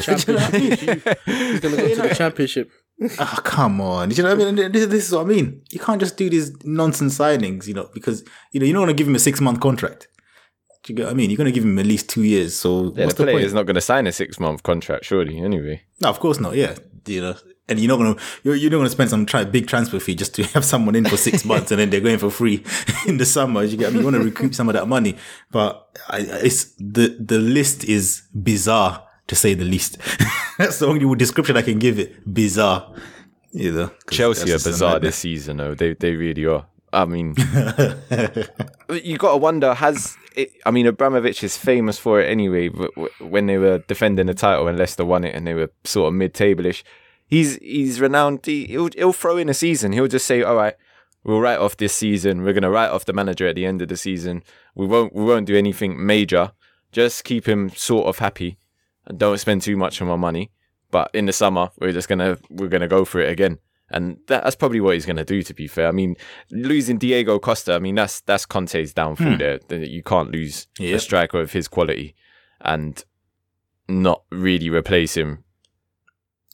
Championship. 0.00 1.06
He's 1.26 1.60
gonna 1.60 1.76
go 1.76 1.94
to 1.94 2.02
the 2.02 2.14
championship. 2.16 2.70
Oh, 3.18 3.38
come 3.44 3.80
on. 3.80 4.10
You 4.10 4.22
know 4.22 4.34
what 4.34 4.46
I 4.46 4.52
mean? 4.52 4.72
This, 4.72 4.86
this 4.86 5.06
is 5.06 5.12
what 5.12 5.22
I 5.22 5.28
mean. 5.28 5.62
You 5.70 5.80
can't 5.80 6.00
just 6.00 6.16
do 6.16 6.28
these 6.28 6.52
nonsense 6.64 7.18
signings, 7.18 7.66
you 7.66 7.74
know, 7.74 7.88
because, 7.94 8.24
you 8.52 8.60
know, 8.60 8.66
you 8.66 8.72
don't 8.72 8.82
want 8.82 8.90
to 8.90 8.94
give 8.94 9.08
him 9.08 9.14
a 9.14 9.20
six 9.20 9.40
month 9.40 9.60
contract. 9.60 10.08
Do 10.84 10.92
you 10.92 10.96
get 10.96 11.06
what 11.06 11.12
I 11.12 11.14
mean? 11.14 11.30
You're 11.30 11.36
going 11.36 11.46
to 11.46 11.52
give 11.52 11.64
him 11.64 11.78
at 11.78 11.86
least 11.86 12.08
two 12.08 12.22
years. 12.22 12.56
So 12.58 12.92
Yeah, 12.94 13.06
the 13.06 13.14
player 13.14 13.38
is 13.40 13.52
not 13.54 13.66
going 13.66 13.74
to 13.74 13.80
sign 13.80 14.06
a 14.06 14.12
six 14.12 14.38
month 14.38 14.62
contract, 14.62 15.04
surely. 15.04 15.38
Anyway, 15.38 15.82
No, 16.00 16.08
of 16.08 16.20
course 16.20 16.40
not. 16.40 16.54
Yeah, 16.54 16.76
you 17.06 17.20
know, 17.20 17.34
and 17.68 17.78
you're 17.78 17.88
not 17.88 17.98
gonna 17.98 18.16
you're, 18.42 18.54
you're 18.54 18.70
not 18.70 18.78
gonna 18.78 18.90
spend 18.90 19.10
some 19.10 19.26
try, 19.26 19.44
big 19.44 19.66
transfer 19.66 20.00
fee 20.00 20.14
just 20.14 20.34
to 20.36 20.42
have 20.54 20.64
someone 20.64 20.94
in 20.94 21.04
for 21.04 21.16
six 21.16 21.44
months 21.44 21.70
and 21.70 21.80
then 21.80 21.90
they're 21.90 22.00
going 22.00 22.18
for 22.18 22.30
free 22.30 22.64
in 23.06 23.18
the 23.18 23.26
summer. 23.26 23.62
You 23.62 23.76
get 23.76 23.92
me? 23.92 23.98
You 24.00 24.04
want 24.04 24.16
to 24.16 24.22
recoup 24.22 24.54
some 24.54 24.68
of 24.68 24.74
that 24.74 24.88
money, 24.88 25.16
but 25.50 25.88
I, 26.08 26.20
it's 26.20 26.72
the 26.78 27.16
the 27.20 27.38
list 27.38 27.84
is 27.84 28.22
bizarre 28.40 29.04
to 29.28 29.34
say 29.36 29.54
the 29.54 29.64
least. 29.64 29.98
that's 30.58 30.78
the 30.80 30.86
only 30.86 31.14
description 31.16 31.56
I 31.56 31.62
can 31.62 31.78
give 31.78 31.98
it. 31.98 32.32
Bizarre. 32.32 32.92
You 33.52 33.72
know, 33.72 33.90
Chelsea 34.10 34.42
are 34.42 34.44
that's 34.46 34.64
just 34.64 34.66
a 34.66 34.70
bizarre 34.70 34.98
this 35.00 35.16
season, 35.16 35.56
though. 35.56 35.74
They 35.74 35.94
they 35.94 36.14
really 36.14 36.44
are. 36.46 36.66
I 36.92 37.04
mean, 37.04 37.34
you 38.90 39.18
got 39.18 39.32
to 39.32 39.36
wonder 39.36 39.74
has 39.74 40.16
it, 40.36 40.52
I 40.64 40.70
mean, 40.70 40.86
Abramovich 40.86 41.42
is 41.42 41.56
famous 41.56 41.98
for 41.98 42.20
it 42.20 42.30
anyway. 42.30 42.68
w- 42.68 43.08
When 43.20 43.46
they 43.46 43.58
were 43.58 43.78
defending 43.88 44.26
the 44.26 44.34
title 44.34 44.68
and 44.68 44.78
Leicester 44.78 45.04
won 45.04 45.24
it, 45.24 45.34
and 45.34 45.46
they 45.46 45.54
were 45.54 45.70
sort 45.84 46.08
of 46.08 46.14
mid-table-ish, 46.14 46.84
he's 47.26 47.56
he's 47.56 48.00
renowned. 48.00 48.44
He, 48.46 48.66
he'll 48.66 48.88
he'll 48.94 49.12
throw 49.12 49.36
in 49.36 49.48
a 49.48 49.54
season. 49.54 49.92
He'll 49.92 50.06
just 50.08 50.26
say, 50.26 50.42
"All 50.42 50.54
right, 50.56 50.74
we'll 51.24 51.40
write 51.40 51.58
off 51.58 51.76
this 51.76 51.94
season. 51.94 52.42
We're 52.42 52.52
gonna 52.52 52.70
write 52.70 52.90
off 52.90 53.04
the 53.06 53.12
manager 53.12 53.46
at 53.48 53.56
the 53.56 53.66
end 53.66 53.82
of 53.82 53.88
the 53.88 53.96
season. 53.96 54.42
We 54.74 54.86
won't 54.86 55.14
we 55.14 55.24
won't 55.24 55.46
do 55.46 55.56
anything 55.56 56.04
major. 56.04 56.52
Just 56.92 57.24
keep 57.24 57.46
him 57.46 57.70
sort 57.70 58.06
of 58.06 58.18
happy, 58.18 58.57
don't 59.16 59.38
spend 59.38 59.62
too 59.62 59.76
much 59.76 60.00
on 60.00 60.08
my 60.08 60.16
money. 60.16 60.50
But 60.90 61.10
in 61.14 61.26
the 61.26 61.32
summer, 61.32 61.70
we're 61.80 61.92
just 61.92 62.08
gonna 62.08 62.38
we're 62.50 62.68
gonna 62.68 62.88
go 62.88 63.04
for 63.04 63.20
it 63.20 63.30
again." 63.30 63.58
And 63.90 64.18
that, 64.26 64.44
that's 64.44 64.56
probably 64.56 64.80
what 64.80 64.94
he's 64.94 65.06
to 65.06 65.24
do. 65.24 65.42
To 65.42 65.54
be 65.54 65.66
fair, 65.66 65.88
I 65.88 65.92
mean, 65.92 66.16
losing 66.50 66.98
Diego 66.98 67.38
Costa, 67.38 67.74
I 67.74 67.78
mean, 67.78 67.94
that's 67.94 68.20
that's 68.20 68.44
Conte's 68.46 68.92
downfall. 68.92 69.32
Hmm. 69.32 69.36
There, 69.38 69.60
you 69.84 70.02
can't 70.02 70.30
lose 70.30 70.66
a 70.78 70.98
striker 70.98 71.40
of 71.40 71.52
his 71.52 71.68
quality 71.68 72.14
and 72.60 73.02
not 73.88 74.24
really 74.30 74.68
replace 74.68 75.16
him. 75.16 75.44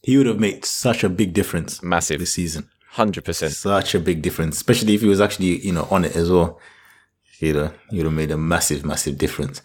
He 0.02 0.16
would 0.16 0.26
have 0.26 0.38
made 0.38 0.64
such 0.64 1.02
a 1.02 1.08
big 1.08 1.32
difference 1.32 1.82
Massive, 1.82 2.20
this 2.20 2.34
season. 2.34 2.68
hundred 2.90 3.24
percent. 3.24 3.52
Such 3.52 3.94
a 3.94 4.00
big 4.00 4.22
difference, 4.22 4.56
especially 4.56 4.94
if 4.94 5.00
he 5.00 5.08
was 5.08 5.20
actually, 5.20 5.58
you 5.66 5.72
know, 5.72 5.88
on 5.90 6.04
it 6.04 6.14
as 6.14 6.30
well. 6.30 6.60
You 7.40 7.52
know, 7.52 7.72
he 7.90 7.96
would 7.96 8.06
have 8.06 8.14
made 8.14 8.30
a 8.30 8.38
massive, 8.38 8.84
massive 8.84 9.18
difference. 9.18 9.60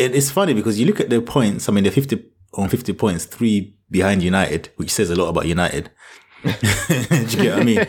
It, 0.00 0.14
it's 0.14 0.30
funny 0.30 0.54
because 0.54 0.80
you 0.80 0.86
look 0.86 0.98
at 0.98 1.10
their 1.10 1.20
points. 1.20 1.68
I 1.68 1.72
mean, 1.72 1.84
they're 1.84 1.92
50 1.92 2.24
on 2.54 2.70
50 2.70 2.94
points, 2.94 3.26
three 3.26 3.76
behind 3.90 4.22
United, 4.22 4.70
which 4.76 4.90
says 4.90 5.10
a 5.10 5.16
lot 5.16 5.28
about 5.28 5.46
United. 5.46 5.90
Do 6.42 6.48
you 6.48 7.26
get 7.26 7.52
what 7.52 7.60
I 7.60 7.64
mean? 7.64 7.86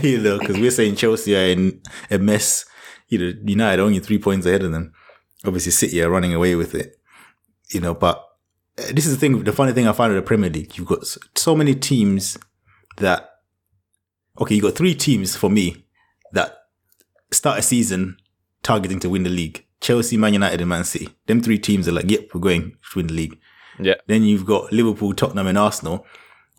you 0.02 0.18
know, 0.18 0.38
because 0.38 0.56
we're 0.56 0.70
saying 0.70 0.94
Chelsea 0.96 1.34
are 1.34 1.48
in 1.48 1.82
a 2.10 2.18
mess. 2.18 2.64
You 3.08 3.18
know, 3.18 3.32
United 3.44 3.82
only 3.82 3.98
three 3.98 4.18
points 4.18 4.46
ahead 4.46 4.62
of 4.62 4.70
them. 4.70 4.92
Obviously, 5.44 5.72
City 5.72 6.00
are 6.00 6.10
running 6.10 6.32
away 6.32 6.54
with 6.54 6.76
it. 6.76 6.94
You 7.70 7.80
know, 7.80 7.92
but 7.92 8.24
uh, 8.78 8.92
this 8.92 9.04
is 9.04 9.14
the 9.14 9.20
thing. 9.20 9.42
The 9.42 9.52
funny 9.52 9.72
thing 9.72 9.88
I 9.88 9.92
find 9.92 10.12
in 10.12 10.16
the 10.16 10.22
Premier 10.22 10.48
League, 10.48 10.78
you've 10.78 10.86
got 10.86 11.04
so 11.34 11.56
many 11.56 11.74
teams 11.74 12.38
that 12.98 13.30
okay, 14.40 14.54
you 14.54 14.62
got 14.62 14.76
three 14.76 14.94
teams 14.94 15.36
for 15.36 15.50
me 15.50 15.86
that 16.32 16.56
start 17.32 17.58
a 17.58 17.62
season 17.62 18.16
targeting 18.62 19.00
to 19.00 19.10
win 19.10 19.24
the 19.24 19.30
league. 19.30 19.66
Chelsea, 19.82 20.16
Man 20.16 20.32
United, 20.32 20.60
and 20.60 20.68
Man 20.70 20.84
City. 20.84 21.08
Them 21.26 21.42
three 21.42 21.58
teams 21.58 21.86
are 21.88 21.92
like, 21.92 22.10
yep, 22.10 22.28
we're 22.32 22.40
going 22.40 22.70
to 22.70 22.96
win 22.96 23.08
the 23.08 23.12
league. 23.14 23.38
Yeah, 23.78 23.94
Then 24.06 24.22
you've 24.22 24.46
got 24.46 24.72
Liverpool, 24.72 25.12
Tottenham, 25.12 25.46
and 25.46 25.58
Arsenal. 25.58 26.06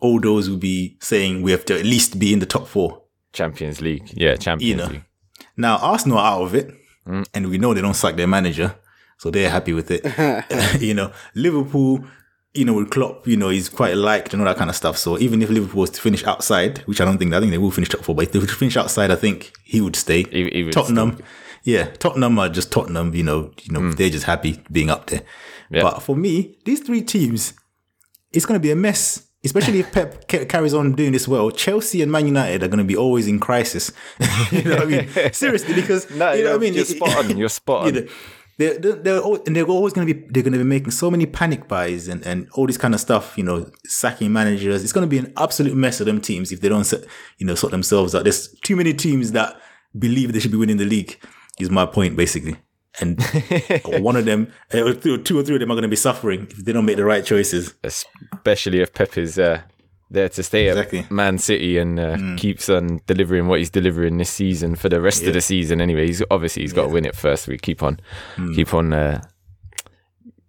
All 0.00 0.20
those 0.20 0.50
will 0.50 0.58
be 0.58 0.96
saying 1.00 1.42
we 1.42 1.50
have 1.52 1.64
to 1.66 1.78
at 1.78 1.84
least 1.86 2.18
be 2.18 2.32
in 2.32 2.38
the 2.40 2.46
top 2.46 2.66
four. 2.68 3.02
Champions 3.32 3.80
League. 3.80 4.10
Yeah, 4.12 4.36
Champions 4.36 4.68
You 4.70 4.76
know. 4.76 4.86
League. 4.92 5.04
Now 5.56 5.76
Arsenal 5.78 6.18
are 6.18 6.32
out 6.32 6.42
of 6.42 6.54
it, 6.54 6.70
mm. 7.06 7.26
and 7.32 7.48
we 7.48 7.58
know 7.58 7.72
they 7.72 7.80
don't 7.80 7.94
sack 7.94 8.16
their 8.16 8.26
manager, 8.26 8.74
so 9.18 9.30
they're 9.30 9.48
happy 9.50 9.72
with 9.72 9.90
it. 9.90 10.02
you 10.82 10.92
know, 10.94 11.12
Liverpool, 11.34 12.04
you 12.52 12.64
know, 12.64 12.74
with 12.74 12.90
Klopp, 12.90 13.26
you 13.26 13.36
know, 13.36 13.48
he's 13.48 13.68
quite 13.68 13.96
liked 13.96 14.32
and 14.34 14.42
all 14.42 14.46
that 14.48 14.56
kind 14.58 14.68
of 14.70 14.76
stuff. 14.76 14.96
So 14.98 15.18
even 15.18 15.40
if 15.40 15.48
Liverpool 15.50 15.80
was 15.82 15.90
to 15.90 16.00
finish 16.00 16.24
outside, 16.24 16.78
which 16.86 17.00
I 17.00 17.04
don't 17.04 17.18
think, 17.18 17.32
I 17.32 17.40
think 17.40 17.52
they 17.52 17.58
will 17.58 17.70
finish 17.70 17.88
top 17.88 18.02
four, 18.02 18.14
but 18.16 18.24
if 18.26 18.32
they 18.32 18.38
were 18.40 18.46
to 18.46 18.54
finish 18.54 18.76
outside, 18.76 19.10
I 19.12 19.16
think 19.16 19.52
he 19.64 19.80
would 19.80 19.96
stay. 19.96 20.24
He- 20.24 20.50
he 20.50 20.62
would 20.64 20.72
Tottenham, 20.72 21.18
yeah, 21.64 21.86
Tottenham 21.98 22.38
are 22.38 22.48
just 22.48 22.70
Tottenham. 22.70 23.14
You 23.14 23.24
know, 23.24 23.50
you 23.62 23.72
know, 23.72 23.80
mm. 23.80 23.96
they're 23.96 24.10
just 24.10 24.26
happy 24.26 24.62
being 24.70 24.90
up 24.90 25.06
there. 25.06 25.22
Yeah. 25.70 25.82
But 25.82 26.00
for 26.00 26.14
me, 26.14 26.58
these 26.64 26.80
three 26.80 27.02
teams, 27.02 27.54
it's 28.32 28.46
going 28.46 28.60
to 28.60 28.62
be 28.62 28.70
a 28.70 28.76
mess. 28.76 29.26
Especially 29.42 29.80
if 29.80 29.92
Pep 29.92 30.26
carries 30.26 30.72
on 30.72 30.92
doing 30.92 31.12
this 31.12 31.28
well, 31.28 31.50
Chelsea 31.50 32.00
and 32.00 32.10
Man 32.10 32.26
United 32.26 32.62
are 32.62 32.68
going 32.68 32.78
to 32.78 32.84
be 32.84 32.96
always 32.96 33.28
in 33.28 33.38
crisis. 33.38 33.92
you 34.50 34.62
know 34.62 34.76
what 34.76 34.82
I 34.82 34.84
mean? 34.86 35.08
Seriously, 35.34 35.74
because 35.74 36.10
No, 36.10 36.32
you 36.32 36.44
know 36.44 36.52
what 36.52 36.56
I 36.56 36.58
mean. 36.60 36.72
you're 36.72 36.86
spot 36.86 37.16
on. 37.18 37.36
You're 37.36 37.48
spot 37.50 37.82
you 37.82 38.00
on. 38.00 38.06
know, 38.06 38.12
they're, 38.56 38.78
they're, 38.78 38.92
they're, 38.94 39.22
and 39.46 39.54
they're 39.54 39.66
always 39.66 39.92
going 39.92 40.06
to 40.06 40.14
be 40.14 40.20
they're 40.30 40.42
going 40.42 40.54
to 40.54 40.58
be 40.58 40.64
making 40.64 40.92
so 40.92 41.10
many 41.10 41.26
panic 41.26 41.68
buys 41.68 42.08
and, 42.08 42.24
and 42.24 42.48
all 42.54 42.66
this 42.66 42.78
kind 42.78 42.94
of 42.94 43.00
stuff. 43.00 43.36
You 43.36 43.44
know, 43.44 43.70
sacking 43.84 44.32
managers. 44.32 44.82
It's 44.82 44.94
going 44.94 45.06
to 45.06 45.10
be 45.10 45.18
an 45.18 45.30
absolute 45.36 45.76
mess 45.76 46.00
of 46.00 46.06
them 46.06 46.22
teams 46.22 46.50
if 46.50 46.62
they 46.62 46.70
don't 46.70 46.90
you 47.36 47.46
know 47.46 47.54
sort 47.54 47.72
themselves 47.72 48.14
out. 48.14 48.24
There's 48.24 48.48
too 48.60 48.76
many 48.76 48.94
teams 48.94 49.32
that 49.32 49.60
believe 49.98 50.32
they 50.32 50.40
should 50.40 50.52
be 50.52 50.56
winning 50.56 50.78
the 50.78 50.86
league. 50.86 51.20
Is 51.60 51.70
my 51.70 51.86
point 51.86 52.16
basically. 52.16 52.56
And 53.00 53.20
one 53.86 54.14
of 54.16 54.24
them, 54.24 54.52
uh, 54.72 54.92
two 54.94 55.14
or 55.38 55.42
three 55.42 55.56
of 55.56 55.60
them 55.60 55.70
are 55.70 55.74
going 55.74 55.82
to 55.82 55.88
be 55.88 55.96
suffering 55.96 56.46
if 56.50 56.64
they 56.64 56.72
don't 56.72 56.84
make 56.84 56.96
the 56.96 57.04
right 57.04 57.24
choices. 57.24 57.74
Especially 57.82 58.80
if 58.80 58.94
Pep 58.94 59.18
is 59.18 59.36
uh, 59.36 59.62
there 60.10 60.28
to 60.28 60.42
stay 60.44 60.68
Exactly. 60.68 61.00
at 61.00 61.10
Man 61.10 61.38
City 61.38 61.76
and 61.78 61.98
uh, 61.98 62.16
keeps 62.36 62.68
on 62.68 63.00
delivering 63.06 63.48
what 63.48 63.58
he's 63.58 63.70
delivering 63.70 64.18
this 64.18 64.30
season 64.30 64.76
for 64.76 64.88
the 64.88 65.00
rest 65.00 65.24
of 65.24 65.32
the 65.32 65.40
season. 65.40 65.80
Anyway, 65.80 66.06
he's 66.06 66.22
obviously 66.30 66.62
he's 66.62 66.72
got 66.72 66.84
to 66.84 66.88
win 66.92 67.04
it 67.04 67.16
first. 67.16 67.48
We 67.48 67.58
keep 67.58 67.82
on, 67.82 67.98
keep 68.54 68.72
on. 68.74 68.92
Uh, 68.92 69.22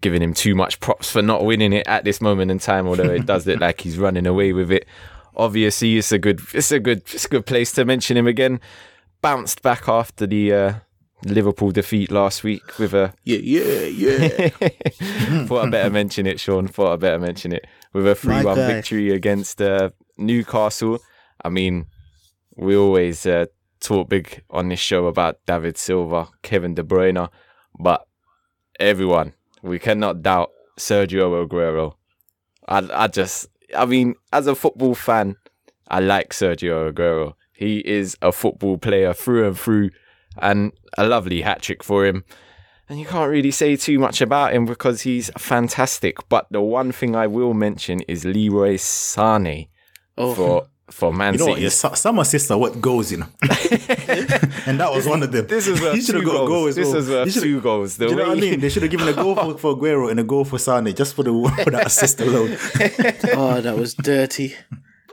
Giving 0.01 0.21
him 0.21 0.35
too 0.35 0.53
much 0.53 0.79
props 0.81 1.09
for 1.09 1.23
not 1.23 1.45
winning 1.45 1.73
it 1.73 1.87
at 1.87 2.03
this 2.03 2.21
moment 2.21 2.51
in 2.51 2.59
time, 2.59 2.85
although 2.87 3.09
it 3.09 3.25
does 3.25 3.47
look 3.47 3.59
like 3.61 3.81
he's 3.81 3.97
running 3.97 4.27
away 4.27 4.53
with 4.53 4.71
it. 4.71 4.85
Obviously, 5.35 5.97
it's 5.97 6.11
a 6.11 6.19
good, 6.19 6.41
it's 6.53 6.71
a 6.71 6.79
good, 6.79 6.99
it's 7.11 7.25
a 7.25 7.29
good 7.29 7.47
place 7.47 7.71
to 7.71 7.85
mention 7.85 8.15
him 8.15 8.27
again. 8.27 8.59
Bounced 9.23 9.63
back 9.63 9.89
after 9.89 10.27
the 10.27 10.53
uh, 10.53 10.73
Liverpool 11.25 11.71
defeat 11.71 12.11
last 12.11 12.43
week 12.43 12.77
with 12.77 12.93
a 12.93 13.13
Yeah, 13.23 13.39
yeah, 13.39 13.85
yeah. 13.85 14.49
Thought 15.47 15.65
I 15.65 15.69
better 15.69 15.89
mention 15.89 16.27
it, 16.27 16.39
Shawn. 16.39 16.67
Thought 16.67 16.93
I 16.93 16.95
better 16.97 17.19
mention 17.19 17.51
it 17.51 17.65
with 17.93 18.07
a 18.07 18.15
three-one 18.15 18.55
victory 18.55 19.11
against 19.11 19.61
uh, 19.61 19.89
Newcastle. 20.17 20.99
I 21.43 21.49
mean, 21.49 21.87
we 22.55 22.75
always 22.75 23.25
uh, 23.25 23.47
talk 23.79 24.09
big 24.09 24.43
on 24.49 24.69
this 24.69 24.79
show 24.79 25.07
about 25.07 25.39
David 25.45 25.77
Silva, 25.77 26.29
Kevin 26.43 26.75
De 26.75 26.83
Bruyne, 26.83 27.29
but 27.79 28.07
everyone 28.79 29.33
we 29.65 29.79
cannot 29.79 30.21
doubt 30.21 30.51
Sergio 30.77 31.45
Aguero. 31.45 31.95
I, 32.67 32.87
I 32.93 33.07
just, 33.07 33.47
I 33.75 33.85
mean, 33.85 34.15
as 34.31 34.47
a 34.47 34.55
football 34.55 34.95
fan, 34.95 35.35
I 35.87 35.99
like 35.99 36.31
Sergio 36.31 36.91
Aguero. 36.91 37.33
He 37.53 37.79
is 37.79 38.17
a 38.21 38.31
football 38.31 38.77
player 38.77 39.13
through 39.13 39.47
and 39.47 39.57
through, 39.57 39.89
and 40.41 40.71
a 40.97 41.05
lovely 41.07 41.41
hat 41.41 41.61
trick 41.61 41.83
for 41.83 42.05
him. 42.05 42.23
And 42.87 42.99
you 42.99 43.05
can't 43.05 43.31
really 43.31 43.51
say 43.51 43.75
too 43.75 43.97
much 43.97 44.21
about 44.21 44.53
him 44.53 44.65
because 44.65 45.01
he's 45.01 45.31
fantastic. 45.37 46.17
But 46.29 46.45
the 46.51 46.61
one 46.61 46.91
thing 46.91 47.15
I 47.15 47.25
will 47.27 47.53
mention 47.55 48.01
is 48.01 48.25
Leroy 48.25 48.75
Sane 48.75 49.67
Oh, 50.17 50.33
for 50.35 50.67
for 50.91 51.11
Man 51.11 51.33
You 51.33 51.39
know 51.39 51.45
what? 51.47 51.53
City. 51.55 51.63
Yeah, 51.63 51.69
so- 51.69 51.93
some 51.95 52.19
assists 52.19 52.51
are 52.51 52.59
what 52.59 52.79
goes, 52.79 53.11
you 53.11 53.17
know. 53.17 53.25
and 54.67 54.79
that 54.79 54.91
was 54.93 55.07
one 55.07 55.23
of 55.23 55.31
them. 55.31 55.47
This 55.47 55.65
is 55.67 55.79
He 55.93 55.99
should 56.01 56.13
have 56.15 56.23
two 56.23 56.29
got 56.29 56.35
a 56.35 56.37
goal 56.37 56.47
goals. 56.47 56.75
This 56.75 56.87
well. 56.89 56.97
is 56.97 57.09
worth 57.09 57.25
He 57.25 57.31
should've- 57.31 57.43
two 57.47 57.61
goals. 57.61 57.97
The 57.97 58.05
Do 58.05 58.11
you 58.11 58.17
know 58.17 58.27
what 58.29 58.37
I 58.37 58.41
mean? 58.41 58.59
They 58.59 58.69
should 58.69 58.83
have 58.83 58.91
given 58.91 59.07
a 59.07 59.13
goal 59.13 59.35
for, 59.35 59.57
for 59.57 59.75
Aguero 59.75 60.11
and 60.11 60.19
a 60.19 60.23
goal 60.23 60.45
for 60.45 60.59
Sane 60.59 60.93
just 60.93 61.15
for 61.15 61.23
the 61.23 61.31
for 61.63 61.71
that 61.71 61.87
assist 61.87 62.21
alone. 62.21 62.55
Oh, 63.33 63.61
that 63.61 63.75
was 63.75 63.95
dirty. 63.95 64.53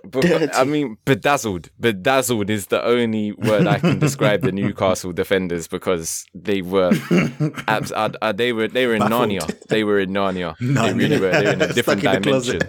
But, 0.05 0.23
but, 0.23 0.55
I 0.57 0.65
mean, 0.65 0.97
bedazzled. 1.05 1.71
Bedazzled 1.79 2.51
is 2.51 2.67
the 2.67 2.85
only 2.85 3.33
word 3.33 3.67
I 3.67 3.79
can 3.79 3.99
describe 3.99 4.43
the 4.43 4.51
Newcastle 4.53 5.13
defenders 5.13 5.69
because 5.69 6.25
they 6.35 6.61
were, 6.63 6.91
abs- 7.69 7.93
uh, 7.93 8.11
uh, 8.21 8.33
they 8.33 8.53
were, 8.53 8.69
they 8.69 8.87
were 8.87 8.95
in 8.95 9.01
Baffled. 9.01 9.31
Narnia. 9.31 9.67
They 9.69 9.85
were 9.85 10.01
in 10.01 10.11
Narnia. 10.11 10.55
They 10.61 10.93
really 10.93 11.21
were. 11.21 11.31
They 11.31 11.45
were 11.45 11.53
in 11.53 11.63
a 11.63 11.73
different 11.73 12.03
in 12.05 12.23
dimension. 12.23 12.61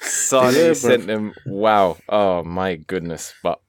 Sane 0.00 0.54
Yeah, 0.54 0.72
sent 0.74 1.06
them. 1.06 1.32
Wow. 1.46 1.96
Oh 2.08 2.42
my 2.44 2.76
goodness. 2.76 3.34
But 3.42 3.60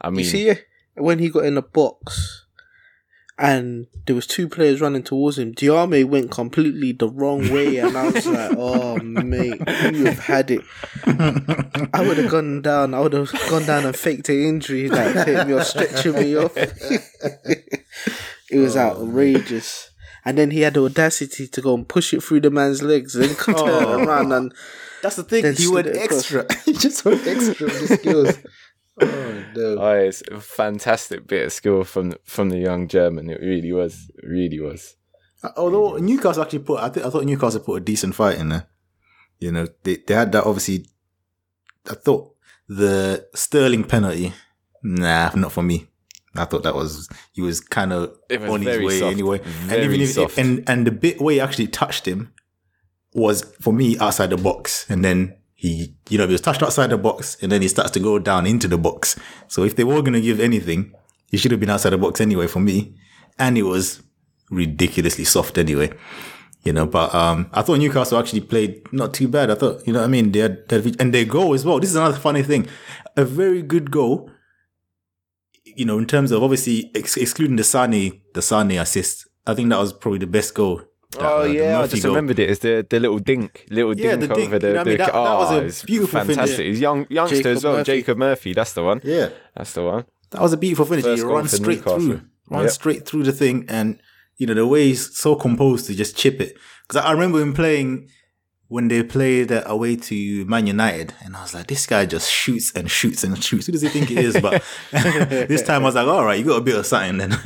I 0.00 0.10
mean, 0.10 0.20
You 0.20 0.24
see, 0.24 0.54
when 0.96 1.18
he 1.18 1.30
got 1.30 1.44
in 1.44 1.54
the 1.54 1.62
box 1.62 2.41
and 3.42 3.88
there 4.06 4.14
was 4.14 4.28
two 4.28 4.48
players 4.48 4.80
running 4.80 5.02
towards 5.02 5.36
him, 5.36 5.52
Diame 5.52 6.04
went 6.04 6.30
completely 6.30 6.92
the 6.92 7.08
wrong 7.08 7.52
way, 7.52 7.78
and 7.78 7.98
I 7.98 8.08
was 8.08 8.24
like, 8.24 8.52
"Oh 8.56 8.96
mate, 8.98 9.58
you 9.92 10.04
have 10.06 10.20
had 10.20 10.52
it." 10.52 10.62
I 11.92 12.06
would 12.06 12.18
have 12.18 12.30
gone 12.30 12.62
down. 12.62 12.94
I 12.94 13.00
would 13.00 13.12
have 13.14 13.32
gone 13.50 13.64
down 13.66 13.84
and 13.84 13.96
faked 13.96 14.28
an 14.28 14.40
injury, 14.40 14.88
like 14.88 15.26
take 15.26 15.44
me 15.48 15.54
off, 15.54 15.66
stretching 15.66 16.12
me 16.12 16.36
off. 16.36 16.56
it 16.56 17.84
was 18.52 18.76
oh, 18.76 18.80
outrageous. 18.80 19.90
And 20.24 20.38
then 20.38 20.52
he 20.52 20.60
had 20.60 20.74
the 20.74 20.84
audacity 20.84 21.48
to 21.48 21.60
go 21.60 21.74
and 21.74 21.88
push 21.88 22.14
it 22.14 22.22
through 22.22 22.42
the 22.42 22.50
man's 22.50 22.80
legs, 22.80 23.14
then 23.14 23.34
turn 23.34 23.56
oh. 23.58 24.04
around 24.04 24.30
and 24.30 24.54
That's 25.02 25.16
the 25.16 25.24
thing. 25.24 25.52
He 25.56 25.66
went 25.66 25.88
extra. 25.88 26.46
he 26.64 26.74
just 26.74 27.04
went 27.04 27.26
extra 27.26 27.66
with 27.66 27.88
the 27.88 27.96
skills. 27.96 28.38
Oh 29.02 29.44
no. 29.54 29.76
oh, 29.78 29.92
it's 29.92 30.22
a 30.30 30.40
fantastic 30.40 31.26
bit 31.26 31.46
of 31.46 31.52
skill 31.52 31.84
from 31.84 32.10
the, 32.10 32.20
from 32.24 32.48
the 32.48 32.58
young 32.58 32.88
German. 32.88 33.28
It 33.30 33.40
really 33.40 33.72
was. 33.72 34.10
Really 34.22 34.60
was. 34.60 34.96
Uh, 35.42 35.50
although 35.56 35.96
Newcastle 35.96 36.42
actually 36.42 36.60
put, 36.60 36.80
I, 36.80 36.88
think, 36.88 37.04
I 37.04 37.10
thought 37.10 37.24
Newcastle 37.24 37.60
put 37.60 37.82
a 37.82 37.84
decent 37.84 38.14
fight 38.14 38.38
in 38.38 38.48
there. 38.50 38.66
You 39.40 39.52
know, 39.52 39.66
they 39.82 39.96
they 40.06 40.14
had 40.14 40.32
that 40.32 40.44
obviously. 40.44 40.86
I 41.90 41.94
thought 41.94 42.34
the 42.68 43.26
Sterling 43.34 43.84
penalty, 43.84 44.32
nah, 44.82 45.32
not 45.34 45.52
for 45.52 45.62
me. 45.62 45.88
I 46.34 46.44
thought 46.44 46.62
that 46.62 46.74
was 46.74 47.08
he 47.32 47.42
was 47.42 47.60
kind 47.60 47.92
of 47.92 48.16
was 48.30 48.50
on 48.50 48.62
his 48.62 48.78
way 48.78 49.00
soft. 49.00 49.12
anyway, 49.12 49.40
and 49.68 49.82
even 49.82 50.00
if 50.00 50.12
soft. 50.12 50.38
and 50.38 50.68
and 50.68 50.86
the 50.86 50.90
bit 50.92 51.20
where 51.20 51.34
he 51.34 51.40
actually 51.40 51.66
touched 51.66 52.06
him 52.06 52.32
was 53.12 53.42
for 53.60 53.72
me 53.72 53.98
outside 53.98 54.30
the 54.30 54.36
box, 54.36 54.86
and 54.88 55.04
then 55.04 55.36
he, 55.62 55.94
you 56.10 56.18
know, 56.18 56.26
he 56.26 56.32
was 56.32 56.40
touched 56.40 56.60
outside 56.60 56.90
the 56.90 56.98
box, 56.98 57.36
and 57.40 57.52
then 57.52 57.62
he 57.62 57.68
starts 57.68 57.92
to 57.92 58.00
go 58.00 58.18
down 58.18 58.46
into 58.46 58.66
the 58.66 58.76
box. 58.76 59.16
So 59.46 59.62
if 59.62 59.76
they 59.76 59.84
were 59.84 60.02
going 60.02 60.14
to 60.14 60.20
give 60.20 60.40
anything, 60.40 60.92
he 61.30 61.36
should 61.36 61.52
have 61.52 61.60
been 61.60 61.70
outside 61.70 61.90
the 61.90 61.98
box 61.98 62.20
anyway 62.20 62.48
for 62.48 62.58
me, 62.58 62.96
and 63.38 63.56
it 63.56 63.62
was 63.62 64.02
ridiculously 64.50 65.22
soft 65.24 65.58
anyway. 65.58 65.92
You 66.64 66.72
know, 66.72 66.84
but 66.84 67.14
um, 67.14 67.48
I 67.52 67.62
thought 67.62 67.78
Newcastle 67.78 68.18
actually 68.18 68.40
played 68.40 68.92
not 68.92 69.14
too 69.14 69.28
bad. 69.28 69.52
I 69.52 69.54
thought, 69.54 69.86
you 69.86 69.92
know 69.92 70.02
I 70.02 70.08
mean? 70.08 70.32
They 70.32 70.40
had, 70.40 70.68
they 70.68 70.80
had 70.80 71.00
and 71.00 71.14
their 71.14 71.24
goal 71.24 71.54
as 71.54 71.64
well. 71.64 71.78
This 71.78 71.90
is 71.90 71.96
another 71.96 72.18
funny 72.18 72.42
thing. 72.42 72.66
A 73.16 73.24
very 73.24 73.62
good 73.62 73.92
goal, 73.92 74.32
you 75.64 75.84
know, 75.84 75.98
in 75.98 76.06
terms 76.06 76.32
of 76.32 76.42
obviously 76.42 76.90
ex- 76.96 77.16
excluding 77.16 77.54
the 77.54 77.62
Sane, 77.62 78.20
the 78.34 78.42
Sane 78.42 78.72
assist. 78.72 79.28
I 79.46 79.54
think 79.54 79.70
that 79.70 79.78
was 79.78 79.92
probably 79.92 80.18
the 80.18 80.26
best 80.26 80.54
goal. 80.56 80.82
Oh 81.18 81.44
yeah, 81.44 81.80
I 81.80 81.86
just 81.86 82.02
goal. 82.02 82.12
remembered 82.12 82.38
it. 82.38 82.50
It's 82.50 82.60
the 82.60 82.86
the 82.88 82.98
little 83.00 83.18
dink, 83.18 83.66
little 83.70 83.94
Yeah, 83.96 84.16
dink 84.16 84.20
the 84.28 84.34
dink, 84.34 84.48
over 84.48 84.58
the. 84.58 84.66
you 84.68 84.74
know 84.74 84.80
I 84.80 84.84
mean? 84.84 84.92
the 84.98 84.98
That- 85.04 85.12
that 85.12 85.34
was 85.64 85.80
oh, 85.80 85.82
a 85.84 85.86
beautiful 85.86 86.20
finish. 86.20 86.36
fantastic. 86.36 86.66
He's 86.66 86.80
young 86.80 87.06
youngster 87.10 87.36
Jacob 87.36 87.56
as 87.56 87.64
well. 87.64 87.72
Murphy. 87.74 87.92
Jacob 87.92 88.18
Murphy, 88.18 88.52
that's 88.54 88.72
the 88.72 88.82
one. 88.82 89.00
Yeah. 89.04 89.28
That's 89.56 89.72
the 89.74 89.82
one. 89.82 90.04
That 90.30 90.40
was 90.40 90.52
a 90.52 90.56
beautiful 90.56 90.86
finish. 90.86 91.04
First 91.04 91.22
He 91.22 91.28
ran 91.28 91.48
straight 91.48 91.78
Newcastle. 91.78 92.00
through, 92.00 92.20
ran 92.48 92.62
Yep. 92.62 92.70
straight 92.70 93.06
through 93.06 93.24
the 93.24 93.32
thing, 93.32 93.66
and 93.68 93.98
you 94.38 94.46
know 94.46 94.54
the 94.54 94.66
way 94.66 94.84
he's 94.88 95.14
so 95.16 95.34
composed 95.34 95.86
to 95.86 95.94
just 95.94 96.16
chip 96.16 96.40
it. 96.40 96.56
Because 96.88 97.04
I 97.04 97.12
remember 97.12 97.40
him 97.40 97.52
playing 97.52 98.08
when 98.72 98.88
they 98.88 99.02
played 99.02 99.52
away 99.66 99.96
to 99.96 100.46
Man 100.46 100.66
United, 100.66 101.12
and 101.22 101.36
I 101.36 101.42
was 101.42 101.52
like, 101.52 101.66
this 101.66 101.84
guy 101.84 102.06
just 102.06 102.32
shoots 102.32 102.72
and 102.72 102.90
shoots 102.90 103.22
and 103.22 103.36
shoots. 103.44 103.66
Who 103.66 103.72
does 103.72 103.82
he 103.82 103.88
think 103.90 104.08
he 104.08 104.16
is? 104.16 104.40
But 104.40 104.64
this 104.90 105.62
time 105.62 105.82
I 105.82 105.84
was 105.84 105.94
like, 105.94 106.06
all 106.06 106.24
right, 106.24 106.38
you 106.38 106.46
got 106.46 106.56
a 106.56 106.62
bit 106.62 106.76
of 106.76 106.86
something. 106.86 107.18
Then 107.18 107.32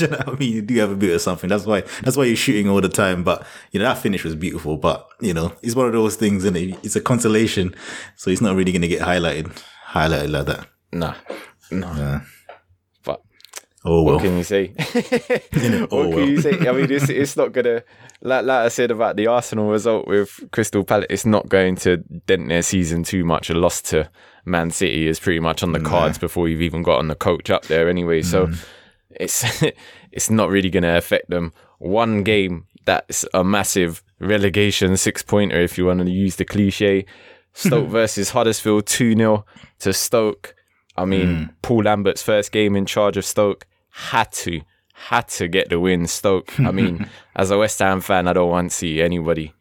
you 0.00 0.06
know 0.08 0.22
I 0.26 0.30
mean? 0.30 0.50
You 0.50 0.62
do 0.62 0.74
have 0.78 0.90
a 0.90 0.96
bit 0.96 1.14
of 1.14 1.20
something. 1.20 1.50
That's 1.50 1.66
why. 1.66 1.82
That's 2.02 2.16
why 2.16 2.24
you're 2.24 2.36
shooting 2.36 2.70
all 2.70 2.80
the 2.80 2.88
time. 2.88 3.22
But 3.22 3.46
you 3.72 3.80
know 3.80 3.84
that 3.84 3.98
finish 3.98 4.24
was 4.24 4.34
beautiful. 4.34 4.78
But 4.78 5.06
you 5.20 5.34
know 5.34 5.52
it's 5.60 5.76
one 5.76 5.88
of 5.88 5.92
those 5.92 6.16
things, 6.16 6.46
and 6.46 6.56
it? 6.56 6.78
it's 6.82 6.96
a 6.96 7.02
consolation. 7.02 7.74
So 8.16 8.30
he's 8.30 8.40
not 8.40 8.56
really 8.56 8.72
going 8.72 8.80
to 8.80 8.88
get 8.88 9.02
highlighted, 9.02 9.54
highlighted 9.88 10.30
like 10.30 10.46
that. 10.46 10.66
Nah, 10.90 11.16
no. 11.70 11.92
But 11.92 12.22
Oh 13.84 14.02
well. 14.02 14.14
what 14.14 14.22
can 14.22 14.36
you 14.36 14.44
say? 14.44 14.68
what 14.76 15.88
Oh, 15.92 16.02
can 16.04 16.10
well. 16.10 16.28
you 16.28 16.40
say? 16.40 16.52
I 16.68 16.72
mean, 16.72 16.90
it's 16.90 17.08
it's 17.08 17.36
not 17.36 17.52
gonna. 17.52 17.82
Like, 18.20 18.44
like 18.44 18.66
I 18.66 18.68
said 18.68 18.90
about 18.92 19.16
the 19.16 19.26
Arsenal 19.26 19.68
result 19.70 20.06
with 20.06 20.38
Crystal 20.52 20.84
Palace, 20.84 21.06
it's 21.10 21.26
not 21.26 21.48
going 21.48 21.74
to 21.76 21.96
dent 22.26 22.48
their 22.48 22.62
season 22.62 23.02
too 23.02 23.24
much. 23.24 23.50
A 23.50 23.54
loss 23.54 23.82
to 23.82 24.08
Man 24.44 24.70
City 24.70 25.08
is 25.08 25.18
pretty 25.18 25.40
much 25.40 25.62
on 25.64 25.72
the 25.72 25.80
cards 25.80 26.18
before 26.18 26.48
you've 26.48 26.62
even 26.62 26.82
gotten 26.84 27.08
the 27.08 27.16
coach 27.16 27.50
up 27.50 27.64
there 27.66 27.88
anyway. 27.88 28.22
So 28.22 28.46
Mm. 28.46 28.64
it's 29.10 29.64
it's 30.12 30.30
not 30.30 30.50
really 30.50 30.70
going 30.70 30.84
to 30.84 30.96
affect 30.96 31.30
them. 31.30 31.52
One 31.78 32.22
game 32.22 32.66
that's 32.84 33.24
a 33.34 33.42
massive 33.42 34.02
relegation 34.20 34.96
six 34.96 35.22
pointer, 35.24 35.60
if 35.60 35.76
you 35.76 35.86
want 35.86 36.00
to 36.06 36.10
use 36.10 36.36
the 36.36 36.44
cliche. 36.44 37.04
Stoke 37.54 37.88
versus 37.88 38.30
Huddersfield, 38.30 38.86
2 38.86 39.14
0 39.16 39.44
to 39.80 39.92
Stoke. 39.92 40.54
I 40.96 41.04
mean, 41.04 41.26
Mm. 41.26 41.50
Paul 41.62 41.82
Lambert's 41.82 42.22
first 42.22 42.52
game 42.52 42.76
in 42.76 42.86
charge 42.86 43.16
of 43.16 43.24
Stoke 43.24 43.66
had 43.92 44.32
to, 44.32 44.60
had 44.94 45.28
to 45.28 45.48
get 45.48 45.68
the 45.68 45.78
win. 45.80 46.06
Stoke. 46.06 46.58
I 46.60 46.70
mean, 46.72 47.08
as 47.36 47.50
a 47.50 47.58
West 47.58 47.78
Ham 47.78 48.00
fan, 48.00 48.26
I 48.28 48.32
don't 48.32 48.50
want 48.50 48.70
to 48.70 48.76
see 48.76 49.00
anybody 49.02 49.52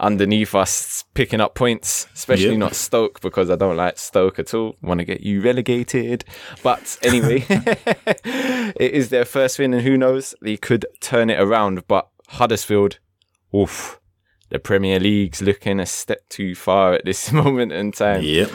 underneath 0.00 0.54
us 0.56 1.04
picking 1.14 1.40
up 1.40 1.54
points, 1.54 2.08
especially 2.14 2.50
Yep. 2.50 2.58
not 2.58 2.74
Stoke 2.74 3.20
because 3.20 3.48
I 3.48 3.54
don't 3.56 3.76
like 3.76 3.96
Stoke 3.96 4.38
at 4.40 4.52
all. 4.52 4.74
Want 4.82 4.98
to 4.98 5.04
get 5.04 5.20
you 5.20 5.40
relegated. 5.40 6.24
But 6.62 6.98
anyway, 7.02 7.44
it 7.48 8.92
is 8.92 9.08
their 9.10 9.24
first 9.24 9.58
win, 9.58 9.72
and 9.74 9.82
who 9.82 9.96
knows, 9.96 10.34
they 10.42 10.56
could 10.56 10.86
turn 11.00 11.30
it 11.30 11.40
around. 11.40 11.86
But 11.86 12.08
Huddersfield, 12.28 12.98
oof, 13.54 14.00
the 14.50 14.58
Premier 14.58 14.98
League's 15.00 15.40
looking 15.42 15.80
a 15.80 15.86
step 15.86 16.28
too 16.28 16.54
far 16.54 16.94
at 16.94 17.04
this 17.04 17.30
moment 17.44 17.72
in 17.72 17.92
time. 17.92 18.22
Yep. 18.22 18.50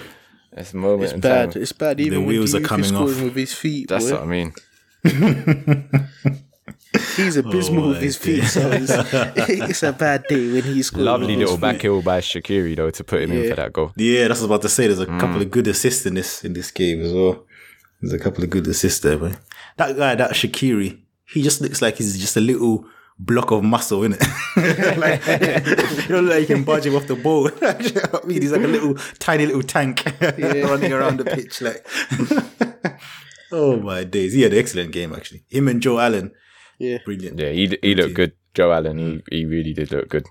This 0.53 0.73
moment 0.73 1.03
It's 1.03 1.13
in 1.13 1.19
bad. 1.21 1.51
time. 1.53 1.61
It's 1.61 1.71
bad. 1.71 1.99
Even 1.99 2.21
the 2.21 2.25
wheels 2.27 2.53
are 2.55 2.61
coming 2.61 2.93
off. 2.95 3.21
with 3.21 3.35
his 3.35 3.53
feet. 3.53 3.87
That's 3.87 4.05
boy. 4.09 4.13
what 4.15 4.23
I 4.23 4.25
mean. 4.25 4.53
He's 7.15 7.37
abysmal 7.37 7.85
Oh, 7.85 7.89
with 7.89 8.01
his 8.01 8.17
feet, 8.17 8.43
so 8.45 8.69
it's, 8.71 8.91
it's 9.49 9.83
a 9.83 9.93
bad 9.93 10.23
day 10.27 10.51
when 10.51 10.63
he 10.63 10.81
scores. 10.81 11.03
Lovely 11.05 11.35
little 11.35 11.51
his 11.53 11.61
back 11.61 11.81
heel 11.81 12.01
by 12.01 12.19
Shaqiri 12.19 12.75
though 12.75 12.89
to 12.89 13.03
put 13.03 13.21
him 13.21 13.31
in 13.31 13.49
for 13.49 13.55
that 13.57 13.73
goal. 13.73 13.91
Yeah, 13.95 14.27
that's 14.27 14.41
what 14.41 14.49
I 14.49 14.53
was 14.55 14.57
about 14.57 14.61
to 14.63 14.69
say. 14.69 14.87
There's 14.87 14.99
a 14.99 15.05
Mm. 15.05 15.19
couple 15.19 15.41
of 15.41 15.51
good 15.51 15.67
assists 15.67 16.05
in 16.05 16.15
this 16.15 16.43
in 16.43 16.53
this 16.53 16.71
game 16.71 17.01
as 17.01 17.13
well. 17.13 17.45
There's 18.01 18.13
a 18.13 18.19
couple 18.19 18.43
of 18.43 18.49
good 18.49 18.65
assists 18.67 19.01
there, 19.01 19.17
but 19.17 19.39
that 19.77 19.97
guy, 19.97 20.15
that 20.15 20.31
Shaqiri, 20.31 20.99
he 21.27 21.41
just 21.43 21.61
looks 21.61 21.81
like 21.81 21.97
he's 21.97 22.17
just 22.19 22.35
a 22.37 22.41
little 22.41 22.85
block 23.19 23.51
of 23.51 23.63
muscle, 23.63 23.99
innit? 24.01 24.21
like, 24.97 25.21
you 26.03 26.07
don't 26.07 26.27
like 26.27 26.41
you 26.41 26.47
can 26.55 26.63
budge 26.63 26.85
him 26.85 26.95
off 26.95 27.05
the 27.07 27.15
ball. 27.15 27.49
I 27.61 28.25
mean, 28.25 28.41
he's 28.41 28.51
like 28.53 28.63
a 28.63 28.67
little 28.67 28.95
tiny 29.19 29.45
little 29.45 29.61
tank 29.63 30.03
running 30.21 30.91
around 30.93 31.17
the 31.19 31.25
pitch. 31.25 31.61
Like, 31.61 31.85
oh 33.51 33.77
my 33.77 34.03
days! 34.03 34.33
He 34.33 34.41
had 34.41 34.53
an 34.53 34.59
excellent 34.59 34.91
game 34.91 35.13
actually. 35.13 35.43
Him 35.49 35.67
and 35.67 35.81
Joe 35.81 35.99
Allen, 35.99 36.31
Yeah. 36.77 36.97
brilliant. 37.05 37.39
Yeah, 37.39 37.49
he 37.49 37.77
he 37.81 37.95
looked 37.95 38.15
good. 38.15 38.33
Joe 38.53 38.71
Allen, 38.71 38.97
he, 38.97 39.37
he 39.39 39.45
really 39.45 39.73
did 39.73 39.91
look 39.91 40.09
good. 40.09 40.25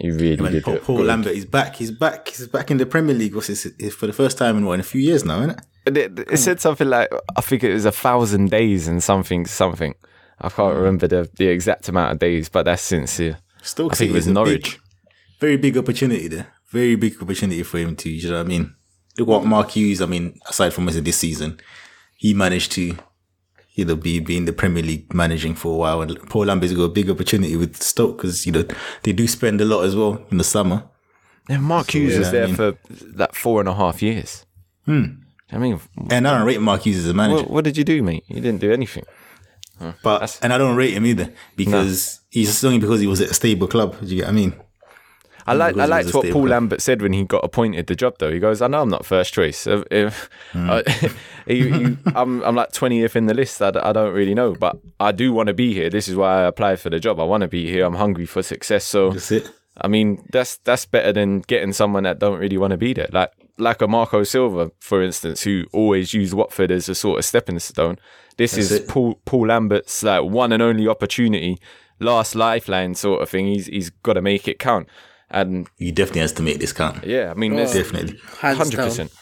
He 0.00 0.10
really 0.10 0.34
And 0.44 0.50
did 0.52 0.62
Paul, 0.64 0.74
look 0.74 0.84
Paul 0.84 0.96
good. 0.98 1.06
Lambert, 1.06 1.34
he's 1.34 1.44
back. 1.44 1.74
He's 1.76 1.90
back. 1.90 2.28
He's 2.28 2.46
back 2.46 2.70
in 2.70 2.76
the 2.76 2.86
Premier 2.86 3.14
League. 3.16 3.34
What's 3.34 3.48
this? 3.48 3.66
For 3.94 4.06
the 4.06 4.12
first 4.12 4.38
time 4.38 4.56
in 4.56 4.64
what 4.64 4.74
in 4.74 4.80
a 4.80 4.84
few 4.84 5.00
years 5.00 5.24
now, 5.24 5.38
isn't 5.40 5.50
it? 5.50 5.60
And 5.86 5.96
It, 5.98 6.18
it 6.30 6.36
said 6.38 6.60
something 6.60 6.88
like 6.88 7.08
I 7.36 7.40
think 7.40 7.64
it 7.64 7.72
was 7.72 7.84
a 7.84 7.90
thousand 7.92 8.50
days 8.50 8.86
and 8.86 9.02
something 9.02 9.46
something. 9.46 9.94
I 10.40 10.48
can't 10.50 10.74
Hmm. 10.74 10.78
remember 10.80 11.08
the, 11.08 11.28
the 11.36 11.48
exact 11.48 11.88
amount 11.88 12.12
of 12.12 12.18
days, 12.20 12.48
but 12.48 12.64
that's 12.64 12.82
since 12.82 13.20
Stoke 13.62 13.92
I 13.92 13.96
think 13.96 14.10
it 14.12 14.14
was 14.14 14.28
Norwich. 14.28 14.74
Big, 14.74 14.80
very 15.40 15.56
big 15.56 15.76
opportunity 15.76 16.28
there. 16.28 16.46
Very 16.70 16.94
big 16.94 17.20
opportunity 17.20 17.64
for 17.64 17.78
him 17.78 17.96
to, 17.96 18.08
you 18.08 18.28
know 18.30 18.36
what 18.36 18.44
I 18.46 18.48
mean? 18.48 18.74
Look 19.18 19.26
what 19.26 19.44
Mark 19.46 19.70
Hughes, 19.72 20.00
I 20.00 20.06
mean, 20.06 20.38
aside 20.48 20.72
from 20.72 20.86
this 20.86 21.16
season, 21.16 21.58
he 22.20 22.34
managed 22.34 22.72
to, 22.72 22.96
you 23.74 23.84
know, 23.84 23.94
be, 23.94 24.18
be 24.18 24.36
in 24.36 24.44
the 24.44 24.52
Premier 24.52 24.82
League 24.82 25.14
managing 25.14 25.54
for 25.54 25.72
a 25.72 25.76
while. 25.76 26.02
And 26.02 26.18
Paul 26.28 26.46
Lambert's 26.46 26.72
got 26.72 26.82
a 26.82 26.88
big 26.88 27.08
opportunity 27.08 27.54
with 27.56 27.80
Stoke 27.80 28.16
because, 28.18 28.44
you 28.44 28.50
know, 28.52 28.64
they 29.04 29.12
do 29.12 29.26
spend 29.28 29.60
a 29.60 29.64
lot 29.64 29.82
as 29.84 29.94
well 29.94 30.26
in 30.32 30.38
the 30.38 30.44
summer. 30.44 30.82
Yeah, 31.48 31.58
Mark 31.58 31.94
Hughes 31.94 32.14
yeah, 32.14 32.18
was 32.18 32.28
I 32.28 32.32
there 32.32 32.46
mean- 32.48 32.56
for 32.56 32.76
that 33.14 33.36
four 33.36 33.60
and 33.60 33.68
a 33.68 33.74
half 33.74 34.02
years. 34.02 34.44
Hmm. 34.84 35.04
I 35.52 35.58
mean, 35.58 35.80
And 36.10 36.26
I 36.26 36.36
don't 36.36 36.46
rate 36.46 36.60
Mark 36.60 36.82
Hughes 36.82 36.98
as 36.98 37.08
a 37.08 37.14
manager. 37.14 37.42
what, 37.42 37.50
what 37.50 37.64
did 37.64 37.76
you 37.78 37.84
do, 37.84 38.02
mate? 38.02 38.24
You 38.26 38.40
didn't 38.40 38.60
do 38.60 38.72
anything. 38.72 39.04
but, 40.02 40.38
and 40.42 40.52
I 40.52 40.58
don't 40.58 40.76
rate 40.76 40.92
him 40.94 41.06
either 41.06 41.32
because 41.56 42.20
he's 42.30 42.50
it's 42.50 42.64
only 42.64 42.78
because 42.80 43.00
he 43.00 43.06
was 43.06 43.20
at 43.20 43.30
a 43.30 43.34
stable 43.34 43.68
club. 43.68 43.98
Do 44.00 44.06
you 44.06 44.16
get 44.16 44.24
what 44.24 44.30
I 44.30 44.32
mean? 44.32 44.54
I 45.48 45.52
like 45.54 45.76
I 45.76 45.84
liked 45.86 46.14
what 46.14 46.30
Paul. 46.30 46.48
Lambert 46.48 46.80
said 46.80 47.02
when 47.02 47.12
he 47.12 47.24
got 47.24 47.44
appointed 47.44 47.86
the 47.86 47.94
job. 47.96 48.16
Though 48.18 48.30
he 48.32 48.38
goes, 48.38 48.60
"I 48.62 48.66
know 48.68 48.82
I'm 48.82 48.88
not 48.88 49.04
first 49.06 49.32
choice. 49.34 49.66
If, 49.66 50.30
Hmm. 50.52 50.70
uh, 50.70 50.82
you- 51.46 51.54
you- 51.74 51.98
I'm 52.14 52.42
I'm 52.42 52.54
like 52.54 52.72
20th 52.72 53.16
in 53.16 53.26
the 53.26 53.34
list. 53.34 53.60
I 53.62 53.70
don't 53.70 54.12
really 54.14 54.34
know, 54.34 54.54
but 54.54 54.76
I 55.00 55.12
do 55.12 55.32
want 55.32 55.46
to 55.48 55.54
be 55.54 55.74
here. 55.74 55.90
This 55.90 56.08
is 56.08 56.14
why 56.16 56.42
I 56.42 56.46
applied 56.46 56.80
for 56.80 56.90
the 56.90 56.98
job. 57.00 57.18
I 57.20 57.24
want 57.24 57.42
to 57.42 57.48
be 57.48 57.70
here. 57.70 57.84
I'm 57.84 57.94
hungry 57.94 58.26
for 58.26 58.42
success. 58.42 58.84
So 58.84 59.10
That's 59.10 59.32
it. 59.32 59.50
I 59.80 59.86
mean, 59.88 60.24
that's 60.32 60.56
that's 60.58 60.86
better 60.86 61.12
than 61.12 61.40
getting 61.40 61.72
someone 61.72 62.02
that 62.04 62.18
don't 62.18 62.38
really 62.38 62.58
want 62.58 62.72
to 62.72 62.76
be 62.76 62.92
there. 62.92 63.08
Like 63.12 63.30
like 63.58 63.80
a 63.82 63.88
Marco 63.88 64.22
Silva, 64.24 64.70
for 64.80 65.02
instance, 65.02 65.42
who 65.42 65.64
always 65.72 66.14
used 66.14 66.32
Watford 66.34 66.70
as 66.70 66.88
a 66.88 66.94
sort 66.94 67.18
of 67.18 67.24
stepping 67.24 67.58
stone. 67.58 67.96
This 68.36 68.52
That's 68.52 68.70
is 68.70 68.80
it. 68.80 68.88
Paul 68.88 69.20
Paul 69.24 69.46
Lambert's 69.48 70.02
like 70.02 70.24
one 70.24 70.52
and 70.52 70.62
only 70.62 70.86
opportunity, 70.88 71.58
last 72.00 72.34
lifeline 72.34 72.94
sort 72.94 73.22
of 73.22 73.28
thing. 73.30 73.46
He's 73.46 73.66
he's 73.66 73.90
got 73.90 74.14
to 74.14 74.22
make 74.22 74.46
it 74.48 74.58
count. 74.58 74.88
And 75.30 75.68
He 75.76 75.90
definitely 75.92 76.22
has 76.22 76.32
to 76.34 76.42
make 76.42 76.58
this 76.58 76.72
count. 76.72 77.04
yeah, 77.04 77.30
I 77.30 77.34
mean, 77.34 77.54
there's 77.54 77.74
Definitely. 77.74 78.18
hundred 78.26 78.76
percent, 78.76 79.12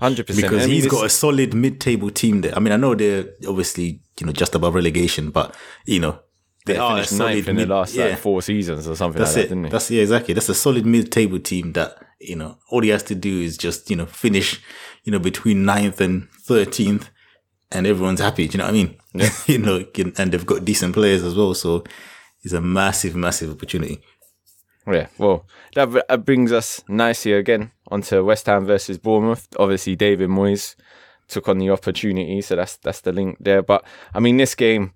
hundred 0.00 0.26
percent. 0.26 0.46
Because 0.46 0.64
I 0.64 0.66
mean, 0.66 0.74
he's 0.76 0.86
it's- 0.86 1.00
got 1.00 1.06
a 1.06 1.10
solid 1.10 1.54
mid-table 1.54 2.10
team 2.10 2.42
there. 2.42 2.54
I 2.56 2.60
mean, 2.60 2.72
I 2.72 2.76
know 2.76 2.94
they're 2.94 3.26
obviously 3.48 4.00
you 4.20 4.26
know 4.26 4.32
just 4.32 4.54
above 4.54 4.74
relegation, 4.74 5.30
but 5.30 5.54
you 5.84 6.00
know 6.00 6.20
they, 6.66 6.74
they 6.74 6.78
are 6.78 6.98
a 6.98 7.04
solid 7.04 7.34
ninth 7.34 7.48
in 7.48 7.56
the 7.56 7.66
last 7.66 7.94
yeah. 7.94 8.06
like 8.06 8.18
four 8.18 8.40
seasons 8.42 8.86
or 8.86 8.94
something 8.94 9.18
That's 9.18 9.34
like 9.34 9.46
it. 9.46 9.48
that, 9.48 9.54
didn't 9.54 9.64
he? 9.64 9.70
That's 9.70 9.90
yeah, 9.90 10.02
exactly. 10.02 10.34
That's 10.34 10.48
a 10.48 10.54
solid 10.54 10.86
mid-table 10.86 11.40
team 11.40 11.72
that 11.72 11.96
you 12.20 12.36
know 12.36 12.58
all 12.70 12.82
he 12.82 12.90
has 12.90 13.02
to 13.04 13.14
do 13.14 13.40
is 13.40 13.56
just 13.56 13.90
you 13.90 13.96
know 13.96 14.06
finish, 14.06 14.60
you 15.04 15.10
know, 15.12 15.18
between 15.18 15.64
9th 15.64 16.00
and 16.00 16.28
thirteenth, 16.30 17.10
and 17.72 17.86
everyone's 17.86 18.20
happy. 18.20 18.46
Do 18.46 18.52
you 18.52 18.58
know 18.58 18.64
what 18.66 18.70
I 18.70 18.72
mean? 18.74 18.96
you 19.46 19.58
know, 19.58 19.84
and 20.18 20.30
they've 20.32 20.46
got 20.46 20.64
decent 20.64 20.94
players 20.94 21.24
as 21.24 21.34
well, 21.34 21.54
so 21.54 21.82
it's 22.44 22.52
a 22.54 22.60
massive, 22.60 23.16
massive 23.16 23.50
opportunity. 23.50 24.00
Yeah, 24.90 25.08
well, 25.18 25.46
that, 25.74 26.24
brings 26.24 26.50
us 26.50 26.82
nicely 26.88 27.32
again 27.32 27.72
onto 27.90 28.24
West 28.24 28.46
Ham 28.46 28.64
versus 28.64 28.98
Bournemouth. 28.98 29.46
Obviously, 29.58 29.96
David 29.96 30.30
Moyes 30.30 30.76
took 31.26 31.48
on 31.48 31.58
the 31.58 31.70
opportunity, 31.70 32.40
so 32.40 32.56
that's 32.56 32.76
that's 32.76 33.02
the 33.02 33.12
link 33.12 33.36
there. 33.38 33.62
But 33.62 33.84
I 34.14 34.20
mean, 34.20 34.38
this 34.38 34.54
game, 34.54 34.92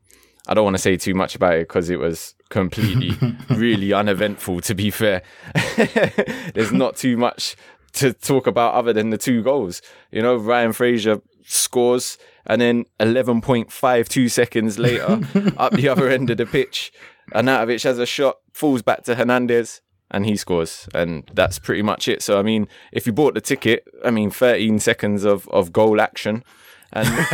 I 0.47 0.55
don't 0.55 0.65
want 0.65 0.77
to 0.77 0.83
say 0.83 0.97
too 0.97 1.15
much 1.15 1.35
about 1.35 1.55
it 1.55 1.69
because 1.69 1.91
it 1.91 1.99
was 1.99 2.35
completely, 2.49 3.17
really 3.51 3.93
uneventful. 3.93 4.61
To 4.63 4.75
be 4.75 4.91
fair, 4.91 5.23
there's 6.55 6.73
not 6.73 6.97
too 6.97 7.17
much 7.17 7.57
to 7.95 8.13
talk 8.13 8.47
about 8.47 8.75
other 8.75 8.93
than 8.93 9.11
the 9.11 9.19
two 9.19 9.43
goals. 9.43 9.83
You 10.11 10.23
know, 10.23 10.37
Ryan 10.37 10.73
Fraser 10.73 11.21
scores, 11.45 12.19
and 12.47 12.61
then 12.61 12.85
11.52 13.01 14.31
seconds 14.31 14.79
later, 14.79 15.21
up 15.57 15.73
the 15.73 15.89
other 15.89 16.09
end 16.09 16.31
of 16.31 16.39
the 16.39 16.47
pitch, 16.47 16.93
Arnautovic 17.35 17.83
has 17.85 17.99
a 17.99 18.07
shot, 18.07 18.37
falls 18.53 18.83
back 18.83 19.05
to 19.05 19.15
Hernandez, 19.15 19.81
and 20.11 20.27
he 20.27 20.37
scores. 20.37 20.89
And 20.95 21.29
that's 21.33 21.59
pretty 21.59 21.83
much 21.83 22.09
it. 22.09 22.23
So, 22.23 22.39
I 22.39 22.43
mean, 22.43 22.69
if 22.93 23.07
you 23.07 23.13
bought 23.13 23.35
the 23.35 23.41
ticket, 23.41 23.87
I 24.05 24.11
mean, 24.11 24.31
13 24.31 24.79
seconds 24.79 25.25
of, 25.25 25.49
of 25.49 25.73
goal 25.73 26.01
action. 26.01 26.45
And 26.93 27.09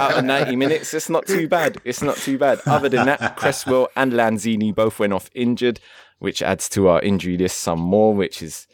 out 0.00 0.18
of 0.18 0.24
90 0.24 0.56
minutes, 0.56 0.92
it's 0.92 1.08
not 1.08 1.26
too 1.26 1.46
bad. 1.46 1.80
It's 1.84 2.02
not 2.02 2.16
too 2.16 2.36
bad. 2.36 2.60
Other 2.66 2.88
than 2.88 3.06
that, 3.06 3.36
Cresswell 3.36 3.88
and 3.94 4.12
Lanzini 4.12 4.74
both 4.74 4.98
went 4.98 5.12
off 5.12 5.30
injured, 5.34 5.78
which 6.18 6.42
adds 6.42 6.68
to 6.70 6.88
our 6.88 7.00
injury 7.00 7.36
list 7.36 7.58
some 7.58 7.78
more, 7.78 8.12
which 8.12 8.42
is 8.42 8.66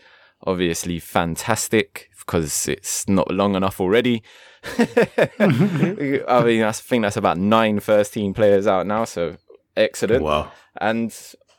obviously 0.46 0.98
fantastic 0.98 2.09
because 2.18 2.66
it's 2.66 3.07
not 3.07 3.30
long 3.30 3.54
enough 3.54 3.80
already. 3.80 4.22
I 4.78 6.42
mean, 6.44 6.62
I 6.62 6.72
think 6.72 7.02
that's 7.02 7.16
about 7.16 7.38
nine 7.38 7.78
first 7.80 8.14
team 8.14 8.34
players 8.34 8.66
out 8.66 8.86
now, 8.86 9.04
so 9.04 9.36
excellent. 9.77 10.22
Wow. 10.22 10.53
And 10.81 11.14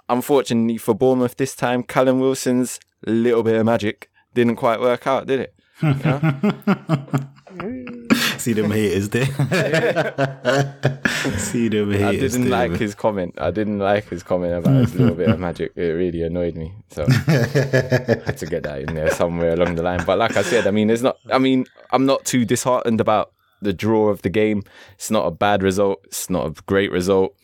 unfortunately 0.09 0.77
for 0.77 0.93
Bournemouth 0.93 1.37
this 1.37 1.55
time, 1.55 1.83
Callum 1.83 2.19
Wilson's 2.19 2.79
little 3.05 3.43
bit 3.43 3.55
of 3.55 3.65
magic 3.65 4.09
didn't 4.33 4.55
quite 4.55 4.79
work 4.79 5.07
out, 5.07 5.27
did 5.27 5.39
it? 5.39 5.53
See 8.39 8.53
them 8.53 8.71
haters 8.71 9.09
there. 9.09 9.25
See 11.37 11.67
them 11.69 11.91
haters. 11.91 12.35
I 12.35 12.37
didn't 12.37 12.49
there, 12.49 12.69
like 12.69 12.79
his 12.79 12.95
comment. 12.95 13.35
I 13.37 13.51
didn't 13.51 13.77
like 13.79 14.09
his 14.09 14.23
comment 14.23 14.53
about 14.53 14.75
his 14.75 14.95
little 14.95 15.15
bit 15.15 15.29
of 15.29 15.39
magic. 15.39 15.73
It 15.75 15.89
really 15.89 16.23
annoyed 16.23 16.55
me. 16.55 16.73
So 16.89 17.05
I 17.09 18.21
had 18.25 18.37
to 18.37 18.45
get 18.45 18.63
that 18.63 18.81
in 18.81 18.95
there 18.95 19.11
somewhere 19.11 19.53
along 19.53 19.75
the 19.75 19.83
line. 19.83 20.03
But 20.05 20.17
like 20.17 20.37
I 20.37 20.43
said, 20.43 20.67
I 20.67 20.71
mean, 20.71 20.89
it's 20.89 21.01
not. 21.01 21.17
I 21.31 21.39
mean, 21.39 21.65
I'm 21.91 22.05
not 22.05 22.25
too 22.25 22.45
disheartened 22.45 23.01
about 23.01 23.33
the 23.61 23.73
draw 23.73 24.09
of 24.09 24.21
the 24.21 24.29
game. 24.29 24.63
It's 24.93 25.11
not 25.11 25.25
a 25.25 25.31
bad 25.31 25.63
result. 25.63 25.99
It's 26.05 26.29
not 26.29 26.45
a 26.45 26.61
great 26.63 26.91
result. 26.91 27.35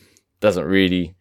Doesn't 0.43 0.65
really 0.65 1.15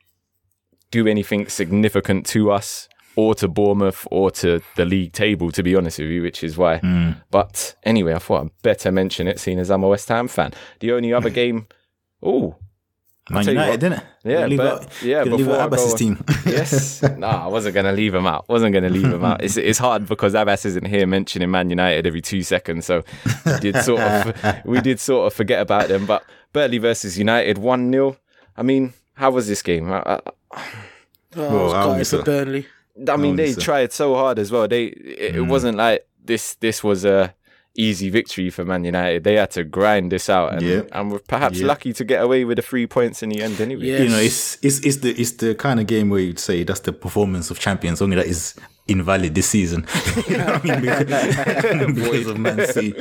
do 0.90 1.06
anything 1.06 1.48
significant 1.48 2.26
to 2.26 2.50
us 2.50 2.88
or 3.14 3.36
to 3.36 3.46
Bournemouth 3.46 4.04
or 4.10 4.32
to 4.32 4.60
the 4.74 4.84
league 4.84 5.12
table, 5.12 5.52
to 5.52 5.62
be 5.62 5.76
honest 5.76 6.00
with 6.00 6.08
you, 6.08 6.22
which 6.22 6.42
is 6.42 6.58
why. 6.58 6.78
Hmm. 6.78 7.10
But 7.30 7.76
anyway, 7.84 8.14
I 8.14 8.18
thought 8.18 8.42
I'd 8.42 8.62
better 8.62 8.90
mention 8.90 9.28
it, 9.28 9.38
seeing 9.38 9.60
as 9.60 9.70
I'm 9.70 9.84
a 9.84 9.88
West 9.88 10.08
Ham 10.08 10.26
fan. 10.26 10.52
The 10.80 10.90
only 10.90 11.12
other 11.12 11.30
game. 11.40 11.68
Oh, 12.20 12.56
Man 13.30 13.46
United, 13.46 13.78
didn't 13.78 13.98
it? 14.00 14.04
Yeah, 14.24 14.46
leave 14.46 14.58
but- 14.58 14.82
out, 14.82 15.02
yeah, 15.04 15.22
before 15.22 15.54
out 15.54 15.60
I 15.60 15.68
go 15.68 15.76
Abass's 15.76 15.94
team. 15.94 16.24
yes. 16.44 17.02
no, 17.16 17.28
I 17.28 17.46
wasn't 17.46 17.74
going 17.74 17.86
to 17.86 17.92
leave 17.92 18.12
him 18.12 18.26
out. 18.26 18.48
Wasn't 18.48 18.72
going 18.72 18.82
to 18.82 18.90
leave 18.90 19.04
him 19.12 19.24
out. 19.24 19.44
It's, 19.44 19.56
it's 19.56 19.78
hard 19.78 20.08
because 20.08 20.34
Abass 20.34 20.66
isn't 20.66 20.86
here 20.88 21.06
mentioning 21.06 21.48
Man 21.48 21.70
United 21.70 22.08
every 22.08 22.20
two 22.22 22.42
seconds. 22.42 22.86
So 22.86 23.04
we 23.46 23.58
did 23.60 23.76
sort 23.76 24.00
of, 24.00 24.64
we 24.64 24.80
did 24.80 24.98
sort 24.98 25.28
of 25.28 25.34
forget 25.34 25.60
about 25.62 25.86
them. 25.86 26.06
But 26.06 26.24
Burnley 26.52 26.78
versus 26.78 27.16
United, 27.16 27.58
1 27.58 27.92
0. 27.92 28.16
I 28.56 28.62
mean, 28.64 28.92
how 29.22 29.30
was 29.30 29.46
this 29.46 29.62
game? 29.62 29.92
I, 29.92 30.00
I, 30.14 30.20
Oh, 31.36 31.48
Well, 31.52 31.72
I 31.74 31.82
I'll 31.82 31.88
was 31.90 31.98
miss 31.98 32.12
gutted 32.12 32.20
it. 32.20 32.24
for 32.24 32.24
Burnley. 32.24 32.66
I 33.08 33.16
mean, 33.16 33.36
they 33.36 33.54
Mm. 33.54 33.60
tried 33.68 33.92
so 33.92 34.14
hard 34.14 34.38
as 34.38 34.50
well. 34.52 34.68
They 34.68 34.84
it, 34.86 35.36
it 35.36 35.42
wasn't 35.42 35.78
like 35.78 36.06
this. 36.22 36.54
This 36.56 36.84
was 36.84 37.04
a 37.04 37.34
easy 37.74 38.10
victory 38.10 38.50
for 38.50 38.64
Man 38.64 38.84
United. 38.84 39.24
They 39.24 39.36
had 39.36 39.50
to 39.52 39.64
grind 39.64 40.12
this 40.12 40.28
out, 40.28 40.52
and, 40.54 40.62
Yeah. 40.62 40.82
and 40.92 41.10
were 41.10 41.20
perhaps 41.20 41.58
Yeah. 41.58 41.66
lucky 41.68 41.92
to 41.94 42.04
get 42.04 42.22
away 42.22 42.44
with 42.44 42.56
the 42.56 42.62
three 42.62 42.86
points 42.86 43.22
in 43.22 43.30
the 43.30 43.40
end. 43.42 43.60
Anyway, 43.60 43.84
Yeah. 43.86 44.02
you 44.02 44.08
know, 44.10 44.18
it's 44.18 44.58
it's 44.62 44.80
it's 44.80 44.96
the 44.98 45.10
it's 45.20 45.32
the 45.32 45.54
kind 45.54 45.80
of 45.80 45.86
game 45.86 46.10
where 46.10 46.20
you'd 46.20 46.38
say 46.38 46.64
that's 46.64 46.80
the 46.80 46.92
performance 46.92 47.50
of 47.50 47.58
champions. 47.58 48.02
Only 48.02 48.16
that 48.16 48.26
is 48.26 48.54
invalid 48.88 49.34
this 49.34 49.46
season. 49.48 49.86
you 50.28 50.36
know 50.36 50.44
what 50.44 50.70
I 50.70 50.80
mean? 50.80 50.82
Because, 51.94 51.94
because 51.94 52.26
of 52.26 52.38
Man 52.38 52.66
City. 52.72 52.92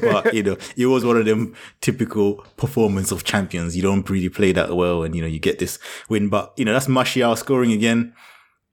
but 0.00 0.34
you 0.34 0.42
know, 0.42 0.56
it 0.76 0.86
was 0.86 1.04
one 1.04 1.16
of 1.16 1.24
them 1.24 1.54
typical 1.80 2.44
performance 2.56 3.10
of 3.12 3.24
champions. 3.24 3.76
You 3.76 3.82
don't 3.82 4.08
really 4.10 4.28
play 4.28 4.52
that 4.52 4.74
well, 4.76 5.02
and 5.04 5.14
you 5.14 5.22
know 5.22 5.28
you 5.28 5.38
get 5.38 5.58
this 5.58 5.78
win. 6.08 6.28
But 6.28 6.52
you 6.56 6.64
know 6.64 6.72
that's 6.72 6.88
Martial 6.88 7.34
scoring 7.36 7.72
again. 7.72 8.12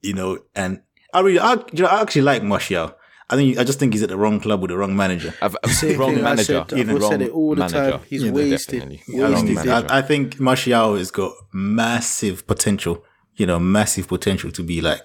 You 0.01 0.13
know, 0.13 0.39
and 0.55 0.81
I 1.13 1.21
really, 1.21 1.39
I, 1.39 1.53
you 1.71 1.83
know, 1.83 1.87
I 1.87 2.01
actually 2.01 2.21
like 2.23 2.43
Martial. 2.43 2.93
I 3.29 3.35
think 3.35 3.57
I 3.57 3.63
just 3.65 3.77
think 3.79 3.93
he's 3.93 4.03
at 4.03 4.09
the 4.09 4.17
wrong 4.17 4.39
club 4.39 4.61
with 4.61 4.71
the 4.71 4.77
wrong 4.77 4.95
manager. 4.95 5.33
I've, 5.41 5.55
I've 5.63 5.71
Same 5.71 5.99
wrong 5.99 6.15
thing 6.15 6.19
I 6.25 6.29
manager. 6.29 6.65
said. 6.69 6.73
I've 6.79 6.87
wrong 6.89 7.11
said 7.11 7.21
it 7.21 7.31
all 7.31 7.55
the 7.55 7.59
manager. 7.59 7.91
time. 7.91 8.01
He's 8.07 8.23
Yeah, 8.23 8.31
wasted. 8.31 8.79
definitely. 8.79 9.01
I, 9.21 9.29
Wrong 9.31 9.45
think, 9.45 9.55
manager. 9.55 9.87
I, 9.91 9.97
I 9.97 10.01
think 10.01 10.39
Martial 10.39 10.95
has 10.95 11.11
got 11.11 11.33
massive 11.53 12.47
potential. 12.47 13.03
You 13.35 13.45
know, 13.45 13.59
massive 13.59 14.07
potential 14.07 14.51
to 14.51 14.63
be 14.63 14.81
like. 14.81 15.01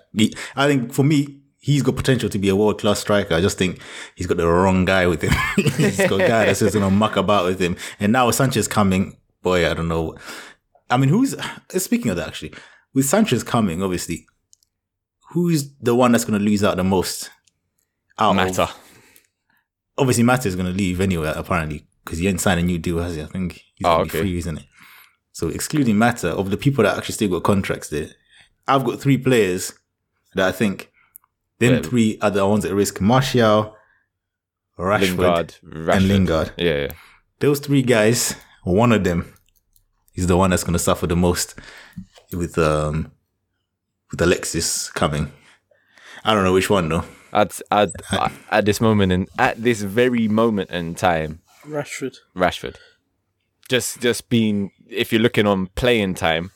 I 0.57 0.67
think 0.69 0.93
for 0.93 1.03
me, 1.03 1.41
he's 1.59 1.83
got 1.83 1.97
potential 1.97 2.29
to 2.31 2.39
be 2.39 2.49
a 2.49 2.57
world 2.57 2.81
class 2.81 3.01
striker. 3.01 3.35
I 3.35 3.41
just 3.41 3.59
think 3.59 3.81
he's 4.15 4.27
got 4.29 4.37
the 4.37 4.47
wrong 4.47 4.85
guy 4.85 5.07
with 5.09 5.23
him. 5.23 5.33
he's 5.77 5.99
got 5.99 6.13
a 6.21 6.29
guy 6.29 6.47
that's 6.47 6.61
just 6.61 6.75
gonna 6.75 6.91
muck 6.91 7.17
about 7.17 7.45
with 7.47 7.61
him. 7.61 7.77
And 8.01 8.13
now 8.13 8.27
with 8.29 8.37
Sanchez 8.37 8.69
coming, 8.69 9.17
boy, 9.43 9.69
I 9.71 9.75
don't 9.75 9.89
know. 9.89 10.17
I 10.89 10.97
mean, 10.97 11.09
who's 11.11 11.35
speaking 11.77 12.11
of 12.11 12.17
that 12.19 12.29
actually? 12.29 12.55
With 12.95 13.05
Sanchez 13.07 13.43
coming, 13.43 13.83
obviously, 13.83 14.27
who's 15.31 15.73
the 15.81 15.95
one 15.95 16.13
that's 16.13 16.25
gonna 16.25 16.39
lose 16.39 16.63
out 16.65 16.77
the 16.77 16.85
most? 16.85 17.31
Out 18.19 18.31
of- 18.31 18.37
Mata. 18.37 18.71
obviously 19.99 20.25
Mata 20.25 20.49
is 20.49 20.57
going 20.57 20.67
to 20.71 20.77
leave 20.77 21.01
anyway, 21.01 21.33
apparently, 21.35 21.87
because 22.05 22.19
he 22.19 22.29
ain't 22.29 22.41
signed 22.41 22.61
a 22.61 22.63
new 22.63 22.79
deal, 22.79 22.99
has 23.01 23.15
he? 23.17 23.23
I 23.23 23.27
think 23.27 23.55
he's 23.75 23.85
Oh, 23.87 23.97
going 23.99 24.09
to 24.09 24.17
okay. 24.17 24.23
be 24.23 24.29
free, 24.31 24.39
isn't 24.39 24.59
it? 24.59 24.65
So 25.33 25.49
excluding 25.49 25.97
Mata, 25.99 26.35
of 26.35 26.51
the 26.51 26.57
people 26.57 26.85
that 26.85 26.97
actually 26.97 27.15
still 27.15 27.29
got 27.31 27.43
contracts 27.43 27.89
there, 27.89 28.09
I've 28.69 28.85
got 28.85 29.01
three 29.01 29.19
players 29.19 29.73
that 30.35 30.47
I 30.49 30.53
think, 30.53 30.91
then 31.59 31.75
Yeah. 31.77 31.83
three 31.83 32.19
are 32.21 32.31
the 32.31 32.47
ones 32.47 32.65
at 32.65 32.73
risk. 32.75 33.01
Martial, 33.01 33.77
Rashford, 34.79 35.59
Lingard, 35.63 35.95
and 35.95 36.09
Lingard. 36.09 36.53
Yeah, 36.57 36.79
yeah. 36.83 36.89
Those 37.41 37.61
three 37.61 37.83
guys, 37.83 38.35
one 38.65 38.93
of 38.93 39.05
them 39.05 39.33
is 40.15 40.27
the 40.27 40.37
one 40.37 40.51
that's 40.51 40.65
going 40.65 40.73
to 40.75 40.79
suffer 40.79 41.07
the 41.07 41.17
most 41.17 41.55
with 42.33 42.57
um 42.59 43.13
with 44.11 44.21
Alexis 44.21 44.91
coming. 44.91 45.33
I 46.25 46.35
don't 46.35 46.45
know 46.45 46.53
which 46.55 46.71
one 46.71 46.89
though. 46.89 47.05
I'd, 47.33 47.53
I'd, 47.71 47.93
uh, 48.11 48.29
at 48.51 48.65
this 48.65 48.81
moment 48.81 49.13
and 49.13 49.29
at 49.39 49.63
this 49.63 49.83
very 49.83 50.29
moment 50.29 50.71
in 50.71 50.95
time, 50.95 51.41
Rashford. 51.65 52.17
Rashford. 52.37 52.77
Just, 53.69 54.01
just 54.01 54.29
being, 54.29 54.73
if 54.89 55.13
you're 55.13 55.23
looking 55.23 55.47
on 55.47 55.69
playing 55.69 56.15
time, 56.15 56.51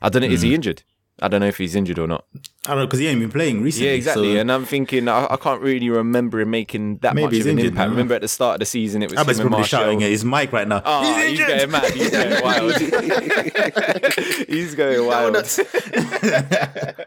I 0.00 0.08
don't 0.08 0.22
know. 0.22 0.28
Is 0.28 0.42
he 0.42 0.50
mm. 0.50 0.54
injured? 0.54 0.82
I 1.22 1.28
don't 1.28 1.40
know 1.40 1.46
if 1.46 1.56
he's 1.56 1.76
injured 1.76 1.98
or 2.00 2.06
not. 2.08 2.24
I 2.66 2.70
don't 2.70 2.78
know 2.80 2.86
because 2.86 2.98
he 2.98 3.06
ain't 3.06 3.20
been 3.20 3.30
playing 3.30 3.62
recently. 3.62 3.88
Yeah, 3.90 3.94
exactly. 3.94 4.34
so- 4.34 4.40
and 4.40 4.50
I'm 4.50 4.64
thinking, 4.64 5.08
I, 5.08 5.26
I 5.30 5.36
can't 5.36 5.60
really 5.62 5.88
remember 5.88 6.40
him 6.40 6.50
making 6.50 6.98
that 6.98 7.14
Maybe 7.14 7.24
much 7.26 7.34
he's 7.34 7.46
of 7.46 7.52
an 7.52 7.58
injured 7.58 7.72
impact. 7.72 7.90
Remember 7.90 8.14
at 8.14 8.20
the 8.22 8.28
start 8.28 8.54
of 8.56 8.58
the 8.60 8.66
season, 8.66 9.02
it 9.02 9.10
was 9.10 9.18
I 9.18 9.22
bet 9.22 9.28
he's 9.28 9.40
probably 9.40 9.58
Martial. 9.58 9.78
shouting 9.78 10.02
at 10.02 10.10
his 10.10 10.24
mic 10.24 10.52
right 10.52 10.66
now. 10.68 10.82
Oh, 10.84 11.02
he's, 11.26 11.38
injured! 11.40 11.46
going 11.48 11.70
mad. 11.70 11.92
He's 11.92 12.10
going 12.10 12.42
wild. 12.44 12.76
he's 14.48 14.74
going 14.74 15.06
wild. 15.06 15.36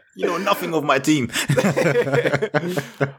You 0.18 0.24
know 0.26 0.38
nothing 0.38 0.72
of 0.72 0.82
my 0.82 0.98
team. 0.98 1.26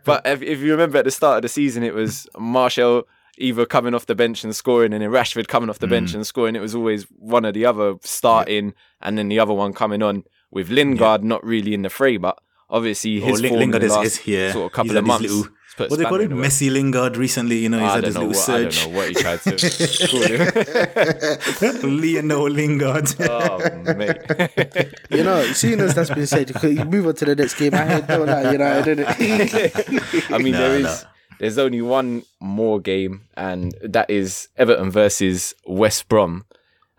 But 0.04 0.22
if, 0.26 0.42
if 0.42 0.60
you 0.62 0.72
remember 0.72 0.98
at 0.98 1.06
the 1.06 1.12
start 1.12 1.38
of 1.38 1.42
the 1.44 1.50
season, 1.50 1.84
it 1.84 1.94
was 1.94 2.28
Martial 2.38 3.08
either 3.38 3.68
coming 3.68 3.94
off 3.94 4.08
the 4.08 4.16
bench 4.16 4.44
and 4.44 4.56
scoring, 4.56 4.94
and 4.94 5.04
then 5.04 5.12
Rashford 5.12 5.48
coming 5.48 5.70
off 5.70 5.78
the 5.80 5.86
Mm. 5.86 5.92
bench 5.92 6.14
and 6.16 6.26
scoring. 6.26 6.56
It 6.56 6.60
was 6.62 6.74
always 6.74 7.04
one 7.20 7.46
or 7.46 7.52
the 7.52 7.66
other 7.68 7.96
starting, 8.02 8.74
and 9.02 9.16
then 9.18 9.28
the 9.30 9.38
other 9.40 9.54
one 9.54 9.74
coming 9.74 10.02
on 10.02 10.24
with 10.52 10.70
Lingard 10.70 11.24
not 11.24 11.44
really 11.44 11.74
in 11.74 11.82
the 11.84 11.90
fray, 11.90 12.18
but 12.18 12.38
obviously 12.70 13.22
Oh, 13.22 13.26
his 13.28 13.42
Lin- 13.42 13.50
form 13.50 13.60
Lingard 13.60 13.84
in 13.84 13.90
the 13.90 13.94
is, 13.94 13.98
last 13.98 14.06
is 14.06 14.18
here. 14.18 14.52
sort 14.54 14.66
of 14.68 14.72
couple 14.74 14.90
had 14.90 14.98
of 14.98 15.06
months. 15.06 15.24
Little, 15.24 15.44
has 15.44 15.50
put 15.78 15.86
a 15.86 15.90
what 15.90 15.98
they 16.00 16.04
call 16.06 16.14
spanner 16.14 16.22
it? 16.22 16.24
in 16.24 16.30
the 16.32 16.36
works. 16.42 16.48
Messi 16.56 16.72
Lingard 16.72 17.18
recently. 17.18 17.58
You 17.60 17.70
know, 17.70 17.80
he's 17.80 17.88
I 17.90 17.96
had 17.96 18.02
don't, 18.02 18.06
his 18.06 18.16
little 18.18 18.30
what, 18.32 18.50
I 18.50 18.64
don't 18.64 18.92
know 18.92 18.98
what 18.98 19.08
he 19.10 19.14
tried 19.14 19.42
to 19.42 19.52
call 20.08 21.82
him. 21.84 22.02
Lionel 22.02 22.50
Lingard. 22.50 23.16
oh, 23.30 23.94
mate. 23.96 24.94
You 25.12 25.24
know, 25.24 25.44
seeing 25.54 25.80
as 25.82 25.94
that's 25.94 26.10
been 26.10 26.26
said, 26.28 26.50
you 26.50 26.56
could 26.56 26.90
move 26.92 27.08
on 27.08 27.16
to 27.16 27.26
the 27.26 27.36
next 27.36 27.54
game. 27.60 27.74
I 27.76 27.86
heard 27.86 28.08
don't 28.08 28.26
like 28.28 28.52
United, 28.54 28.98
innit? 29.00 30.34
I 30.34 30.38
mean, 30.40 30.54
No, 30.54 30.60
there 30.60 30.78
is 30.80 30.84
no. 30.84 30.98
there's 31.40 31.58
only 31.60 31.82
one 31.82 32.24
more 32.40 32.80
game, 32.80 33.22
and 33.36 33.74
that 33.84 34.10
is 34.10 34.48
Everton 34.58 34.90
versus 34.90 35.54
West 35.68 36.10
Brom, 36.10 36.46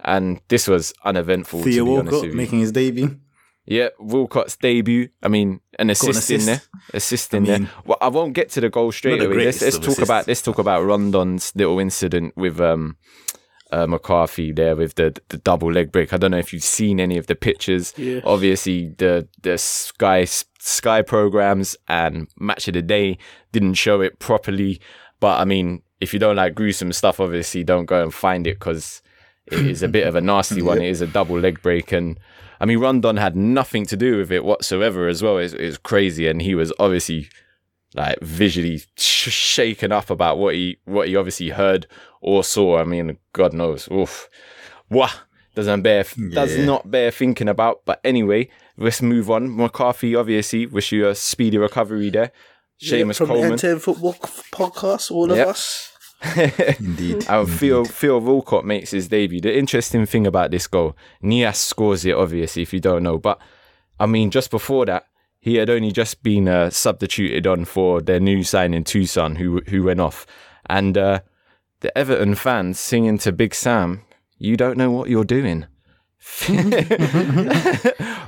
and 0.05 0.41
this 0.49 0.69
was 0.69 0.95
uneventful. 1.05 1.63
Theo 1.63 1.85
to 1.85 1.85
be 1.85 1.91
Walcott 1.91 2.13
with 2.13 2.25
you. 2.31 2.33
making 2.37 2.61
his 2.61 2.71
debut. 2.73 3.19
Yeah, 3.69 3.89
Walcott's 4.01 4.57
debut. 4.57 5.11
I 5.23 5.29
mean, 5.29 5.61
an 5.79 5.91
assist, 5.91 6.31
in 6.31 6.37
assist. 6.41 6.47
there, 6.47 6.63
assist 6.95 7.35
in 7.35 7.43
mean- 7.43 7.63
there. 7.65 7.71
Well, 7.85 7.99
I 8.01 8.09
won't 8.09 8.33
get 8.33 8.49
to 8.51 8.63
the 8.63 8.71
goal 8.71 8.93
straight 8.93 9.21
away. 9.23 9.45
Let's, 9.45 9.61
let's 9.61 9.79
talk 9.79 9.99
about 9.99 10.27
let's 10.27 10.41
talk 10.41 10.59
about 10.59 10.85
Rondon's 10.85 11.53
little 11.55 11.79
incident 11.79 12.35
with 12.35 12.61
um 12.61 12.97
uh, 13.71 13.87
McCarthy 13.87 14.53
there 14.53 14.75
with 14.75 14.95
the 14.95 15.15
the 15.29 15.37
double 15.37 15.71
leg 15.71 15.93
break. 15.93 16.15
I 16.15 16.17
don't 16.17 16.31
know 16.31 16.39
if 16.39 16.53
you've 16.53 16.65
seen 16.65 16.99
any 16.99 17.19
of 17.19 17.27
the 17.27 17.35
pictures. 17.35 17.93
Yeah. 17.99 18.21
Obviously, 18.25 18.95
the 18.97 19.29
the 19.43 19.59
Sky 19.59 20.25
Sky 20.25 21.03
programs 21.03 21.77
and 21.89 22.29
Match 22.39 22.69
of 22.69 22.75
the 22.75 22.83
Day 22.83 23.19
didn't 23.53 23.75
show 23.75 24.01
it 24.01 24.19
properly. 24.19 24.81
But 25.21 25.41
I 25.41 25.45
mean, 25.45 25.83
if 26.01 26.15
you 26.15 26.19
don't 26.19 26.37
like 26.37 26.55
gruesome 26.55 26.93
stuff, 26.93 27.21
obviously 27.21 27.65
don't 27.65 27.87
go 27.87 28.03
and 28.03 28.15
find 28.15 28.47
it 28.47 28.59
because 28.59 29.03
it 29.53 29.67
is 29.67 29.83
a 29.83 29.89
bit 29.89 30.07
of 30.07 30.15
a 30.15 30.21
nasty 30.21 30.63
one. 30.63 30.81
It 30.81 30.89
is 30.89 31.01
a 31.01 31.07
double 31.07 31.39
leg 31.39 31.61
break, 31.63 31.93
and 31.93 32.19
I 32.61 32.65
mean, 32.67 32.79
Rondon 32.79 33.17
had 33.17 33.37
nothing 33.37 33.87
to 33.87 33.97
do 33.97 34.17
with 34.19 34.33
it 34.33 34.45
whatsoever 34.45 35.09
as 35.09 35.23
well. 35.23 35.39
It's, 35.39 35.55
it's 35.55 35.77
crazy, 35.79 36.27
and 36.29 36.43
he 36.43 36.55
was 36.55 36.73
obviously 36.79 37.29
like 37.95 38.19
visually 38.21 38.83
sh- 38.97 39.31
shaken 39.31 39.93
up 39.93 40.11
about 40.11 40.39
what 40.39 40.55
he 40.55 40.79
what 40.85 41.09
he 41.09 41.17
obviously 41.17 41.51
heard 41.51 41.87
or 42.21 42.45
saw. 42.45 42.79
I 42.79 42.85
mean, 42.85 43.17
God 43.33 43.53
knows, 43.53 43.89
oof, 43.91 44.29
wah, 44.91 45.11
doesn't 45.55 45.83
bear 45.83 46.05
does 46.31 46.59
not 46.59 46.91
bear 46.91 47.11
thinking 47.11 47.49
about. 47.49 47.83
But 47.85 48.01
anyway, 48.05 48.51
let's 48.77 49.01
move 49.03 49.31
on. 49.31 49.55
McCarthy, 49.57 50.15
obviously, 50.15 50.67
wish 50.67 50.93
you 50.93 51.09
a 51.09 51.15
speedy 51.15 51.59
recovery 51.59 52.11
there. 52.11 52.33
Seamus 52.83 53.17
From 53.17 53.29
the 53.29 53.35
Coleman. 53.35 53.53
N10 53.59 53.81
Football 53.81 54.15
Podcast, 54.15 55.11
all 55.11 55.29
Yep. 55.29 55.39
of 55.47 55.51
us. 55.51 55.93
Indeed. 56.81 57.23
Theo, 57.23 57.85
Theo 57.85 58.19
Walcott 58.19 58.65
makes 58.65 58.91
his 58.91 59.09
debut. 59.09 59.41
The 59.41 59.57
interesting 59.57 60.05
thing 60.05 60.27
about 60.27 60.51
this 60.51 60.67
goal, 60.67 60.97
Niasse 61.23 61.57
scores 61.57 62.05
it, 62.05 62.15
obviously, 62.17 62.63
if 62.63 62.73
you 62.73 62.81
don't 62.81 63.03
know. 63.05 63.19
But 63.19 63.39
I 64.01 64.07
mean, 64.07 64.31
just 64.31 64.51
before 64.51 64.85
that, 64.87 65.07
he 65.41 65.57
had 65.57 65.71
only 65.71 65.93
just 65.93 66.23
been 66.23 66.49
uh, 66.49 66.71
substituted 66.71 67.47
on 67.47 67.65
for 67.65 68.01
their 68.01 68.21
new 68.21 68.43
signing 68.43 68.85
Tosun, 68.85 69.37
who 69.39 69.61
who 69.69 69.85
went 69.85 70.01
off, 70.01 70.27
and 70.67 70.99
uh, 70.99 71.21
the 71.81 71.97
Everton 71.97 72.35
fans 72.35 72.81
singing 72.81 73.19
to 73.19 73.31
Big 73.33 73.55
Sam, 73.55 74.03
"You 74.39 74.57
don't 74.57 74.77
know 74.77 74.91
what 74.91 75.09
you're 75.09 75.25
doing." 75.25 75.67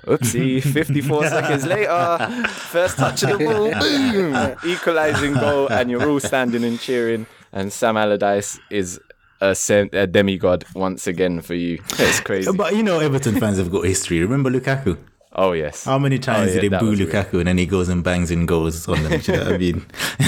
Oopsie, 0.07 0.63
54 0.63 1.27
seconds 1.29 1.67
later, 1.67 2.29
first 2.49 2.97
touch 2.97 3.25
of 3.25 3.39
the 3.39 3.45
ball, 3.45 3.73
boom, 3.81 4.57
equalizing 4.65 5.35
goal, 5.35 5.67
and 5.69 5.91
you're 5.91 6.09
all 6.09 6.21
standing 6.21 6.63
and 6.63 6.79
cheering. 6.79 7.27
And 7.53 7.73
Sam 7.73 7.97
Allardyce 7.97 8.61
is 8.71 9.01
a, 9.41 9.55
sem- 9.55 9.91
a 9.93 10.07
demigod 10.07 10.65
once 10.75 11.07
again 11.07 11.41
for 11.41 11.55
you. 11.55 11.83
It's 11.99 12.21
crazy. 12.29 12.53
But 12.53 12.77
you 12.77 12.83
know, 12.83 13.01
Everton 13.01 13.39
fans 13.41 13.59
have 13.59 13.71
got 13.71 13.85
history. 13.85 14.21
Remember 14.21 14.51
Lukaku? 14.51 14.99
Oh, 15.33 15.53
yes. 15.53 15.85
How 15.85 15.99
many 15.99 16.17
oh, 16.17 16.21
times 16.21 16.51
Oh, 16.51 16.55
yeah, 16.55 16.61
did 16.61 16.73
they 16.73 16.79
boo 16.79 16.91
was 16.91 16.99
weird. 16.99 17.11
Lukaku 17.11 17.39
and 17.39 17.47
then 17.47 17.59
he 17.59 17.67
goes 17.67 17.89
and 17.89 18.03
bangs 18.03 18.31
in 18.31 18.47
goals 18.47 18.89
on 18.89 19.03
them? 19.03 19.21
You 19.25 19.37
know 19.37 19.43
I 19.45 19.59
mean? 19.59 19.87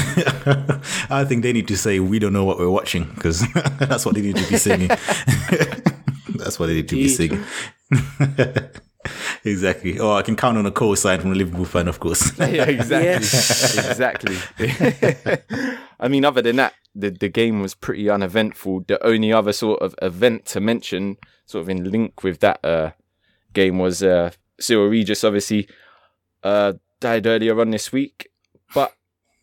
I 1.10 1.24
think 1.26 1.42
they 1.42 1.52
need 1.52 1.68
to 1.68 1.76
say, 1.76 1.98
we 2.00 2.18
don't 2.18 2.32
know 2.32 2.44
what 2.44 2.58
we're 2.58 2.70
watching 2.70 3.10
because 3.14 3.44
that's 3.78 4.06
what 4.06 4.14
they 4.14 4.20
need 4.20 4.36
to 4.36 4.48
be 4.48 4.58
singing. 4.58 4.88
that's 6.36 6.58
what 6.58 6.66
they 6.66 6.74
need 6.74 6.88
to 6.88 6.94
be 6.94 7.08
singing. 7.08 7.44
exactly. 9.44 9.98
Oh, 9.98 10.12
I 10.12 10.22
can 10.22 10.36
count 10.36 10.56
on 10.56 10.66
a 10.66 10.70
co-sign 10.70 11.20
from 11.20 11.32
a 11.32 11.34
Liverpool 11.34 11.64
fan, 11.64 11.88
of 11.88 11.98
course. 11.98 12.38
yeah, 12.38 12.64
exactly. 12.64 13.26
exactly. 13.90 14.36
I 16.02 16.08
mean, 16.08 16.24
other 16.24 16.42
than 16.42 16.56
that, 16.56 16.74
the, 16.96 17.10
the 17.10 17.28
game 17.28 17.62
was 17.62 17.74
pretty 17.74 18.10
uneventful. 18.10 18.84
The 18.88 19.02
only 19.06 19.32
other 19.32 19.52
sort 19.52 19.80
of 19.80 19.94
event 20.02 20.46
to 20.46 20.60
mention, 20.60 21.16
sort 21.46 21.62
of 21.62 21.68
in 21.68 21.90
link 21.90 22.24
with 22.24 22.40
that 22.40 22.62
uh, 22.64 22.90
game, 23.52 23.78
was 23.78 24.02
uh, 24.02 24.32
Cyril 24.58 24.88
Regis, 24.88 25.22
obviously, 25.22 25.68
uh, 26.42 26.72
died 26.98 27.26
earlier 27.28 27.58
on 27.60 27.70
this 27.70 27.92
week. 27.92 28.30
But 28.74 28.96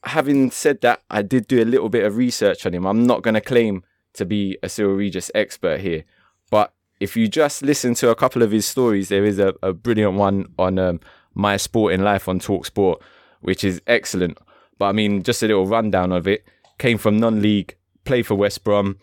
having 0.04 0.52
said 0.52 0.82
that, 0.82 1.02
I 1.10 1.22
did 1.22 1.48
do 1.48 1.64
a 1.64 1.66
little 1.66 1.88
bit 1.88 2.04
of 2.04 2.18
research 2.18 2.66
on 2.66 2.74
him. 2.74 2.86
I'm 2.86 3.08
not 3.08 3.24
going 3.24 3.36
to 3.36 3.42
claim 3.42 3.84
to 4.14 4.26
be 4.26 4.58
a 4.62 4.68
Cyril 4.68 4.96
Regis 4.96 5.32
expert 5.34 5.80
here, 5.80 6.04
but 6.52 6.74
if 7.00 7.16
you 7.16 7.30
just 7.30 7.62
listen 7.62 7.94
to 7.96 8.10
a 8.10 8.16
couple 8.16 8.42
of 8.42 8.52
his 8.52 8.66
stories, 8.66 9.08
there 9.08 9.24
is 9.24 9.40
a, 9.40 9.54
a 9.64 9.72
brilliant 9.72 10.16
one 10.16 10.48
on 10.58 10.78
um, 10.78 11.00
My 11.34 11.56
Sporting 11.56 12.02
Life 12.02 12.28
on 12.28 12.40
Talksport, 12.40 13.02
which 13.40 13.64
is 13.64 13.82
excellent. 13.88 14.38
But 14.80 14.86
I 14.86 14.92
mean, 14.94 15.22
just 15.22 15.44
a 15.44 15.48
little 15.48 15.68
rundown 15.68 16.12
of 16.12 16.28
it. 16.28 16.44
Came 16.80 16.98
from 16.98 17.18
non-league, 17.18 17.76
played 18.06 18.26
for 18.26 18.34
West 18.36 18.64
Brom, 18.64 18.98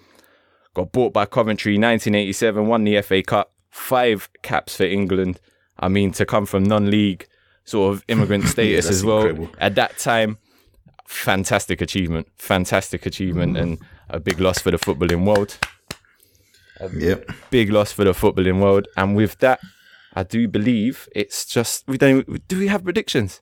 got 0.74 0.90
bought 0.90 1.12
by 1.12 1.26
Coventry 1.26 1.74
1987, 1.74 2.66
won 2.66 2.82
the 2.82 3.00
FA 3.02 3.22
Cup, 3.22 3.52
five 3.70 4.28
caps 4.42 4.76
for 4.76 4.84
England. 4.84 5.38
I 5.78 5.88
mean, 5.88 6.10
to 6.12 6.26
come 6.26 6.46
from 6.46 6.64
non-league 6.64 7.28
sort 7.64 7.94
of 7.94 8.04
immigrant 8.08 8.44
status 8.48 8.86
that's 8.86 8.96
as 8.96 9.04
well 9.04 9.18
incredible. 9.18 9.50
at 9.60 9.74
that 9.76 9.98
time, 9.98 10.38
fantastic 11.06 11.80
achievement, 11.80 12.28
fantastic 12.36 13.06
achievement, 13.06 13.56
mm. 13.56 13.60
and 13.60 13.78
a 14.08 14.18
big 14.18 14.40
loss 14.40 14.58
for 14.58 14.70
the 14.70 14.78
footballing 14.78 15.26
world 15.26 15.58
yep. 16.94 17.30
big 17.50 17.70
loss 17.70 17.92
for 17.92 18.04
the 18.04 18.12
footballing 18.12 18.60
world. 18.60 18.88
And 18.96 19.16
with 19.16 19.38
that, 19.38 19.60
I 20.14 20.22
do 20.22 20.48
believe 20.48 21.08
it's 21.14 21.44
just 21.44 21.86
we 21.86 21.98
don't. 21.98 22.46
Do 22.48 22.58
we 22.58 22.68
have 22.68 22.84
predictions? 22.84 23.40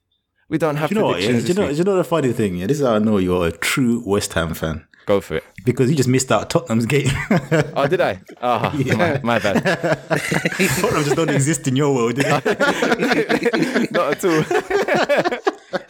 We 0.54 0.58
don't 0.58 0.76
have 0.76 0.88
Do 0.90 0.94
you 0.94 1.00
know 1.00 1.06
what? 1.08 1.20
Yeah? 1.20 1.40
Do 1.40 1.46
you 1.48 1.54
know, 1.54 1.68
do 1.68 1.74
you 1.74 1.82
know 1.82 1.96
the 1.96 2.04
funny 2.04 2.32
thing? 2.32 2.54
Yeah, 2.54 2.68
this 2.68 2.78
is 2.78 2.86
how 2.86 2.94
I 2.94 3.00
know 3.00 3.18
you're 3.18 3.48
a 3.48 3.50
true 3.50 4.04
West 4.06 4.34
Ham 4.34 4.54
fan. 4.54 4.86
Go 5.04 5.20
for 5.20 5.38
it. 5.38 5.44
Because 5.64 5.90
you 5.90 5.96
just 5.96 6.08
missed 6.08 6.30
out 6.30 6.48
Tottenham's 6.48 6.86
game. 6.86 7.10
Oh, 7.74 7.88
did 7.88 8.00
I? 8.00 8.20
Ah, 8.40 8.72
my, 8.96 9.20
my 9.24 9.38
bad. 9.40 9.64
Tottenham 10.14 11.02
just 11.02 11.16
don't 11.16 11.28
exist 11.30 11.66
in 11.66 11.74
your 11.74 11.92
world. 11.92 12.14
do? 12.14 12.22
Not 12.22 14.12
at 14.12 14.24
all. 14.24 14.44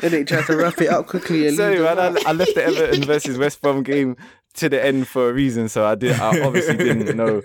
And 0.00 0.12
they 0.14 0.24
tried 0.24 0.46
to 0.46 0.56
wrap 0.56 0.80
it 0.80 0.88
up 0.88 1.08
quickly. 1.08 1.46
And 1.46 1.58
Sorry, 1.58 1.78
man. 1.80 1.98
I, 1.98 2.06
I 2.24 2.32
left 2.32 2.54
the 2.54 2.64
Everton 2.64 3.04
versus 3.04 3.36
West 3.36 3.60
Brom 3.60 3.82
game 3.82 4.16
to 4.54 4.70
the 4.70 4.82
end 4.82 5.08
for 5.08 5.28
a 5.28 5.32
reason. 5.34 5.68
So 5.68 5.84
I 5.84 5.94
did. 5.94 6.18
I 6.18 6.40
obviously 6.40 6.78
didn't 6.78 7.14
know 7.14 7.42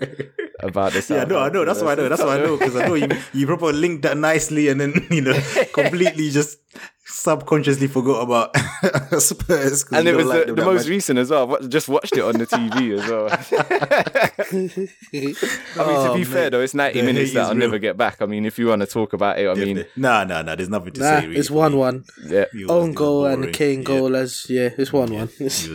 about 0.62 0.92
this. 0.92 1.10
Yeah, 1.10 1.24
no, 1.24 1.38
I 1.40 1.48
know. 1.50 1.64
That's 1.64 1.82
why 1.82 1.92
I 1.92 1.94
know. 1.96 2.08
That's 2.08 2.22
why 2.22 2.36
I 2.36 2.40
know 2.40 2.56
because 2.56 2.76
I 2.76 2.86
know 2.86 2.94
you 2.94 3.08
you 3.34 3.46
probably 3.46 3.72
linked 3.74 4.02
that 4.02 4.16
nicely 4.16 4.68
and 4.68 4.80
then 4.80 4.94
you 5.10 5.20
know 5.22 5.34
completely 5.72 6.30
just 6.30 6.58
subconsciously 7.04 7.88
forgot 7.88 8.22
about 8.22 8.56
Spurs. 9.20 9.82
'cause 9.84 9.98
And 9.98 10.06
it 10.08 10.14
was 10.16 10.26
like 10.26 10.46
the, 10.46 10.54
the 10.54 10.64
most 10.64 10.82
much. 10.84 10.88
recent 10.88 11.18
as 11.18 11.30
well. 11.30 11.40
I 11.42 11.44
wa- 11.44 11.60
just 11.66 11.88
watched 11.88 12.16
it 12.16 12.22
on 12.22 12.34
the 12.38 12.46
TV 12.46 12.96
as 12.98 13.08
well. 13.10 13.26
I 13.30 14.52
mean, 14.54 15.34
to 15.34 16.10
Oh, 16.10 16.14
be 16.14 16.24
fair 16.24 16.50
though, 16.50 16.60
it's 16.60 16.74
90 16.74 17.00
The 17.00 17.06
minutes 17.06 17.32
that 17.34 17.40
I'll 17.42 17.48
real. 17.50 17.58
never 17.58 17.78
get 17.78 17.96
back. 17.96 18.22
I 18.22 18.26
mean, 18.26 18.44
if 18.46 18.58
you 18.58 18.68
want 18.68 18.80
to 18.80 18.86
talk 18.86 19.12
about 19.12 19.38
it, 19.38 19.48
I 19.48 19.54
mean, 19.54 19.84
no, 19.96 20.24
no, 20.24 20.42
no. 20.42 20.54
There's 20.56 20.68
nothing 20.68 20.92
to 20.94 21.00
Nah, 21.00 21.20
say. 21.20 21.26
Really, 21.26 21.40
it's 21.40 21.50
one 21.50 21.76
one. 21.76 22.04
yeah. 22.24 22.44
He 22.52 22.64
Own 22.64 22.82
he 22.82 22.88
was 22.90 22.96
goal 22.96 23.26
and 23.26 23.42
boring. 23.42 23.52
Kane 23.54 23.78
Yeah, 23.80 23.84
goal 23.84 24.16
as 24.16 24.46
yeah, 24.48 24.70
it's 24.78 24.92
one 24.92 25.12
one. 25.12 25.28
It's 25.38 25.62
he 25.64 25.70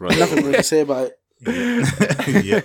nothing 0.00 0.44
more 0.44 0.52
to 0.52 0.62
say 0.62 0.80
about 0.80 1.06
it. 1.08 1.18
yeah. 1.46 2.60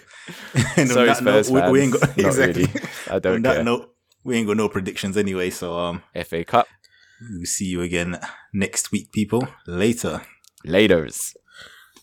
And 0.77 0.89
on 0.89 0.95
Sorry, 0.95 1.07
that 1.07 1.23
note, 1.23 1.45
Spurs 1.45 1.51
we, 1.51 1.59
fans. 1.59 1.71
we 1.71 1.81
ain't 1.81 1.93
got 1.93 2.17
Not 2.17 2.25
exactly. 2.25 2.65
really. 2.65 2.81
I 3.09 3.19
don't 3.19 3.35
on 3.35 3.41
that 3.43 3.65
note, 3.65 3.93
we 4.23 4.37
ain't 4.37 4.47
got 4.47 4.57
no 4.57 4.69
predictions 4.69 5.17
anyway. 5.17 5.49
So 5.49 5.77
um, 5.77 6.03
FA 6.25 6.43
Cup 6.43 6.67
we'll 7.31 7.45
see 7.45 7.65
you 7.65 7.81
again 7.81 8.19
next 8.53 8.91
week, 8.91 9.11
people. 9.11 9.47
Later. 9.67 10.21
laters. 10.65 11.35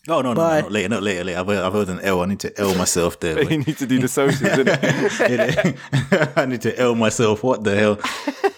Oh 0.09 0.23
no, 0.23 0.33
no, 0.33 0.35
Bye. 0.35 0.57
no, 0.57 0.61
not 0.63 0.73
later, 0.73 0.89
not 0.89 1.03
later, 1.03 1.25
later. 1.25 1.39
I've, 1.41 1.49
I've 1.51 1.73
heard 1.75 1.89
an 1.91 2.01
L. 2.01 2.23
I 2.23 2.27
need 2.27 2.41
to 2.41 2.59
L 2.61 2.75
myself 2.75 3.21
there. 3.21 3.43
you 3.51 3.59
need 3.59 3.77
to 3.77 3.87
do 3.87 3.99
the 3.99 4.09
socials, 4.09 4.51
innit? 4.51 6.37
I 6.37 6.47
need 6.47 6.63
to 6.63 6.79
L 6.81 6.95
myself. 6.95 7.43
What 7.43 7.65
the 7.65 7.77
hell? 7.77 7.99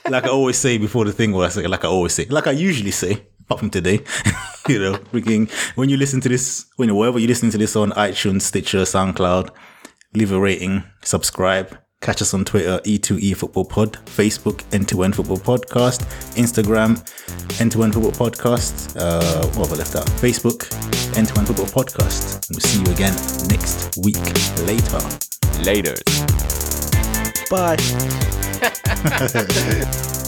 like 0.08 0.24
I 0.24 0.28
always 0.28 0.56
say 0.56 0.78
before 0.78 1.04
the 1.04 1.12
thing, 1.12 1.34
or 1.34 1.44
I 1.44 1.48
say, 1.48 1.66
like 1.66 1.84
I 1.84 1.88
always 1.88 2.12
say, 2.12 2.26
like 2.26 2.46
I 2.46 2.52
usually 2.52 2.92
say, 2.92 3.26
apart 3.52 3.60
from 3.60 3.70
today, 3.70 4.00
you 4.68 4.78
know, 4.78 4.94
freaking 5.12 5.50
when 5.76 5.90
you 5.90 5.96
listen 5.98 6.20
to 6.22 6.28
this, 6.28 6.66
when 6.76 6.88
you 6.88 6.94
wherever 6.94 7.18
you're 7.18 7.28
listening 7.28 7.52
to 7.52 7.58
this 7.58 7.76
on 7.76 7.90
iTunes, 7.90 8.42
Stitcher, 8.42 8.82
SoundCloud, 8.82 9.50
leave 10.14 10.32
a 10.32 10.40
rating, 10.40 10.84
subscribe. 11.02 11.78
Catch 12.00 12.22
us 12.22 12.34
on 12.34 12.44
Twitter, 12.44 12.80
E2E 12.84 13.36
Football 13.36 13.64
Pod, 13.64 13.92
Facebook, 14.06 14.64
N2N 14.70 15.14
Football 15.14 15.36
Podcast, 15.36 16.00
Instagram, 16.34 16.96
N2N 17.60 17.92
Football 17.92 18.10
Podcast. 18.10 18.96
Uh, 18.98 19.46
what 19.56 19.68
have 19.68 19.74
I 19.74 19.82
left 19.82 19.94
out? 19.94 20.06
Facebook, 20.18 20.68
N2N 21.14 21.46
Football 21.46 21.66
Podcast. 21.66 22.50
We'll 22.50 22.58
see 22.58 22.80
you 22.82 22.90
again 22.92 23.14
next 23.46 23.96
week. 23.98 24.16
Later. 24.66 24.98
Later. 25.62 25.94
Bye. 27.48 27.76